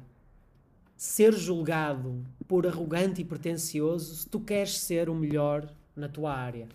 ser 0.99 1.34
julgado 1.34 2.26
por 2.45 2.68
arrogante 2.68 3.22
e 3.22 3.26
pretencioso 3.26 4.16
se 4.16 4.28
tu 4.28 4.38
queres 4.38 4.80
ser 4.80 5.10
o 5.10 5.16
melhor 5.16 5.74
na 5.95 6.10
tua 6.10 6.36
área. 6.36 6.68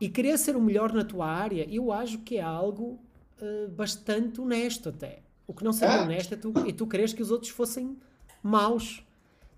E 0.00 0.08
querer 0.08 0.38
ser 0.38 0.56
o 0.56 0.60
melhor 0.60 0.90
na 0.90 1.04
tua 1.04 1.26
área, 1.26 1.68
eu 1.70 1.92
acho 1.92 2.18
que 2.20 2.38
é 2.38 2.42
algo 2.42 2.98
uh, 3.40 3.68
bastante 3.68 4.40
honesto 4.40 4.88
até. 4.88 5.18
O 5.46 5.52
que 5.52 5.62
não 5.62 5.72
seja 5.72 5.92
é. 5.92 6.00
honesto 6.00 6.32
é 6.32 6.36
tu, 6.36 6.52
e 6.66 6.72
tu 6.72 6.86
queres 6.86 7.12
que 7.12 7.20
os 7.20 7.30
outros 7.30 7.50
fossem 7.50 7.94
maus. 8.42 9.04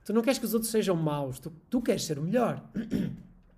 Tu 0.05 0.13
não 0.13 0.23
queres 0.23 0.41
que 0.41 0.45
os 0.45 0.55
outros 0.55 0.73
sejam 0.73 0.97
maus, 0.97 1.39
tu, 1.39 1.53
tu 1.71 1.81
queres 1.81 2.03
ser 2.03 2.19
o 2.19 2.23
melhor. 2.23 2.69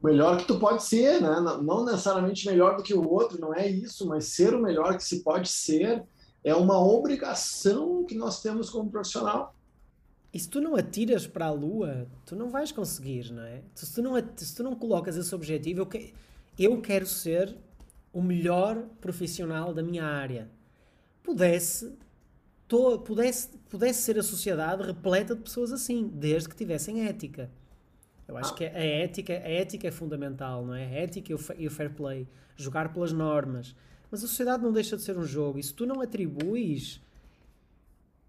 Melhor 0.07 0.39
que 0.39 0.47
tu 0.47 0.59
pode 0.59 0.85
ser, 0.85 1.21
né? 1.21 1.41
Não 1.63 1.85
necessariamente 1.85 2.47
melhor 2.47 2.77
do 2.77 2.83
que 2.83 2.95
o 2.95 3.07
outro, 3.09 3.41
não 3.41 3.53
é 3.53 3.69
isso, 3.69 4.07
mas 4.07 4.27
ser 4.27 4.55
o 4.55 4.63
melhor 4.63 4.97
que 4.97 5.05
se 5.05 5.23
pode 5.23 5.49
ser 5.49 6.05
é 6.45 6.55
uma 6.55 6.79
obrigação 6.79 8.05
que 8.05 8.15
nós 8.15 8.41
temos 8.41 8.71
como 8.71 8.89
profissional. 8.89 9.53
E 10.33 10.39
se 10.39 10.49
tu 10.49 10.61
não 10.61 10.77
atiras 10.77 11.27
para 11.27 11.47
a 11.47 11.51
lua, 11.51 12.07
tu 12.25 12.37
não 12.37 12.49
vais 12.51 12.71
conseguir, 12.71 13.33
não 13.33 13.43
é? 13.43 13.63
Se 13.75 13.93
tu 13.93 14.01
não, 14.01 14.15
se 14.37 14.55
tu 14.55 14.63
não 14.63 14.77
colocas 14.77 15.17
esse 15.17 15.35
objetivo, 15.35 15.81
eu, 15.81 15.87
que, 15.87 16.15
eu 16.57 16.81
quero 16.81 17.07
ser 17.07 17.57
o 18.13 18.23
melhor 18.23 18.85
profissional 19.01 19.75
da 19.75 19.83
minha 19.83 20.05
área. 20.05 20.49
Pudesse, 21.23 21.93
to, 22.69 23.01
pudesse, 23.01 23.49
pudesse 23.69 24.03
ser 24.03 24.19
a 24.19 24.23
sociedade 24.23 24.85
repleta 24.85 25.35
de 25.35 25.43
pessoas 25.43 25.73
assim, 25.73 26.07
desde 26.07 26.49
que 26.49 26.55
tivessem 26.55 27.07
ética. 27.07 27.51
Eu 28.29 28.37
acho 28.37 28.53
ah. 28.53 28.57
que 28.57 28.65
a 28.65 28.85
ética, 28.85 29.33
a 29.33 29.49
ética 29.49 29.89
é 29.89 29.91
fundamental, 29.91 30.65
não 30.65 30.75
é? 30.75 30.85
A 30.85 30.91
ética 30.91 31.33
e 31.33 31.67
o 31.67 31.71
fair 31.71 31.91
play, 31.95 32.27
jogar 32.57 32.93
pelas 32.93 33.13
normas. 33.13 33.75
Mas 34.11 34.25
a 34.25 34.27
sociedade 34.27 34.63
não 34.63 34.73
deixa 34.73 34.97
de 34.97 35.03
ser 35.03 35.17
um 35.17 35.25
jogo. 35.25 35.59
E 35.59 35.63
se 35.63 35.73
tu 35.73 35.87
não 35.87 36.01
atribuis 36.01 37.01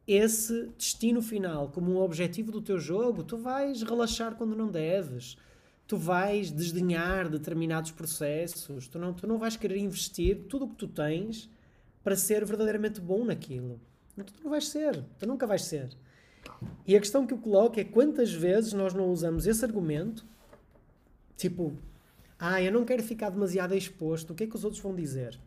esse 0.07 0.69
destino 0.77 1.21
final 1.21 1.69
como 1.69 1.91
um 1.91 1.97
objetivo 1.97 2.51
do 2.51 2.61
teu 2.61 2.79
jogo, 2.79 3.23
tu 3.23 3.37
vais 3.37 3.81
relaxar 3.81 4.35
quando 4.35 4.55
não 4.55 4.69
deves. 4.69 5.37
Tu 5.85 5.97
vais 5.97 6.51
desdenhar 6.51 7.29
determinados 7.29 7.91
processos, 7.91 8.87
tu 8.87 8.99
não, 8.99 9.13
tu 9.13 9.25
não 9.25 9.37
vais 9.37 9.55
querer 9.55 9.77
investir 9.77 10.45
tudo 10.49 10.65
o 10.65 10.69
que 10.69 10.75
tu 10.75 10.87
tens 10.87 11.49
para 12.03 12.15
ser 12.15 12.43
verdadeiramente 12.45 12.99
bom 12.99 13.23
naquilo. 13.23 13.79
Tu 14.15 14.43
não 14.43 14.49
vais 14.49 14.67
ser, 14.67 15.03
tu 15.17 15.27
nunca 15.27 15.47
vais 15.47 15.63
ser. 15.63 15.89
E 16.85 16.95
a 16.95 16.99
questão 16.99 17.25
que 17.27 17.33
eu 17.33 17.37
coloco 17.37 17.79
é 17.79 17.83
quantas 17.83 18.31
vezes 18.31 18.73
nós 18.73 18.93
não 18.93 19.09
usamos 19.09 19.45
esse 19.45 19.63
argumento, 19.63 20.25
tipo, 21.35 21.73
ah, 22.39 22.61
eu 22.61 22.71
não 22.71 22.85
quero 22.85 23.03
ficar 23.03 23.29
demasiado 23.29 23.73
exposto, 23.73 24.31
o 24.31 24.35
que 24.35 24.43
é 24.43 24.47
que 24.47 24.55
os 24.55 24.63
outros 24.63 24.81
vão 24.81 24.95
dizer? 24.95 25.39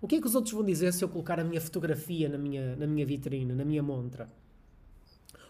O 0.00 0.06
que 0.06 0.16
é 0.16 0.20
que 0.20 0.26
os 0.26 0.34
outros 0.34 0.54
vão 0.54 0.64
dizer 0.64 0.92
se 0.92 1.04
eu 1.04 1.08
colocar 1.08 1.40
a 1.40 1.44
minha 1.44 1.60
fotografia 1.60 2.28
na 2.28 2.38
minha, 2.38 2.76
na 2.76 2.86
minha 2.86 3.04
vitrine, 3.04 3.52
na 3.52 3.64
minha 3.64 3.82
montra? 3.82 4.28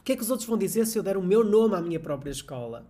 O 0.01 0.03
que 0.03 0.13
é 0.13 0.17
que 0.17 0.23
os 0.23 0.31
outros 0.31 0.49
vão 0.49 0.57
dizer 0.57 0.87
se 0.87 0.99
eu 0.99 1.03
der 1.03 1.19
o 1.19 1.23
meu 1.23 1.45
nome 1.45 1.75
à 1.75 1.83
minha 1.83 2.01
própria 2.01 2.31
escola? 2.31 2.87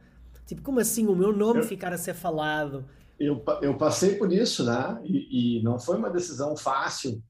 Tipo, 0.47 0.63
como 0.63 0.79
assim 0.79 1.07
o 1.07 1.17
meu 1.17 1.37
nome 1.37 1.61
eu, 1.61 1.65
ficar 1.65 1.93
a 1.93 1.99
ser 1.99 2.15
falado? 2.15 2.85
Eu, 3.19 3.43
eu 3.61 3.77
passei 3.77 4.15
por 4.15 4.33
isso, 4.33 4.65
né? 4.65 5.01
E, 5.05 5.59
e 5.59 5.63
não 5.63 5.81
foi 5.81 5.97
uma 5.97 6.09
decisão 6.09 6.57
fácil 6.57 7.21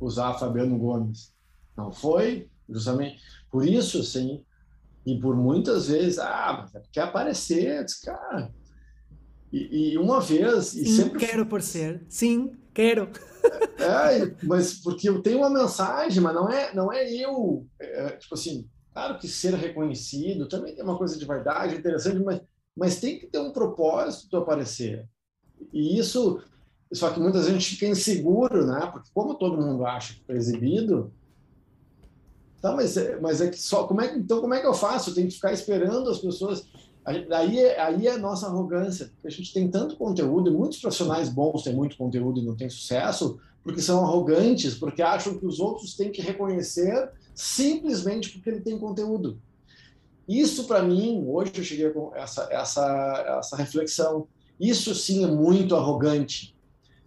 usar 0.00 0.34
Fabiano 0.34 0.76
Gomes. 0.76 1.32
Não 1.76 1.92
foi, 1.92 2.50
justamente 2.68 3.20
por 3.50 3.66
isso, 3.66 4.02
sim. 4.02 4.44
E 5.06 5.18
por 5.20 5.36
muitas 5.36 5.88
vezes, 5.88 6.18
ah, 6.18 6.66
é 6.74 6.82
quer 6.90 7.02
aparecer, 7.02 7.84
cara. 8.04 8.50
E, 9.52 9.92
e 9.92 9.98
uma 9.98 10.20
vez. 10.20 10.74
E 10.74 10.84
sim, 10.84 10.96
sempre... 10.96 11.18
quero 11.24 11.42
aparecer. 11.42 12.04
Sim, 12.08 12.56
quero. 12.72 13.10
É, 13.78 14.34
mas 14.42 14.74
porque 14.74 15.08
eu 15.08 15.22
tenho 15.22 15.38
uma 15.38 15.50
mensagem, 15.50 16.22
mas 16.22 16.34
não 16.34 16.48
é, 16.48 16.74
não 16.74 16.92
é 16.92 17.08
eu. 17.12 17.66
É, 17.78 18.16
tipo 18.16 18.34
assim, 18.34 18.68
claro 18.92 19.18
que 19.18 19.28
ser 19.28 19.54
reconhecido 19.54 20.48
também 20.48 20.74
tem 20.74 20.82
uma 20.82 20.98
coisa 20.98 21.18
de 21.18 21.24
verdade 21.24 21.76
interessante, 21.76 22.18
mas, 22.20 22.40
mas 22.76 22.98
tem 22.98 23.18
que 23.18 23.26
ter 23.26 23.38
um 23.38 23.52
propósito 23.52 24.30
de 24.30 24.36
aparecer. 24.36 25.06
E 25.72 25.98
isso, 25.98 26.42
só 26.92 27.10
que 27.10 27.20
muita 27.20 27.42
gente 27.42 27.76
fica 27.76 27.86
inseguro, 27.86 28.66
né? 28.66 28.88
Porque 28.90 29.10
como 29.14 29.34
todo 29.34 29.60
mundo 29.60 29.86
acha 29.86 30.14
que 30.14 30.24
foi 30.24 30.36
exibido, 30.36 31.12
tá, 32.70 32.76
mas, 32.76 32.96
é, 32.96 33.20
mas 33.20 33.40
é 33.40 33.48
que 33.48 33.58
só 33.58 33.86
como 33.86 34.00
é 34.00 34.16
então 34.16 34.40
como 34.40 34.54
é 34.54 34.60
que 34.60 34.66
eu 34.66 34.74
faço? 34.74 35.10
Eu 35.10 35.14
tenho 35.14 35.28
que 35.28 35.34
ficar 35.34 35.52
esperando 35.52 36.10
as 36.10 36.18
pessoas 36.18 36.66
Aí, 37.06 37.70
aí 37.74 38.06
é 38.06 38.12
a 38.12 38.18
nossa 38.18 38.46
arrogância, 38.46 39.12
a 39.22 39.28
gente 39.28 39.52
tem 39.52 39.70
tanto 39.70 39.94
conteúdo, 39.96 40.48
e 40.50 40.54
muitos 40.54 40.80
profissionais 40.80 41.28
bons 41.28 41.62
têm 41.62 41.74
muito 41.74 41.98
conteúdo 41.98 42.40
e 42.40 42.42
não 42.42 42.56
têm 42.56 42.70
sucesso, 42.70 43.38
porque 43.62 43.82
são 43.82 44.02
arrogantes, 44.02 44.74
porque 44.74 45.02
acham 45.02 45.36
que 45.38 45.44
os 45.44 45.60
outros 45.60 45.94
têm 45.94 46.10
que 46.10 46.22
reconhecer 46.22 47.10
simplesmente 47.34 48.30
porque 48.30 48.48
ele 48.48 48.60
tem 48.60 48.78
conteúdo. 48.78 49.38
Isso, 50.26 50.64
para 50.64 50.82
mim, 50.82 51.22
hoje 51.28 51.52
eu 51.56 51.64
cheguei 51.64 51.90
com 51.90 52.10
essa, 52.14 52.48
essa, 52.50 53.36
essa 53.38 53.56
reflexão. 53.56 54.26
Isso 54.58 54.94
sim 54.94 55.24
é 55.24 55.26
muito 55.26 55.76
arrogante. 55.76 56.56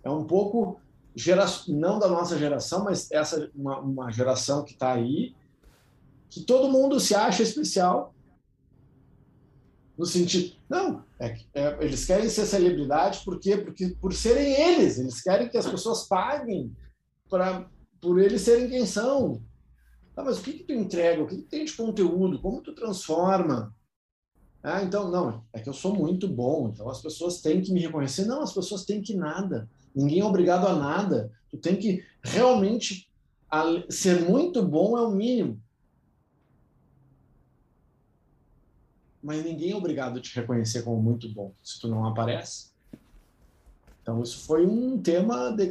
É 0.03 0.09
um 0.11 0.25
pouco, 0.25 0.79
gera, 1.15 1.45
não 1.67 1.97
da 1.97 2.07
nossa 2.07 2.37
geração, 2.37 2.83
mas 2.83 3.11
essa 3.11 3.49
uma, 3.55 3.79
uma 3.79 4.11
geração 4.11 4.63
que 4.63 4.73
está 4.73 4.93
aí, 4.93 5.33
que 6.30 6.41
todo 6.41 6.71
mundo 6.71 6.99
se 6.99 7.15
acha 7.15 7.43
especial 7.43 8.13
no 9.97 10.05
sentido, 10.05 10.55
não, 10.69 11.03
é, 11.19 11.36
é, 11.55 11.84
eles 11.84 12.05
querem 12.05 12.30
ser 12.30 12.45
celebridade 12.45 13.21
por 13.25 13.39
quê? 13.39 13.57
Porque 13.57 13.95
por 13.99 14.13
serem 14.13 14.53
eles, 14.53 14.99
eles 14.99 15.21
querem 15.21 15.49
que 15.49 15.57
as 15.57 15.65
pessoas 15.65 16.07
paguem 16.07 16.71
para 17.28 17.67
por 17.99 18.21
eles 18.21 18.41
serem 18.41 18.69
quem 18.69 18.86
são. 18.86 19.41
Tá, 20.15 20.23
mas 20.23 20.38
o 20.38 20.41
que, 20.41 20.53
que 20.53 20.63
tu 20.65 20.73
entrega? 20.73 21.23
O 21.23 21.28
que, 21.28 21.38
que 21.38 21.49
tem 21.49 21.65
de 21.65 21.73
conteúdo? 21.73 22.39
Como 22.39 22.61
tu 22.61 22.75
transforma? 22.75 23.75
Ah, 24.61 24.84
então, 24.84 25.09
não, 25.09 25.43
é 25.51 25.59
que 25.59 25.69
eu 25.69 25.73
sou 25.73 25.95
muito 25.95 26.28
bom, 26.28 26.69
então 26.69 26.89
as 26.89 27.01
pessoas 27.01 27.41
têm 27.41 27.61
que 27.61 27.71
me 27.71 27.80
reconhecer. 27.80 28.25
Não, 28.25 28.41
as 28.41 28.53
pessoas 28.53 28.86
têm 28.86 29.01
que 29.01 29.15
nada. 29.15 29.67
Ninguém 29.95 30.19
é 30.19 30.25
obrigado 30.25 30.67
a 30.67 30.75
nada. 30.75 31.32
Tu 31.49 31.57
tem 31.57 31.75
que 31.75 32.03
realmente 32.23 33.09
ser 33.89 34.30
muito 34.30 34.63
bom 34.63 34.97
é 34.97 35.01
o 35.01 35.11
mínimo. 35.11 35.59
Mas 39.28 39.43
ninguém 39.43 39.71
é 39.71 39.75
obrigado 39.75 40.17
a 40.17 40.21
te 40.21 40.34
reconhecer 40.34 40.84
como 40.84 41.01
muito 41.01 41.28
bom 41.34 41.53
se 41.61 41.82
tu 41.82 41.89
não 41.89 42.05
aparece. 42.05 42.71
Então 44.01 44.23
isso 44.23 44.45
foi 44.45 44.65
um 44.65 44.97
tema 45.01 45.51
de, 45.51 45.69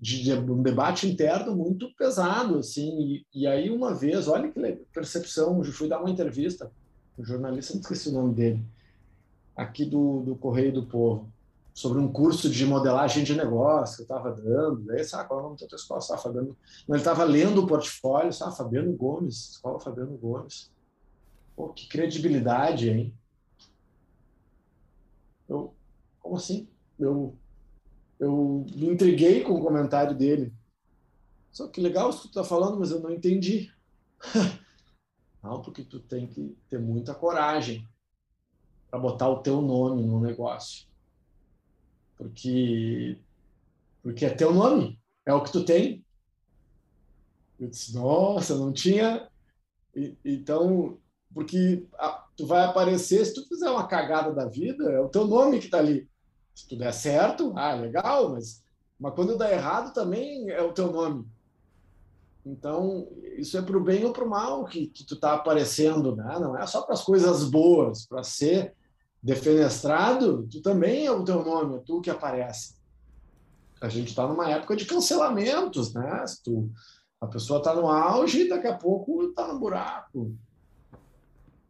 de, 0.00 0.24
de 0.24 0.50
um 0.50 0.60
debate 0.60 1.08
interno 1.08 1.54
muito 1.54 1.94
pesado, 1.94 2.58
assim. 2.58 3.22
E, 3.32 3.42
e, 3.42 3.46
aí 3.46 3.70
uma 3.70 3.94
vez, 3.94 4.26
olha 4.26 4.50
que 4.50 4.60
percepção, 4.92 5.62
eu 5.64 5.72
fui 5.72 5.88
dar 5.88 6.00
uma 6.00 6.10
entrevista, 6.10 6.72
o 7.16 7.24
jornalista, 7.24 7.72
não 7.74 7.82
esqueci 7.82 8.08
o 8.08 8.14
nome 8.14 8.34
dele, 8.34 8.64
aqui 9.54 9.84
do, 9.84 10.22
do 10.22 10.34
Correio 10.34 10.72
do 10.72 10.84
Povo, 10.84 11.32
sobre 11.72 12.00
um 12.00 12.12
curso 12.12 12.50
de 12.50 12.66
modelagem 12.66 13.22
de 13.22 13.36
negócio 13.36 13.94
que 13.94 14.02
eu 14.02 14.16
estava 14.16 14.32
dando. 14.32 14.86
Daí, 14.86 15.04
sabe, 15.04 15.28
qual 15.28 15.38
é 15.38 15.42
o 15.44 15.46
nome 15.46 15.60
da 15.60 15.68
tua 15.68 15.76
escola? 15.76 16.00
Sabe, 16.00 16.20
Fabiano... 16.20 16.56
Ele 16.88 16.98
estava 16.98 17.22
lendo 17.22 17.62
o 17.62 17.66
portfólio, 17.68 18.32
sabe, 18.32 18.56
Fabiano 18.56 18.92
Gomes, 18.92 19.50
escola 19.50 19.78
Fabiano 19.78 20.18
Gomes. 20.18 20.68
Pô, 21.54 21.72
que 21.72 21.86
credibilidade, 21.86 22.88
hein? 22.88 23.14
Eu, 25.48 25.74
como 26.20 26.36
assim? 26.36 26.68
Eu, 26.98 27.36
eu 28.18 28.64
me 28.74 28.86
intriguei 28.86 29.42
com 29.42 29.54
o 29.54 29.62
comentário 29.62 30.16
dele. 30.16 30.52
Só 31.50 31.68
que 31.68 31.80
legal 31.80 32.10
isso 32.10 32.22
que 32.22 32.28
tu 32.28 32.34
tá 32.34 32.44
falando, 32.44 32.78
mas 32.78 32.90
eu 32.90 33.00
não 33.00 33.10
entendi. 33.10 33.70
não, 35.42 35.60
porque 35.60 35.84
tu 35.84 36.00
tem 36.00 36.26
que 36.26 36.56
ter 36.68 36.78
muita 36.78 37.14
coragem 37.14 37.86
para 38.90 38.98
botar 38.98 39.28
o 39.28 39.42
teu 39.42 39.60
nome 39.60 40.02
no 40.02 40.20
negócio. 40.20 40.86
Porque 42.16 43.18
porque 44.02 44.24
é 44.24 44.30
teu 44.30 44.52
nome, 44.52 45.00
é 45.24 45.32
o 45.32 45.42
que 45.42 45.52
tu 45.52 45.64
tem. 45.64 46.04
Eu 47.58 47.68
disse, 47.68 47.94
nossa, 47.94 48.56
não 48.56 48.72
tinha. 48.72 49.30
E, 49.94 50.16
então, 50.24 50.98
porque 51.34 51.86
a, 51.98 52.24
tu 52.36 52.46
vai 52.46 52.64
aparecer, 52.64 53.24
se 53.24 53.34
tu 53.34 53.46
fizer 53.46 53.70
uma 53.70 53.86
cagada 53.86 54.32
da 54.32 54.46
vida, 54.46 54.90
é 54.90 55.00
o 55.00 55.08
teu 55.08 55.26
nome 55.26 55.58
que 55.58 55.66
está 55.66 55.78
ali. 55.78 56.08
Se 56.54 56.68
tu 56.68 56.76
der 56.76 56.92
certo, 56.92 57.52
ah, 57.56 57.74
legal, 57.74 58.30
mas, 58.30 58.62
mas 58.98 59.14
quando 59.14 59.38
dá 59.38 59.50
errado 59.50 59.92
também 59.92 60.50
é 60.50 60.62
o 60.62 60.72
teu 60.72 60.92
nome. 60.92 61.26
Então, 62.44 63.08
isso 63.38 63.56
é 63.56 63.62
para 63.62 63.76
o 63.76 63.82
bem 63.82 64.04
ou 64.04 64.12
para 64.12 64.24
o 64.24 64.28
mal 64.28 64.64
que, 64.64 64.88
que 64.88 65.04
tu 65.04 65.14
está 65.14 65.34
aparecendo, 65.34 66.16
né? 66.16 66.38
Não 66.40 66.58
é 66.58 66.66
só 66.66 66.82
para 66.82 66.94
as 66.94 67.02
coisas 67.02 67.44
boas, 67.44 68.04
para 68.04 68.22
ser 68.24 68.74
defenestrado, 69.22 70.48
tu 70.50 70.60
também 70.60 71.06
é 71.06 71.12
o 71.12 71.24
teu 71.24 71.44
nome, 71.44 71.76
é 71.76 71.78
tu 71.78 72.00
que 72.00 72.10
aparece. 72.10 72.74
A 73.80 73.88
gente 73.88 74.08
está 74.08 74.26
numa 74.26 74.50
época 74.50 74.74
de 74.74 74.84
cancelamentos, 74.84 75.94
né? 75.94 76.26
Se 76.26 76.42
tu, 76.42 76.70
a 77.20 77.26
pessoa 77.28 77.58
está 77.58 77.74
no 77.74 77.88
auge 77.88 78.42
e 78.42 78.48
daqui 78.48 78.66
a 78.66 78.76
pouco 78.76 79.22
está 79.24 79.46
no 79.46 79.60
buraco. 79.60 80.34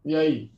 E 0.05 0.15
aí? 0.15 0.51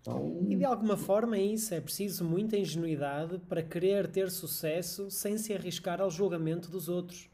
Então... 0.00 0.46
E 0.48 0.56
de 0.56 0.64
alguma 0.64 0.96
forma 0.96 1.36
é 1.36 1.42
isso, 1.42 1.74
é 1.74 1.80
preciso 1.80 2.24
muita 2.24 2.56
ingenuidade 2.56 3.38
para 3.48 3.62
querer 3.62 4.08
ter 4.08 4.30
sucesso 4.30 5.10
sem 5.10 5.36
se 5.36 5.52
arriscar 5.52 6.00
ao 6.00 6.10
julgamento 6.10 6.70
dos 6.70 6.88
outros. 6.88 7.28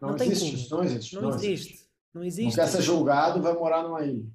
Não, 0.00 0.10
não 0.10 0.16
existe 0.16 0.54
isso, 0.54 0.74
não 0.74 0.84
existe. 0.84 1.14
Não, 1.14 1.22
não 1.22 1.30
existe. 1.30 1.72
existe. 1.72 1.88
Não 2.14 2.24
existe. 2.24 2.56
Não 2.56 2.64
quer 2.64 2.70
ser 2.70 2.82
julgado, 2.82 3.42
vai 3.42 3.52
morar 3.52 3.82
numa 3.82 4.04
ilha. 4.04 4.26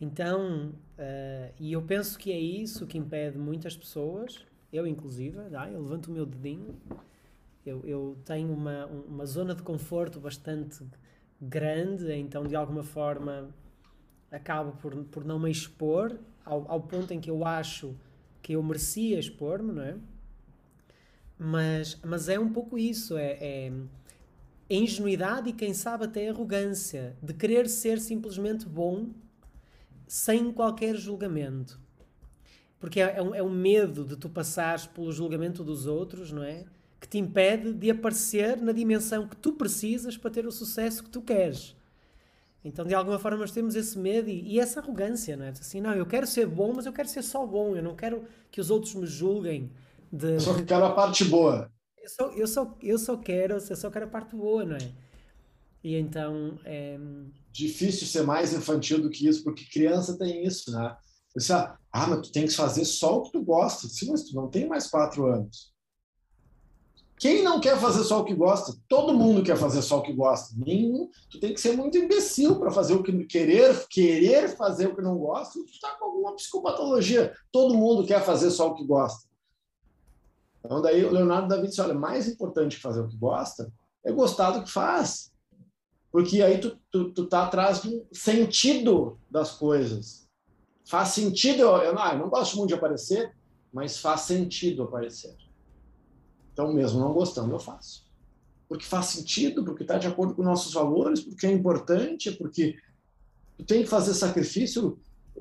Então, 0.00 0.70
uh, 0.98 1.54
e 1.58 1.72
eu 1.72 1.82
penso 1.82 2.18
que 2.18 2.30
é 2.30 2.38
isso 2.38 2.86
que 2.86 2.98
impede 2.98 3.38
muitas 3.38 3.76
pessoas, 3.76 4.44
eu 4.72 4.86
inclusive, 4.86 5.38
ah, 5.54 5.70
eu 5.70 5.80
levanto 5.80 6.08
o 6.08 6.10
meu 6.10 6.26
dedinho, 6.26 6.76
eu, 7.64 7.82
eu 7.84 8.18
tenho 8.24 8.52
uma, 8.52 8.86
uma 8.86 9.24
zona 9.24 9.54
de 9.54 9.62
conforto 9.62 10.20
bastante 10.20 10.84
grande, 11.40 12.12
então 12.12 12.44
de 12.44 12.54
alguma 12.54 12.82
forma 12.82 13.48
acabo 14.36 14.72
por, 14.80 14.94
por 15.04 15.24
não 15.24 15.38
me 15.38 15.50
expor 15.50 16.18
ao, 16.44 16.70
ao 16.70 16.80
ponto 16.80 17.12
em 17.12 17.20
que 17.20 17.30
eu 17.30 17.44
acho 17.44 17.96
que 18.42 18.54
eu 18.54 18.62
merecia 18.62 19.18
expor-me, 19.18 19.72
não 19.72 19.82
é? 19.82 19.96
Mas, 21.38 21.98
mas 22.04 22.28
é 22.28 22.38
um 22.38 22.50
pouco 22.50 22.78
isso, 22.78 23.16
é, 23.16 23.36
é 23.40 23.72
ingenuidade 24.70 25.50
e 25.50 25.52
quem 25.52 25.74
sabe 25.74 26.04
até 26.04 26.28
arrogância 26.28 27.16
de 27.22 27.34
querer 27.34 27.68
ser 27.68 28.00
simplesmente 28.00 28.66
bom 28.66 29.10
sem 30.06 30.52
qualquer 30.52 30.96
julgamento. 30.96 31.78
Porque 32.78 33.00
é, 33.00 33.16
é, 33.16 33.22
um, 33.22 33.34
é 33.34 33.42
um 33.42 33.50
medo 33.50 34.04
de 34.04 34.16
tu 34.16 34.28
passares 34.28 34.86
pelo 34.86 35.12
julgamento 35.12 35.62
dos 35.62 35.86
outros, 35.86 36.32
não 36.32 36.42
é? 36.42 36.64
Que 37.00 37.08
te 37.08 37.18
impede 37.18 37.72
de 37.72 37.90
aparecer 37.90 38.56
na 38.56 38.72
dimensão 38.72 39.26
que 39.26 39.36
tu 39.36 39.52
precisas 39.52 40.16
para 40.16 40.30
ter 40.30 40.46
o 40.46 40.52
sucesso 40.52 41.04
que 41.04 41.10
tu 41.10 41.20
queres. 41.20 41.75
Então, 42.66 42.84
de 42.84 42.94
alguma 42.94 43.16
forma, 43.16 43.38
nós 43.38 43.52
temos 43.52 43.76
esse 43.76 43.96
medo 43.96 44.28
e, 44.28 44.54
e, 44.54 44.58
essa 44.58 44.80
arrogância, 44.80 45.36
não 45.36 45.44
é? 45.44 45.50
Assim, 45.50 45.80
não, 45.80 45.94
eu 45.94 46.04
quero 46.04 46.26
ser 46.26 46.46
bom, 46.46 46.72
mas 46.74 46.84
eu 46.84 46.92
quero 46.92 47.08
ser 47.08 47.22
só 47.22 47.46
bom, 47.46 47.76
eu 47.76 47.82
não 47.82 47.94
quero 47.94 48.24
que 48.50 48.60
os 48.60 48.70
outros 48.70 48.92
me 48.96 49.06
julguem. 49.06 49.70
De... 50.10 50.32
Eu 50.32 50.40
só 50.40 50.64
quero 50.64 50.84
a 50.84 50.92
parte 50.92 51.24
boa. 51.24 51.70
Eu 51.96 52.08
só, 52.08 52.32
eu, 52.32 52.46
só, 52.48 52.76
eu 52.82 52.98
só 52.98 53.16
quero, 53.16 53.54
eu 53.54 53.76
só 53.76 53.88
quero 53.88 54.06
a 54.06 54.08
parte 54.08 54.34
boa, 54.34 54.64
não 54.64 54.74
é? 54.76 54.92
E 55.84 55.94
então. 55.94 56.58
É... 56.64 56.98
Difícil 57.52 58.04
ser 58.08 58.22
mais 58.22 58.52
infantil 58.52 59.00
do 59.00 59.10
que 59.10 59.28
isso, 59.28 59.44
porque 59.44 59.64
criança 59.72 60.18
tem 60.18 60.44
isso, 60.44 60.72
né? 60.72 60.96
Você, 61.36 61.52
ah, 61.52 61.78
mas 61.92 62.26
tu 62.26 62.32
tem 62.32 62.46
que 62.46 62.52
fazer 62.52 62.84
só 62.84 63.18
o 63.18 63.22
que 63.22 63.32
tu 63.32 63.44
gosta. 63.44 63.86
Sim, 63.86 64.10
mas 64.10 64.24
tu 64.24 64.34
não 64.34 64.48
tem 64.48 64.66
mais 64.66 64.88
quatro 64.88 65.26
anos. 65.26 65.72
Quem 67.18 67.42
não 67.42 67.60
quer 67.60 67.78
fazer 67.78 68.04
só 68.04 68.20
o 68.20 68.24
que 68.24 68.34
gosta? 68.34 68.74
Todo 68.86 69.14
mundo 69.14 69.42
quer 69.42 69.56
fazer 69.56 69.80
só 69.80 69.98
o 69.98 70.02
que 70.02 70.12
gosta. 70.12 70.54
Nenhum. 70.58 71.10
Tu 71.30 71.40
tem 71.40 71.54
que 71.54 71.60
ser 71.60 71.74
muito 71.74 71.96
imbecil 71.96 72.58
para 72.58 72.70
fazer 72.70 72.92
o 72.92 73.02
que 73.02 73.24
querer, 73.24 73.86
querer 73.88 74.54
fazer 74.54 74.88
o 74.88 74.94
que 74.94 75.00
não 75.00 75.16
gosta. 75.16 75.58
Tu 75.58 75.70
está 75.70 75.92
com 75.92 76.04
alguma 76.04 76.36
psicopatologia. 76.36 77.34
Todo 77.50 77.74
mundo 77.74 78.06
quer 78.06 78.22
fazer 78.22 78.50
só 78.50 78.68
o 78.68 78.74
que 78.74 78.84
gosta. 78.84 79.26
Então 80.62 80.82
daí 80.82 81.04
o 81.04 81.10
Leonardo 81.10 81.48
da 81.48 81.56
Vinci, 81.56 81.80
olha, 81.80 81.94
mais 81.94 82.28
importante 82.28 82.76
que 82.76 82.82
fazer 82.82 83.00
o 83.00 83.08
que 83.08 83.16
gosta 83.16 83.72
é 84.04 84.12
gostar 84.12 84.50
do 84.50 84.64
que 84.64 84.70
faz. 84.70 85.32
Porque 86.12 86.42
aí 86.42 86.58
tu, 86.58 86.78
tu, 86.90 87.12
tu 87.12 87.26
tá 87.26 87.44
atrás 87.44 87.84
um 87.84 88.04
sentido 88.12 89.18
das 89.30 89.52
coisas. 89.52 90.28
Faz 90.84 91.08
sentido, 91.10 91.62
eu, 91.62 91.76
eu, 91.78 91.94
não, 91.94 92.12
eu 92.12 92.18
não 92.18 92.28
gosto 92.28 92.56
muito 92.56 92.68
de 92.68 92.74
aparecer, 92.74 93.34
mas 93.72 93.98
faz 93.98 94.22
sentido 94.22 94.82
aparecer. 94.82 95.34
Então, 96.56 96.72
mesmo 96.72 96.98
não 96.98 97.12
gostando, 97.12 97.54
eu 97.54 97.58
faço. 97.58 98.06
Porque 98.66 98.86
faz 98.86 99.08
sentido, 99.08 99.62
porque 99.62 99.82
está 99.82 99.98
de 99.98 100.06
acordo 100.06 100.34
com 100.34 100.42
nossos 100.42 100.72
valores, 100.72 101.20
porque 101.20 101.46
é 101.46 101.52
importante, 101.52 102.32
porque 102.32 102.78
tu 103.58 103.64
tem 103.66 103.82
que 103.82 103.88
fazer 103.90 104.14
sacrifício, 104.14 104.98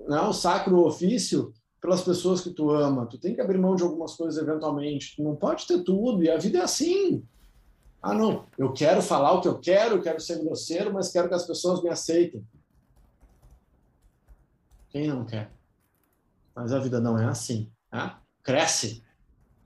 né, 0.10 0.20
o 0.20 0.34
sacro 0.34 0.86
ofício 0.86 1.54
pelas 1.80 2.02
pessoas 2.02 2.42
que 2.42 2.50
tu 2.50 2.70
ama. 2.70 3.06
Tu 3.06 3.18
tem 3.18 3.34
que 3.34 3.40
abrir 3.40 3.58
mão 3.58 3.78
de 3.78 3.84
algumas 3.84 4.14
coisas 4.14 4.44
eventualmente. 4.44 5.16
Tu 5.16 5.24
não 5.24 5.38
pode 5.38 5.66
ter 5.66 5.84
tudo, 5.84 6.22
e 6.22 6.30
a 6.30 6.38
vida 6.38 6.58
é 6.58 6.64
assim. 6.64 7.24
Ah, 8.02 8.14
não, 8.14 8.46
eu 8.58 8.74
quero 8.74 9.02
falar 9.02 9.32
o 9.32 9.42
que 9.42 9.48
eu 9.48 9.58
quero, 9.58 9.96
eu 9.96 10.02
quero 10.02 10.20
ser 10.20 10.44
grosseiro, 10.44 10.92
mas 10.92 11.14
quero 11.14 11.30
que 11.30 11.34
as 11.34 11.48
pessoas 11.48 11.82
me 11.82 11.88
aceitem. 11.88 12.46
Quem 14.90 15.08
não 15.08 15.24
quer? 15.24 15.50
Mas 16.54 16.74
a 16.74 16.80
vida 16.80 17.00
não 17.00 17.18
é 17.18 17.24
assim. 17.24 17.72
Né? 17.90 18.14
Cresce, 18.44 19.02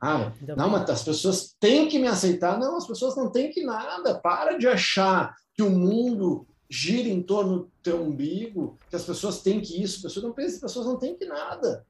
ah, 0.02 0.32
não, 0.56 0.70
mas 0.70 0.90
as 0.90 1.04
pessoas 1.04 1.56
têm 1.60 1.90
que 1.90 2.00
me 2.00 2.08
aceitar. 2.08 2.58
Não, 2.58 2.78
as 2.78 2.88
pessoas 2.88 3.16
não 3.18 3.30
têm 3.30 3.52
que 3.52 3.64
nada. 3.64 4.16
Para 4.16 4.58
de 4.58 4.68
achar 4.68 5.36
que 5.54 5.62
o 5.62 5.70
mundo 5.70 6.48
gira 6.70 7.10
em 7.10 7.22
torno 7.22 7.60
do 7.60 7.72
teu 7.84 8.02
umbigo, 8.02 8.78
que 8.90 8.96
as 8.96 9.04
pessoas 9.04 9.42
têm 9.42 9.60
que 9.60 9.82
isso. 9.82 9.98
As 9.98 10.14
pessoas 10.14 10.26
não 10.26 10.34
pensam, 10.34 10.56
as 10.56 10.62
pessoas 10.62 10.86
não 10.86 10.98
têm 10.98 11.18
que 11.18 11.26
nada. 11.26 11.86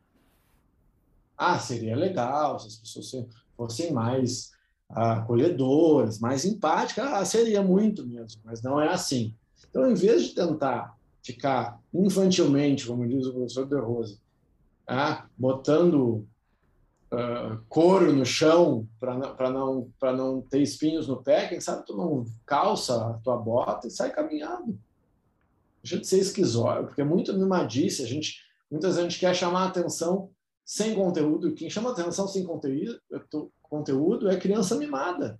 Ah, 1.38 1.60
seria 1.60 1.96
legal 1.96 2.60
se 2.60 2.68
as 2.68 2.76
pessoas 2.78 3.28
fossem 3.56 3.94
mais 3.94 4.52
acolhedoras, 4.90 6.20
mais 6.20 6.46
empáticas. 6.46 7.06
Ah, 7.06 7.24
seria 7.24 7.62
muito 7.62 8.06
mesmo, 8.08 8.42
mas 8.44 8.62
não 8.64 8.82
é 8.82 8.88
assim. 8.88 9.36
Então, 9.70 9.90
em 9.90 9.94
vez 9.94 10.24
de 10.24 10.34
tentar 10.34 10.98
ficar 11.22 11.80
infantilmente, 11.94 12.88
como 12.88 13.08
diz 13.08 13.28
o 13.28 13.34
professor 13.34 13.68
De 13.68 13.80
Rosa, 13.80 14.18
ah, 14.88 15.28
botando 15.38 16.28
uh, 17.14 17.64
couro 17.68 18.14
no 18.14 18.26
chão 18.26 18.88
para 19.00 19.16
não 19.50 19.92
para 20.00 20.14
não 20.14 20.42
ter 20.42 20.62
espinhos 20.62 21.08
no 21.08 21.22
pé, 21.22 21.48
quem 21.48 21.60
sabe 21.60 21.86
tu 21.86 21.96
não 21.96 22.26
calça 22.46 23.10
a 23.10 23.14
tua 23.16 23.38
bota 23.38 23.88
e 23.88 23.92
sai 23.92 24.12
caminhando. 24.12 24.80
Deixa 25.84 26.00
de 26.00 26.08
ser 26.08 26.20
esquizóide, 26.20 26.88
porque 26.88 27.02
é 27.02 27.06
muito 27.06 27.34
mimadice, 27.38 28.04
a 28.04 28.08
gente 28.08 28.38
muitas 28.70 28.96
vezes 28.96 29.00
a 29.00 29.10
gente 29.10 29.20
quer 29.20 29.34
chamar 29.34 29.64
a 29.64 29.68
atenção 29.68 30.30
sem 30.64 30.94
conteúdo, 30.94 31.50
e 31.50 31.54
quem 31.54 31.70
chama 31.70 31.92
atenção 31.92 32.28
sem 32.28 32.44
conteúdo, 32.44 33.02
conteúdo 33.64 34.30
é 34.30 34.38
criança 34.38 34.76
mimada. 34.76 35.40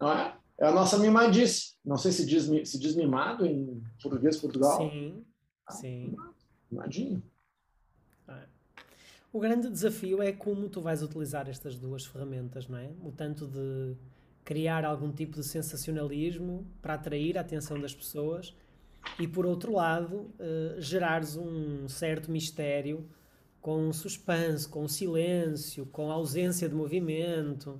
Não 0.00 0.12
é? 0.12 0.36
É 0.58 0.66
a 0.66 0.72
nossa 0.72 0.98
mimadice. 0.98 1.74
Não 1.84 1.96
sei 1.96 2.12
se 2.12 2.26
diz, 2.26 2.44
se 2.68 2.78
diz 2.78 2.94
mimado 2.94 3.46
em 3.46 3.82
português 4.00 4.36
Portugal. 4.36 4.76
Sim, 4.78 5.24
ah, 5.66 5.72
sim. 5.72 6.16
Mimadinho. 6.70 7.22
O 9.32 9.38
grande 9.38 9.70
desafio 9.70 10.20
é 10.20 10.32
como 10.32 10.68
tu 10.68 10.80
vais 10.80 11.02
utilizar 11.02 11.48
estas 11.48 11.78
duas 11.78 12.04
ferramentas, 12.04 12.66
não 12.66 12.76
é? 12.76 12.90
O 13.00 13.12
tanto 13.12 13.46
de 13.46 13.94
criar 14.44 14.84
algum 14.84 15.12
tipo 15.12 15.36
de 15.36 15.44
sensacionalismo 15.44 16.66
para 16.82 16.94
atrair 16.94 17.38
a 17.38 17.42
atenção 17.42 17.80
das 17.80 17.94
pessoas 17.94 18.52
e, 19.20 19.28
por 19.28 19.46
outro 19.46 19.72
lado, 19.72 20.16
uh, 20.16 20.80
gerares 20.80 21.36
um 21.36 21.88
certo 21.88 22.28
mistério 22.28 23.08
com 23.60 23.92
suspense, 23.92 24.66
com 24.66 24.88
silêncio, 24.88 25.86
com 25.86 26.10
ausência 26.10 26.68
de 26.68 26.74
movimento. 26.74 27.78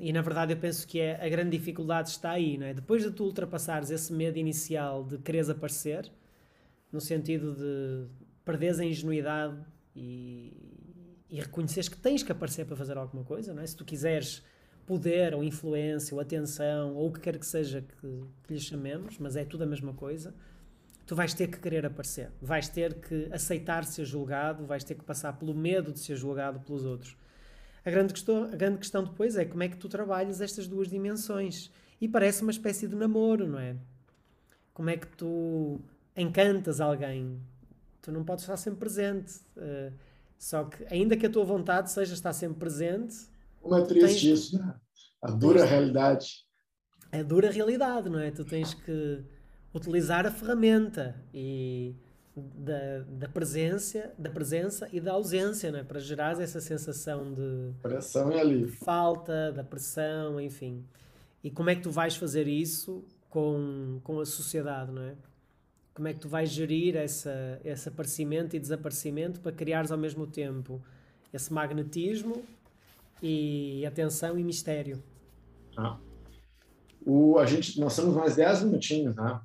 E 0.00 0.12
na 0.12 0.22
verdade 0.22 0.54
eu 0.54 0.56
penso 0.56 0.88
que 0.88 0.98
é, 0.98 1.24
a 1.24 1.28
grande 1.28 1.56
dificuldade 1.56 2.08
está 2.08 2.30
aí, 2.30 2.58
não 2.58 2.66
é? 2.66 2.74
Depois 2.74 3.02
de 3.02 3.12
tu 3.12 3.24
ultrapassares 3.24 3.90
esse 3.90 4.12
medo 4.12 4.38
inicial 4.38 5.04
de 5.04 5.18
quereres 5.18 5.50
aparecer, 5.50 6.10
no 6.90 7.00
sentido 7.00 7.54
de 7.54 8.08
perderes 8.44 8.80
a 8.80 8.84
ingenuidade 8.84 9.56
e, 9.96 10.52
e 11.30 11.40
reconheceres 11.40 11.88
que 11.88 11.96
tens 11.96 12.22
que 12.22 12.30
aparecer 12.30 12.66
para 12.66 12.76
fazer 12.76 12.98
alguma 12.98 13.24
coisa, 13.24 13.54
não 13.54 13.62
é? 13.62 13.66
Se 13.66 13.74
tu 13.74 13.84
quiseres 13.84 14.44
poder 14.86 15.34
ou 15.34 15.42
influência 15.42 16.14
ou 16.14 16.20
atenção 16.20 16.94
ou 16.94 17.08
o 17.08 17.12
que 17.12 17.20
quer 17.20 17.38
que 17.38 17.46
seja 17.46 17.82
que, 17.82 18.22
que 18.44 18.52
lhe 18.52 18.60
chamemos, 18.60 19.18
mas 19.18 19.34
é 19.34 19.44
tudo 19.44 19.64
a 19.64 19.66
mesma 19.66 19.92
coisa, 19.94 20.34
tu 21.06 21.16
vais 21.16 21.32
ter 21.32 21.48
que 21.48 21.58
querer 21.58 21.86
aparecer, 21.86 22.30
vais 22.40 22.68
ter 22.68 22.94
que 22.94 23.28
aceitar 23.32 23.84
ser 23.84 24.04
julgado, 24.04 24.66
vais 24.66 24.84
ter 24.84 24.94
que 24.94 25.04
passar 25.04 25.32
pelo 25.32 25.54
medo 25.54 25.92
de 25.92 25.98
ser 25.98 26.16
julgado 26.16 26.60
pelos 26.60 26.84
outros. 26.84 27.16
A 27.84 27.90
grande 27.90 28.12
questão, 28.12 28.44
a 28.44 28.56
grande 28.56 28.78
questão 28.78 29.02
depois 29.02 29.36
é 29.36 29.44
como 29.44 29.62
é 29.62 29.68
que 29.68 29.76
tu 29.76 29.88
trabalhas 29.88 30.40
estas 30.40 30.66
duas 30.66 30.88
dimensões. 30.88 31.70
E 32.00 32.08
parece 32.08 32.42
uma 32.42 32.50
espécie 32.50 32.86
de 32.86 32.94
namoro, 32.94 33.46
não 33.46 33.58
é? 33.58 33.76
Como 34.74 34.90
é 34.90 34.96
que 34.96 35.06
tu 35.06 35.80
encantas 36.16 36.80
alguém? 36.80 37.40
Tu 38.06 38.12
não 38.12 38.24
podes 38.24 38.44
estar 38.44 38.56
sempre 38.56 38.78
presente. 38.78 39.40
Uh, 39.56 39.92
só 40.38 40.62
que, 40.64 40.86
ainda 40.94 41.16
que 41.16 41.26
a 41.26 41.30
tua 41.30 41.44
vontade 41.44 41.90
seja 41.90 42.14
estar 42.14 42.32
sempre 42.32 42.56
presente. 42.56 43.16
Como 43.60 43.74
é 43.74 43.82
triste 43.82 44.28
tens, 44.28 44.38
isso, 44.38 44.58
né? 44.58 44.74
A 45.20 45.32
dura 45.32 45.58
tens, 45.58 45.70
realidade. 45.70 46.26
É 47.10 47.18
a 47.18 47.22
dura 47.24 47.50
realidade, 47.50 48.08
não 48.08 48.20
é? 48.20 48.30
Tu 48.30 48.44
tens 48.44 48.74
que 48.74 49.24
utilizar 49.74 50.24
a 50.24 50.30
ferramenta 50.30 51.20
e 51.34 51.96
da, 52.36 53.00
da 53.08 53.28
presença, 53.28 54.12
da 54.16 54.30
presença 54.30 54.88
e 54.92 55.00
da 55.00 55.12
ausência, 55.12 55.72
não 55.72 55.80
é? 55.80 55.82
Para 55.82 55.98
gerar 55.98 56.40
essa 56.40 56.60
sensação 56.60 57.34
de 57.34 57.72
pressão 57.82 58.30
e 58.30 58.38
ali 58.38 58.68
falta, 58.68 59.50
da 59.50 59.64
pressão, 59.64 60.40
enfim. 60.40 60.84
E 61.42 61.50
como 61.50 61.70
é 61.70 61.74
que 61.74 61.82
tu 61.82 61.90
vais 61.90 62.14
fazer 62.14 62.46
isso 62.46 63.04
com, 63.28 63.98
com 64.04 64.20
a 64.20 64.26
sociedade, 64.26 64.92
não 64.92 65.02
é? 65.02 65.16
Como 65.96 66.08
é 66.08 66.12
que 66.12 66.20
tu 66.20 66.28
vais 66.28 66.50
gerir 66.50 66.94
essa, 66.94 67.58
esse 67.64 67.88
aparecimento 67.88 68.54
e 68.54 68.60
desaparecimento 68.60 69.40
para 69.40 69.50
criares 69.50 69.90
ao 69.90 69.96
mesmo 69.96 70.26
tempo 70.26 70.78
esse 71.32 71.50
magnetismo 71.50 72.44
e 73.22 73.82
atenção 73.86 74.38
e 74.38 74.44
mistério? 74.44 75.02
Ah. 75.74 75.96
O, 77.04 77.38
a 77.38 77.46
gente, 77.46 77.80
nós 77.80 77.96
temos 77.96 78.14
mais 78.14 78.36
10 78.36 78.64
minutinhos, 78.64 79.16
né? 79.16 79.40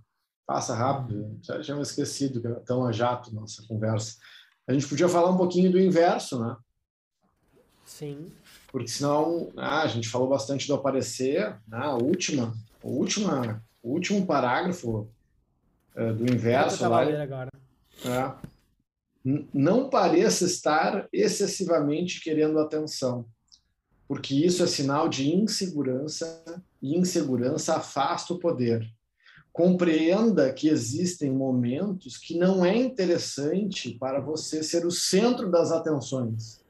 Passa 0.45 0.75
rápido, 0.75 1.39
já 1.41 1.61
tinha 1.61 1.81
esquecido 1.81 2.41
que 2.41 2.47
era 2.47 2.59
tão 2.59 2.85
a 2.85 2.91
jato 2.91 3.33
nossa 3.33 3.65
conversa. 3.65 4.17
A 4.67 4.73
gente 4.73 4.89
podia 4.89 5.07
falar 5.07 5.31
um 5.31 5.37
pouquinho 5.37 5.71
do 5.71 5.79
inverso, 5.79 6.37
né? 6.37 6.57
Sim. 7.85 8.29
Porque 8.69 8.89
senão, 8.89 9.53
ah, 9.55 9.83
a 9.83 9.87
gente 9.87 10.09
falou 10.09 10.27
bastante 10.27 10.67
do 10.67 10.73
aparecer, 10.73 11.57
né? 11.65 11.77
a 11.77 11.93
última, 11.93 12.53
a 12.83 12.87
última, 12.87 13.63
o 13.81 13.93
último 13.93 14.25
parágrafo 14.25 15.09
do 15.95 16.31
inverso 16.31 16.87
lá. 16.87 17.01
Agora. 17.01 17.51
É, 18.05 18.33
não 19.53 19.89
pareça 19.89 20.45
estar 20.45 21.07
excessivamente 21.13 22.21
querendo 22.23 22.59
atenção, 22.59 23.25
porque 24.07 24.33
isso 24.33 24.63
é 24.63 24.67
sinal 24.67 25.07
de 25.07 25.33
insegurança 25.33 26.43
e 26.81 26.97
insegurança 26.97 27.75
afasta 27.75 28.33
o 28.33 28.39
poder. 28.39 28.87
Compreenda 29.53 30.51
que 30.53 30.69
existem 30.69 31.29
momentos 31.29 32.17
que 32.17 32.37
não 32.37 32.65
é 32.65 32.75
interessante 32.75 33.91
para 33.99 34.19
você 34.19 34.63
ser 34.63 34.85
o 34.85 34.91
centro 34.91 35.51
das 35.51 35.71
atenções 35.71 36.61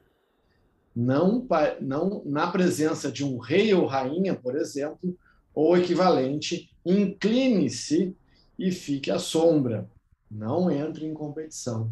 não, 0.94 1.46
não 1.80 2.22
na 2.24 2.50
presença 2.50 3.10
de 3.10 3.24
um 3.24 3.38
rei 3.38 3.72
ou 3.74 3.86
rainha, 3.86 4.34
por 4.34 4.56
exemplo, 4.56 5.16
ou 5.54 5.76
equivalente, 5.76 6.70
incline-se 6.84 8.14
e 8.62 8.70
fique 8.70 9.10
à 9.10 9.18
sombra. 9.18 9.88
Não 10.30 10.70
entre 10.70 11.04
em 11.04 11.12
competição. 11.12 11.90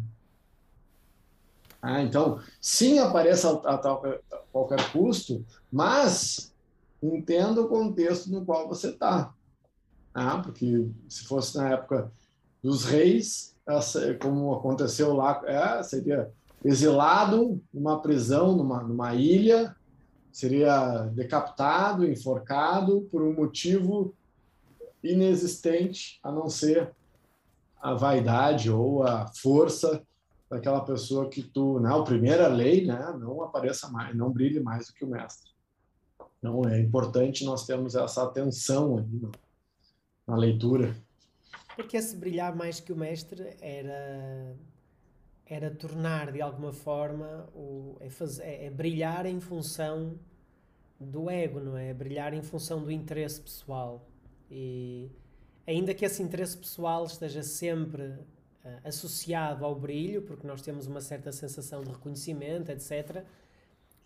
Ah, 1.81 2.01
então, 2.01 2.39
sim, 2.59 2.99
apareça 2.99 3.49
a, 3.65 3.75
a, 3.75 3.77
a 3.77 4.37
qualquer 4.51 4.91
custo, 4.91 5.45
mas 5.71 6.53
entenda 7.01 7.61
o 7.61 7.67
contexto 7.67 8.31
no 8.31 8.45
qual 8.45 8.67
você 8.67 8.89
está. 8.89 9.33
Ah, 10.13 10.39
porque 10.39 10.87
se 11.09 11.23
fosse 11.25 11.57
na 11.57 11.69
época 11.69 12.11
dos 12.63 12.85
reis, 12.85 13.55
como 14.21 14.53
aconteceu 14.53 15.13
lá, 15.13 15.41
é, 15.45 15.83
seria 15.83 16.31
exilado 16.63 17.61
numa 17.73 18.01
prisão, 18.01 18.55
numa, 18.55 18.83
numa 18.83 19.15
ilha, 19.15 19.75
seria 20.31 21.03
decapitado, 21.13 22.05
enforcado 22.05 23.01
por 23.11 23.21
um 23.21 23.33
motivo 23.33 24.13
inexistente, 25.03 26.19
a 26.23 26.31
não 26.31 26.49
ser 26.49 26.91
a 27.81 27.93
vaidade 27.93 28.69
ou 28.69 29.03
a 29.03 29.27
força 29.27 30.05
daquela 30.49 30.81
pessoa 30.81 31.29
que 31.29 31.41
tu, 31.41 31.79
na 31.79 31.97
né, 31.97 32.05
primeira 32.05 32.47
lei, 32.47 32.85
né, 32.85 33.15
não 33.19 33.41
apareça 33.41 33.89
mais, 33.89 34.15
não 34.15 34.31
brilhe 34.31 34.59
mais 34.59 34.87
do 34.87 34.93
que 34.93 35.05
o 35.05 35.07
mestre. 35.07 35.49
Então 36.37 36.67
é 36.67 36.79
importante 36.79 37.45
nós 37.45 37.65
termos 37.65 37.95
essa 37.95 38.23
atenção 38.23 39.07
na 40.27 40.35
leitura. 40.35 40.95
Porque 41.75 41.95
esse 41.95 42.17
brilhar 42.17 42.55
mais 42.55 42.79
que 42.79 42.91
o 42.91 42.97
mestre 42.97 43.55
era 43.61 44.55
era 45.45 45.69
tornar 45.69 46.31
de 46.31 46.41
alguma 46.41 46.71
forma 46.71 47.45
o, 47.53 47.97
é, 47.99 48.09
fazer, 48.09 48.43
é, 48.43 48.65
é, 48.67 48.69
brilhar 48.69 49.25
em 49.25 49.41
função 49.41 50.17
do 50.97 51.29
ego, 51.29 51.59
não 51.59 51.75
é? 51.75 51.89
é? 51.89 51.93
Brilhar 51.93 52.33
em 52.33 52.41
função 52.41 52.81
do 52.81 52.89
interesse 52.89 53.41
pessoal. 53.41 54.07
E 54.51 55.09
ainda 55.65 55.93
que 55.93 56.05
esse 56.05 56.21
interesse 56.21 56.57
pessoal 56.57 57.05
esteja 57.05 57.41
sempre 57.41 58.03
uh, 58.03 58.81
associado 58.83 59.65
ao 59.65 59.73
brilho, 59.73 60.21
porque 60.21 60.45
nós 60.45 60.61
temos 60.61 60.85
uma 60.85 61.01
certa 61.01 61.31
sensação 61.31 61.81
de 61.81 61.89
reconhecimento, 61.89 62.69
etc. 62.69 63.23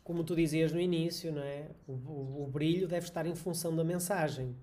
Como 0.03 0.23
tu 0.23 0.35
dizias 0.35 0.71
no 0.71 0.79
início, 0.79 1.33
não 1.33 1.41
é? 1.41 1.67
O, 1.87 1.93
o, 1.93 2.43
o 2.43 2.47
brilho 2.47 2.87
deve 2.87 3.07
estar 3.07 3.25
em 3.25 3.35
função 3.35 3.75
da 3.75 3.83
mensagem. 3.83 4.55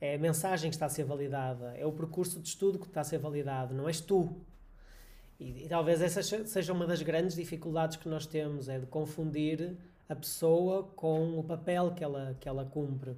É 0.00 0.14
a 0.14 0.18
mensagem 0.18 0.70
que 0.70 0.76
está 0.76 0.86
a 0.86 0.90
ser 0.90 1.04
validada, 1.04 1.74
é 1.76 1.84
o 1.84 1.90
percurso 1.90 2.38
de 2.38 2.48
estudo 2.48 2.78
que 2.78 2.86
está 2.86 3.00
a 3.00 3.04
ser 3.04 3.18
validado, 3.18 3.74
não 3.74 3.88
és 3.88 4.00
tu 4.00 4.32
e, 5.38 5.64
e, 5.64 5.68
talvez 5.68 6.02
essa 6.02 6.22
seja 6.22 6.72
uma 6.72 6.86
das 6.86 7.00
grandes 7.00 7.36
dificuldades 7.36 7.96
que 7.96 8.08
nós 8.08 8.26
temos, 8.26 8.68
é 8.68 8.78
de 8.78 8.86
confundir 8.86 9.76
a 10.08 10.16
pessoa 10.16 10.82
com 10.96 11.38
o 11.38 11.44
papel 11.44 11.92
que 11.94 12.02
ela, 12.02 12.36
que 12.40 12.48
ela 12.48 12.64
cumpre. 12.64 13.16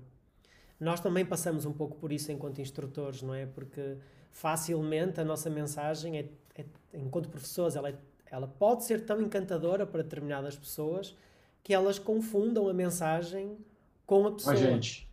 Nós 0.80 0.98
também 0.98 1.24
passamos 1.24 1.66
um 1.66 1.72
pouco 1.72 1.96
por 1.96 2.10
isso 2.10 2.32
enquanto 2.32 2.60
instrutores, 2.60 3.20
não 3.20 3.34
é? 3.34 3.44
Porque 3.44 3.98
facilmente 4.32 5.20
a 5.20 5.24
nossa 5.24 5.50
mensagem, 5.50 6.18
é, 6.18 6.24
é 6.56 6.64
enquanto 6.94 7.28
professores, 7.28 7.76
ela, 7.76 7.90
é, 7.90 7.94
ela 8.30 8.48
pode 8.48 8.84
ser 8.84 9.04
tão 9.04 9.20
encantadora 9.20 9.86
para 9.86 10.02
determinadas 10.02 10.56
pessoas 10.56 11.14
que 11.62 11.74
elas 11.74 11.98
confundam 11.98 12.68
a 12.68 12.72
mensagem 12.72 13.58
com 14.06 14.26
a 14.26 14.32
pessoa. 14.32 14.54
A 14.54 14.56
gente. 14.56 15.08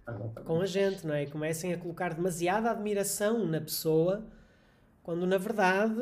Com 0.45 0.61
a 0.61 0.65
gente, 0.65 1.05
não 1.05 1.13
é? 1.13 1.23
E 1.23 1.27
comecem 1.27 1.73
a 1.73 1.77
colocar 1.77 2.13
demasiada 2.13 2.71
admiração 2.71 3.45
na 3.45 3.59
pessoa 3.59 4.25
quando, 5.03 5.25
na 5.27 5.37
verdade, 5.37 6.01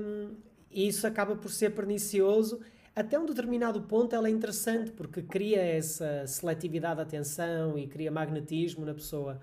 hum, 0.00 0.36
isso 0.70 1.06
acaba 1.06 1.36
por 1.36 1.50
ser 1.50 1.70
pernicioso. 1.70 2.60
Até 2.98 3.16
um 3.16 3.24
determinado 3.24 3.80
ponto 3.82 4.12
ela 4.12 4.26
é 4.26 4.30
interessante 4.32 4.90
porque 4.90 5.22
cria 5.22 5.62
essa 5.62 6.26
seletividade 6.26 6.96
de 6.96 7.02
atenção 7.02 7.78
e 7.78 7.86
cria 7.86 8.10
magnetismo 8.10 8.84
na 8.84 8.92
pessoa. 8.92 9.38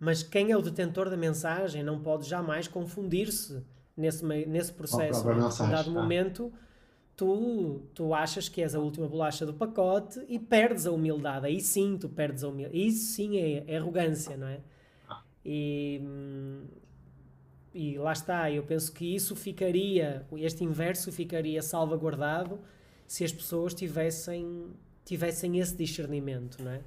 Mas 0.00 0.22
quem 0.22 0.52
é 0.52 0.56
o 0.56 0.62
detentor 0.62 1.10
da 1.10 1.16
mensagem 1.16 1.82
não 1.82 2.00
pode 2.00 2.26
jamais 2.26 2.66
confundir-se 2.66 3.62
nesse, 3.94 4.24
nesse 4.24 4.72
processo. 4.72 5.20
Em 5.30 5.70
dado 5.70 5.84
tá. 5.84 5.90
momento, 5.90 6.50
tu, 7.14 7.82
tu 7.92 8.14
achas 8.14 8.48
que 8.48 8.62
és 8.62 8.74
a 8.74 8.78
última 8.78 9.06
bolacha 9.06 9.44
do 9.44 9.52
pacote 9.52 10.24
e 10.26 10.38
perdes 10.38 10.86
a 10.86 10.90
humildade. 10.90 11.44
Aí 11.44 11.60
sim 11.60 11.98
tu 11.98 12.08
perdes 12.08 12.42
a 12.42 12.48
humildade. 12.48 12.86
Isso 12.86 13.12
sim 13.12 13.36
é, 13.36 13.64
é 13.66 13.76
arrogância, 13.76 14.34
não 14.34 14.46
é? 14.46 14.60
Ah. 15.10 15.22
E, 15.44 16.00
e 17.74 17.98
lá 17.98 18.12
está, 18.12 18.50
eu 18.50 18.62
penso 18.62 18.90
que 18.90 19.14
isso 19.14 19.36
ficaria, 19.36 20.24
este 20.38 20.64
inverso 20.64 21.12
ficaria 21.12 21.60
salvaguardado 21.60 22.60
se 23.14 23.22
as 23.22 23.32
pessoas 23.32 23.72
tivessem, 23.72 24.72
tivessem 25.04 25.60
esse 25.60 25.76
discernimento, 25.76 26.60
não 26.60 26.72
é? 26.72 26.80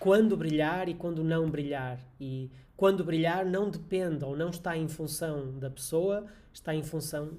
Quando 0.00 0.34
brilhar 0.34 0.88
e 0.88 0.94
quando 0.94 1.22
não 1.22 1.50
brilhar. 1.50 2.00
E 2.18 2.50
quando 2.74 3.04
brilhar 3.04 3.44
não 3.44 3.68
depende 3.68 4.24
ou 4.24 4.34
não 4.34 4.48
está 4.48 4.74
em 4.74 4.88
função 4.88 5.58
da 5.58 5.68
pessoa, 5.68 6.24
está 6.50 6.74
em 6.74 6.82
função 6.82 7.36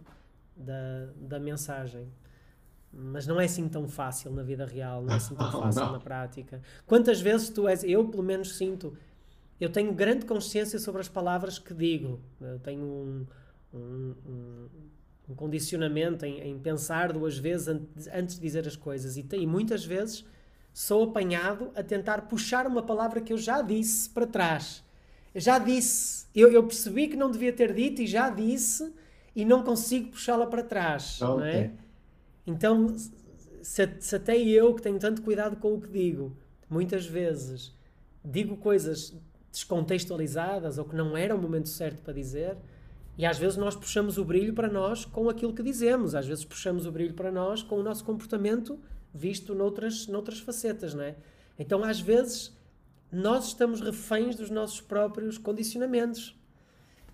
da, 0.55 1.09
da 1.15 1.39
mensagem. 1.39 2.07
Mas 2.93 3.25
não 3.25 3.41
é 3.41 3.45
assim 3.45 3.67
tão 3.67 3.87
fácil 3.87 4.31
na 4.31 4.43
vida 4.43 4.67
real, 4.67 5.01
não 5.01 5.13
é 5.13 5.17
assim 5.17 5.33
tão 5.33 5.49
fácil 5.59 5.91
na 5.91 5.99
prática. 5.99 6.61
Quantas 6.85 7.19
vezes 7.19 7.49
tu 7.49 7.67
és, 7.67 7.83
eu 7.83 8.07
pelo 8.07 8.21
menos 8.21 8.55
sinto, 8.55 8.95
eu 9.59 9.71
tenho 9.71 9.91
grande 9.93 10.27
consciência 10.27 10.77
sobre 10.77 11.01
as 11.01 11.09
palavras 11.09 11.57
que 11.57 11.73
digo. 11.73 12.19
Eu 12.39 12.59
tenho 12.59 12.83
um, 12.83 13.25
um, 13.73 14.15
um, 14.27 14.69
um 15.29 15.35
condicionamento 15.35 16.25
em, 16.25 16.39
em, 16.41 16.59
pensar 16.59 17.11
duas 17.11 17.37
vezes 17.37 17.67
antes, 18.13 18.35
de 18.35 18.41
dizer 18.41 18.67
as 18.67 18.75
coisas. 18.75 19.17
E, 19.17 19.27
e 19.33 19.45
muitas 19.45 19.83
vezes 19.83 20.25
sou 20.73 21.03
apanhado 21.03 21.71
a 21.75 21.83
tentar 21.83 22.27
puxar 22.27 22.65
uma 22.65 22.83
palavra 22.83 23.19
que 23.19 23.33
eu 23.33 23.37
já 23.37 23.61
disse 23.61 24.09
para 24.09 24.25
trás. 24.25 24.83
Eu 25.33 25.41
já 25.41 25.59
disse, 25.59 26.25
eu, 26.33 26.51
eu 26.51 26.63
percebi 26.63 27.07
que 27.07 27.15
não 27.15 27.29
devia 27.29 27.51
ter 27.51 27.73
dito 27.73 28.01
e 28.01 28.07
já 28.07 28.29
disse 28.29 28.93
e 29.35 29.43
não 29.43 29.63
consigo 29.63 30.11
puxá-la 30.11 30.47
para 30.47 30.63
trás. 30.63 31.21
Okay. 31.21 31.35
Não 31.35 31.43
é? 31.43 31.71
Então, 32.45 32.95
se, 33.61 33.89
se 33.99 34.15
até 34.15 34.37
eu, 34.37 34.73
que 34.73 34.81
tenho 34.81 34.97
tanto 34.97 35.21
cuidado 35.21 35.57
com 35.57 35.73
o 35.73 35.81
que 35.81 35.89
digo, 35.89 36.35
muitas 36.69 37.05
vezes 37.05 37.75
digo 38.23 38.57
coisas 38.57 39.13
descontextualizadas 39.51 40.77
ou 40.77 40.85
que 40.85 40.95
não 40.95 41.15
era 41.15 41.35
o 41.35 41.41
momento 41.41 41.69
certo 41.69 42.01
para 42.01 42.13
dizer. 42.13 42.57
E 43.17 43.25
às 43.25 43.37
vezes 43.37 43.57
nós 43.57 43.75
puxamos 43.75 44.17
o 44.17 44.23
brilho 44.23 44.53
para 44.53 44.69
nós 44.69 45.03
com 45.03 45.27
aquilo 45.29 45.53
que 45.53 45.63
dizemos, 45.63 46.13
às 46.13 46.27
vezes 46.27 46.45
puxamos 46.45 46.85
o 46.85 46.91
brilho 46.91 47.15
para 47.15 47.31
nós 47.31 47.63
com 47.63 47.75
o 47.77 47.83
nosso 47.83 48.05
comportamento 48.05 48.79
visto 49.13 49.55
noutras, 49.55 50.05
noutras 50.07 50.39
facetas, 50.39 50.93
não 50.93 51.03
é? 51.03 51.15
Então 51.57 51.83
às 51.83 51.99
vezes 51.99 52.55
nós 53.11 53.47
estamos 53.47 53.81
reféns 53.81 54.35
dos 54.35 54.49
nossos 54.49 54.79
próprios 54.81 55.37
condicionamentos. 55.37 56.35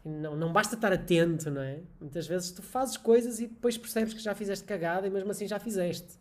Não, 0.04 0.36
não 0.36 0.52
basta 0.52 0.76
estar 0.76 0.92
atento, 0.92 1.50
não 1.50 1.62
é? 1.62 1.80
Muitas 2.02 2.28
vezes 2.28 2.52
tu 2.52 2.62
fazes 2.62 2.98
coisas 2.98 3.40
e 3.40 3.48
depois 3.48 3.78
percebes 3.78 4.14
que 4.14 4.20
já 4.20 4.36
fizeste 4.36 4.66
cagada 4.66 5.08
e 5.08 5.10
mesmo 5.10 5.32
assim 5.32 5.48
já 5.48 5.60
fizeste. 5.60 6.18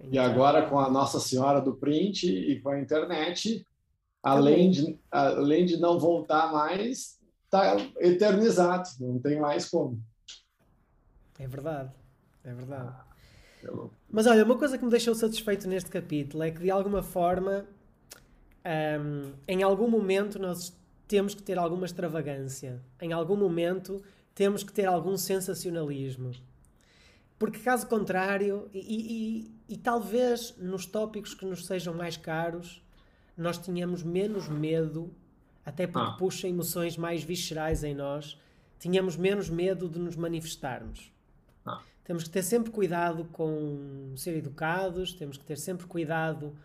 Então... 0.00 0.10
E 0.10 0.18
agora 0.18 0.66
com 0.66 0.78
a 0.78 0.88
Nossa 0.88 1.20
Senhora 1.20 1.60
do 1.60 1.74
Print 1.74 2.24
e 2.24 2.58
com 2.60 2.70
a 2.70 2.80
internet, 2.80 3.66
além 4.22 4.70
de, 4.70 4.98
além 5.10 5.66
de 5.66 5.76
não 5.76 5.98
voltar 5.98 6.50
mais, 6.50 7.17
está 7.48 7.76
eternizado, 7.98 8.88
não 9.00 9.18
tem 9.18 9.40
mais 9.40 9.68
como. 9.68 10.00
É 11.38 11.46
verdade, 11.46 11.90
é 12.44 12.52
verdade. 12.52 12.88
Ah, 12.88 13.88
Mas 14.10 14.26
olha, 14.26 14.44
uma 14.44 14.58
coisa 14.58 14.76
que 14.76 14.84
me 14.84 14.90
deixou 14.90 15.14
satisfeito 15.14 15.66
neste 15.66 15.90
capítulo 15.90 16.42
é 16.42 16.50
que 16.50 16.60
de 16.60 16.70
alguma 16.70 17.02
forma 17.02 17.66
um, 19.00 19.32
em 19.46 19.62
algum 19.62 19.88
momento 19.88 20.38
nós 20.38 20.76
temos 21.06 21.34
que 21.34 21.42
ter 21.42 21.58
alguma 21.58 21.86
extravagância. 21.86 22.82
Em 23.00 23.12
algum 23.12 23.36
momento 23.36 24.02
temos 24.34 24.62
que 24.62 24.72
ter 24.72 24.84
algum 24.84 25.16
sensacionalismo. 25.16 26.32
Porque 27.38 27.60
caso 27.60 27.86
contrário, 27.86 28.68
e, 28.74 29.48
e, 29.68 29.74
e, 29.74 29.76
talvez 29.76 30.56
nos 30.58 30.86
tópicos 30.86 31.34
que 31.34 31.46
nos 31.46 31.66
sejam 31.66 31.94
mais 31.94 32.16
caros, 32.16 32.82
nós 33.36 33.56
tenhamos 33.58 34.02
menos 34.02 34.48
medo, 34.48 35.14
até 35.68 35.86
porque 35.86 36.08
ah. 36.08 36.16
puxa 36.16 36.48
emoções 36.48 36.96
mais 36.96 37.22
viscerais 37.22 37.84
em 37.84 37.94
nós, 37.94 38.38
tínhamos 38.78 39.18
menos 39.18 39.50
medo 39.50 39.86
de 39.86 39.98
nos 39.98 40.16
manifestarmos. 40.16 41.12
Ah. 41.66 41.82
Temos 42.04 42.24
que 42.24 42.30
ter 42.30 42.42
sempre 42.42 42.70
cuidado 42.70 43.26
com 43.26 44.14
ser 44.16 44.34
educados, 44.34 45.12
temos 45.12 45.36
que 45.36 45.44
ter 45.44 45.58
sempre 45.58 45.86
cuidado 45.86 46.56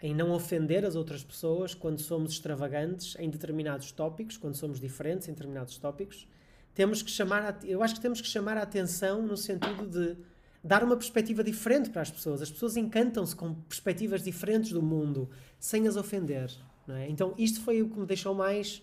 em 0.00 0.14
não 0.14 0.30
ofender 0.30 0.84
as 0.84 0.94
outras 0.94 1.24
pessoas 1.24 1.74
quando 1.74 1.98
somos 1.98 2.30
extravagantes 2.32 3.16
em 3.18 3.28
determinados 3.28 3.90
tópicos, 3.90 4.36
quando 4.36 4.54
somos 4.54 4.78
diferentes 4.78 5.26
em 5.26 5.32
determinados 5.32 5.76
tópicos. 5.76 6.28
Temos 6.72 7.02
que 7.02 7.10
chamar, 7.10 7.42
a, 7.42 7.66
eu 7.66 7.82
acho 7.82 7.96
que 7.96 8.00
temos 8.00 8.20
que 8.20 8.28
chamar 8.28 8.56
a 8.58 8.62
atenção 8.62 9.22
no 9.22 9.36
sentido 9.36 9.88
de 9.88 10.16
dar 10.62 10.84
uma 10.84 10.96
perspectiva 10.96 11.42
diferente 11.42 11.90
para 11.90 12.02
as 12.02 12.12
pessoas. 12.12 12.42
As 12.42 12.50
pessoas 12.50 12.76
encantam-se 12.76 13.34
com 13.34 13.54
perspectivas 13.54 14.22
diferentes 14.22 14.70
do 14.70 14.82
mundo, 14.82 15.28
sem 15.58 15.88
as 15.88 15.96
ofender. 15.96 16.48
É? 16.88 17.08
Então, 17.08 17.34
isto 17.36 17.60
foi 17.60 17.82
o 17.82 17.88
que 17.88 17.98
me 17.98 18.06
deixou 18.06 18.34
mais 18.34 18.82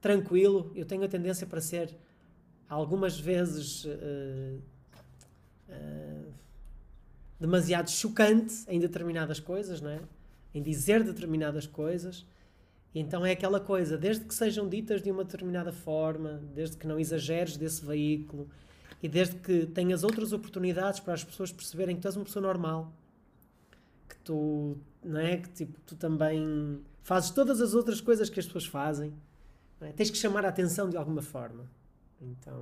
tranquilo. 0.00 0.72
Eu 0.74 0.84
tenho 0.84 1.04
a 1.04 1.08
tendência 1.08 1.46
para 1.46 1.60
ser 1.60 1.96
algumas 2.68 3.18
vezes 3.18 3.84
uh, 3.84 4.60
uh, 5.68 6.32
demasiado 7.38 7.90
chocante 7.90 8.64
em 8.68 8.80
determinadas 8.80 9.38
coisas, 9.38 9.80
não 9.80 9.90
é? 9.90 10.00
em 10.54 10.62
dizer 10.62 11.02
determinadas 11.02 11.66
coisas. 11.66 12.24
Então 12.94 13.26
é 13.26 13.32
aquela 13.32 13.58
coisa, 13.58 13.98
desde 13.98 14.24
que 14.24 14.34
sejam 14.34 14.68
ditas 14.68 15.02
de 15.02 15.10
uma 15.10 15.24
determinada 15.24 15.72
forma, 15.72 16.40
desde 16.54 16.76
que 16.76 16.86
não 16.86 16.98
exageres 16.98 17.56
desse 17.56 17.84
veículo 17.84 18.48
e 19.02 19.08
desde 19.08 19.34
que 19.36 19.66
tenhas 19.66 20.04
outras 20.04 20.32
oportunidades 20.32 21.00
para 21.00 21.14
as 21.14 21.24
pessoas 21.24 21.50
perceberem 21.50 21.96
que 21.96 22.02
tu 22.02 22.06
és 22.06 22.16
uma 22.16 22.24
pessoa 22.24 22.42
normal, 22.42 22.92
que 24.08 24.16
tu, 24.18 24.78
não 25.02 25.20
é? 25.20 25.38
Que 25.38 25.48
tipo, 25.48 25.80
tu 25.80 25.96
também 25.96 26.80
fazes 27.04 27.30
todas 27.30 27.60
as 27.60 27.74
outras 27.74 28.00
coisas 28.00 28.28
que 28.28 28.40
as 28.40 28.46
pessoas 28.46 28.66
fazem, 28.66 29.14
é? 29.80 29.92
tens 29.92 30.10
que 30.10 30.16
chamar 30.16 30.44
a 30.44 30.48
atenção 30.48 30.88
de 30.88 30.96
alguma 30.96 31.22
forma. 31.22 31.70
Então, 32.20 32.58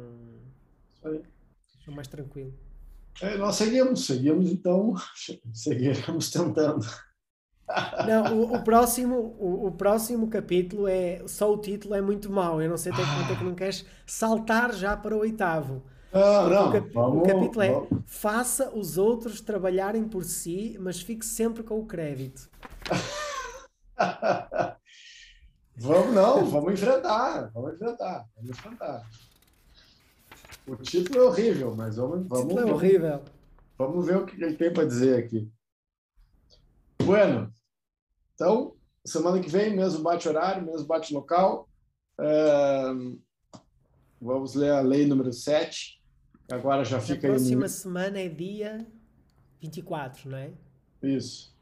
sou 1.84 1.94
mais 1.94 2.08
tranquilo. 2.08 2.52
É, 3.20 3.36
nós 3.38 3.56
seguimos, 3.56 4.04
seguimos 4.04 4.50
então, 4.50 4.94
seguiremos 5.54 6.30
tentando. 6.30 6.86
Não, 8.06 8.40
o, 8.40 8.56
o 8.56 8.64
próximo, 8.64 9.36
o, 9.38 9.68
o, 9.68 9.72
próximo 9.72 10.28
capítulo 10.28 10.88
é. 10.88 11.22
Só 11.26 11.52
o 11.52 11.58
título 11.58 11.94
é 11.94 12.02
muito 12.02 12.30
mau. 12.30 12.60
Eu 12.60 12.68
não 12.68 12.76
sei 12.76 12.92
até 12.92 13.02
quanto 13.02 13.32
é 13.32 13.36
que 13.36 13.44
não 13.44 13.54
queres 13.54 13.86
saltar 14.04 14.74
já 14.74 14.96
para 14.96 15.16
o 15.16 15.20
oitavo. 15.20 15.82
Ah, 16.12 16.46
não, 16.50 16.68
o, 16.68 16.72
cap, 16.72 16.90
vamos, 16.92 17.22
o 17.22 17.22
capítulo 17.22 17.64
vamos. 17.64 17.92
é 17.92 18.02
faça 18.06 18.70
os 18.76 18.98
outros 18.98 19.40
trabalharem 19.40 20.06
por 20.06 20.24
si, 20.24 20.76
mas 20.80 21.00
fique 21.00 21.24
sempre 21.24 21.62
com 21.62 21.78
o 21.78 21.86
crédito. 21.86 22.50
vamos 25.76 26.14
não, 26.14 26.44
vamos 26.50 26.72
enfrentar, 26.72 27.50
vamos 27.52 27.74
enfrentar, 27.74 28.28
vamos 28.34 28.50
enfrentar. 28.50 29.08
O 30.66 30.76
título 30.76 31.18
é 31.18 31.22
horrível, 31.22 31.74
mas 31.74 31.96
vamos, 31.96 32.26
vamos, 32.28 32.44
o 32.44 32.48
título 32.48 32.68
é 32.68 32.72
horrível. 32.72 33.22
Vamos, 33.76 34.06
ver 34.06 34.16
o 34.18 34.26
que 34.26 34.42
ele 34.42 34.54
tem 34.54 34.72
para 34.72 34.84
dizer 34.84 35.18
aqui. 35.18 35.50
Bueno, 37.02 37.52
então, 38.34 38.76
semana 39.04 39.40
que 39.40 39.48
vem, 39.48 39.74
mesmo 39.74 40.02
bate-horário, 40.02 40.64
mesmo 40.64 40.86
bate-local. 40.86 41.68
Uh, 42.18 43.20
vamos 44.20 44.54
ler 44.54 44.70
a 44.70 44.80
lei 44.80 45.04
número 45.04 45.32
7. 45.32 46.00
Agora 46.50 46.84
já 46.84 47.00
fica 47.00 47.26
aí. 47.26 47.32
A 47.32 47.36
próxima 47.36 47.62
no... 47.62 47.68
semana 47.68 48.20
é 48.20 48.28
dia 48.28 48.86
24, 49.60 50.30
não 50.30 50.38
é? 50.38 50.52
Isso. 51.02 51.52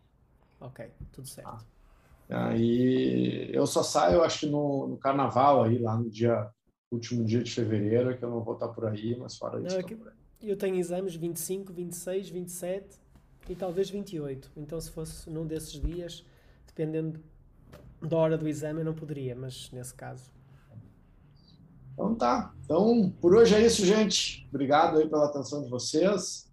Ok, 0.60 0.90
tudo 1.12 1.26
certo. 1.26 1.64
Aí 2.30 3.50
eu 3.52 3.66
só 3.66 3.82
saio, 3.82 4.22
acho 4.22 4.40
que 4.40 4.46
no, 4.46 4.86
no 4.86 4.96
carnaval 4.96 5.64
aí, 5.64 5.78
lá 5.78 5.96
no 5.96 6.08
dia 6.08 6.48
último 6.90 7.24
dia 7.24 7.42
de 7.42 7.50
fevereiro, 7.50 8.16
que 8.16 8.24
eu 8.24 8.30
não 8.30 8.42
vou 8.42 8.54
estar 8.54 8.68
por 8.68 8.86
aí, 8.86 9.16
mas 9.16 9.36
fora 9.36 9.60
isso. 9.60 9.76
Não, 9.76 9.80
é 9.80 10.12
eu 10.42 10.56
tenho 10.56 10.76
exames 10.76 11.14
25, 11.14 11.72
26, 11.72 12.30
27 12.30 12.98
e 13.48 13.54
talvez 13.54 13.90
28. 13.90 14.50
Então, 14.56 14.80
se 14.80 14.90
fosse 14.90 15.28
num 15.28 15.46
desses 15.46 15.72
dias, 15.72 16.24
dependendo 16.66 17.20
da 18.00 18.16
hora 18.16 18.38
do 18.38 18.48
exame, 18.48 18.80
eu 18.80 18.84
não 18.84 18.94
poderia, 18.94 19.34
mas 19.36 19.70
nesse 19.70 19.94
caso. 19.94 20.32
Então 21.92 22.14
tá. 22.14 22.54
Então, 22.64 23.12
por 23.20 23.34
hoje 23.34 23.54
é 23.54 23.64
isso, 23.64 23.84
gente. 23.84 24.48
Obrigado 24.48 24.98
aí 24.98 25.08
pela 25.08 25.26
atenção 25.26 25.62
de 25.62 25.68
vocês. 25.68 26.48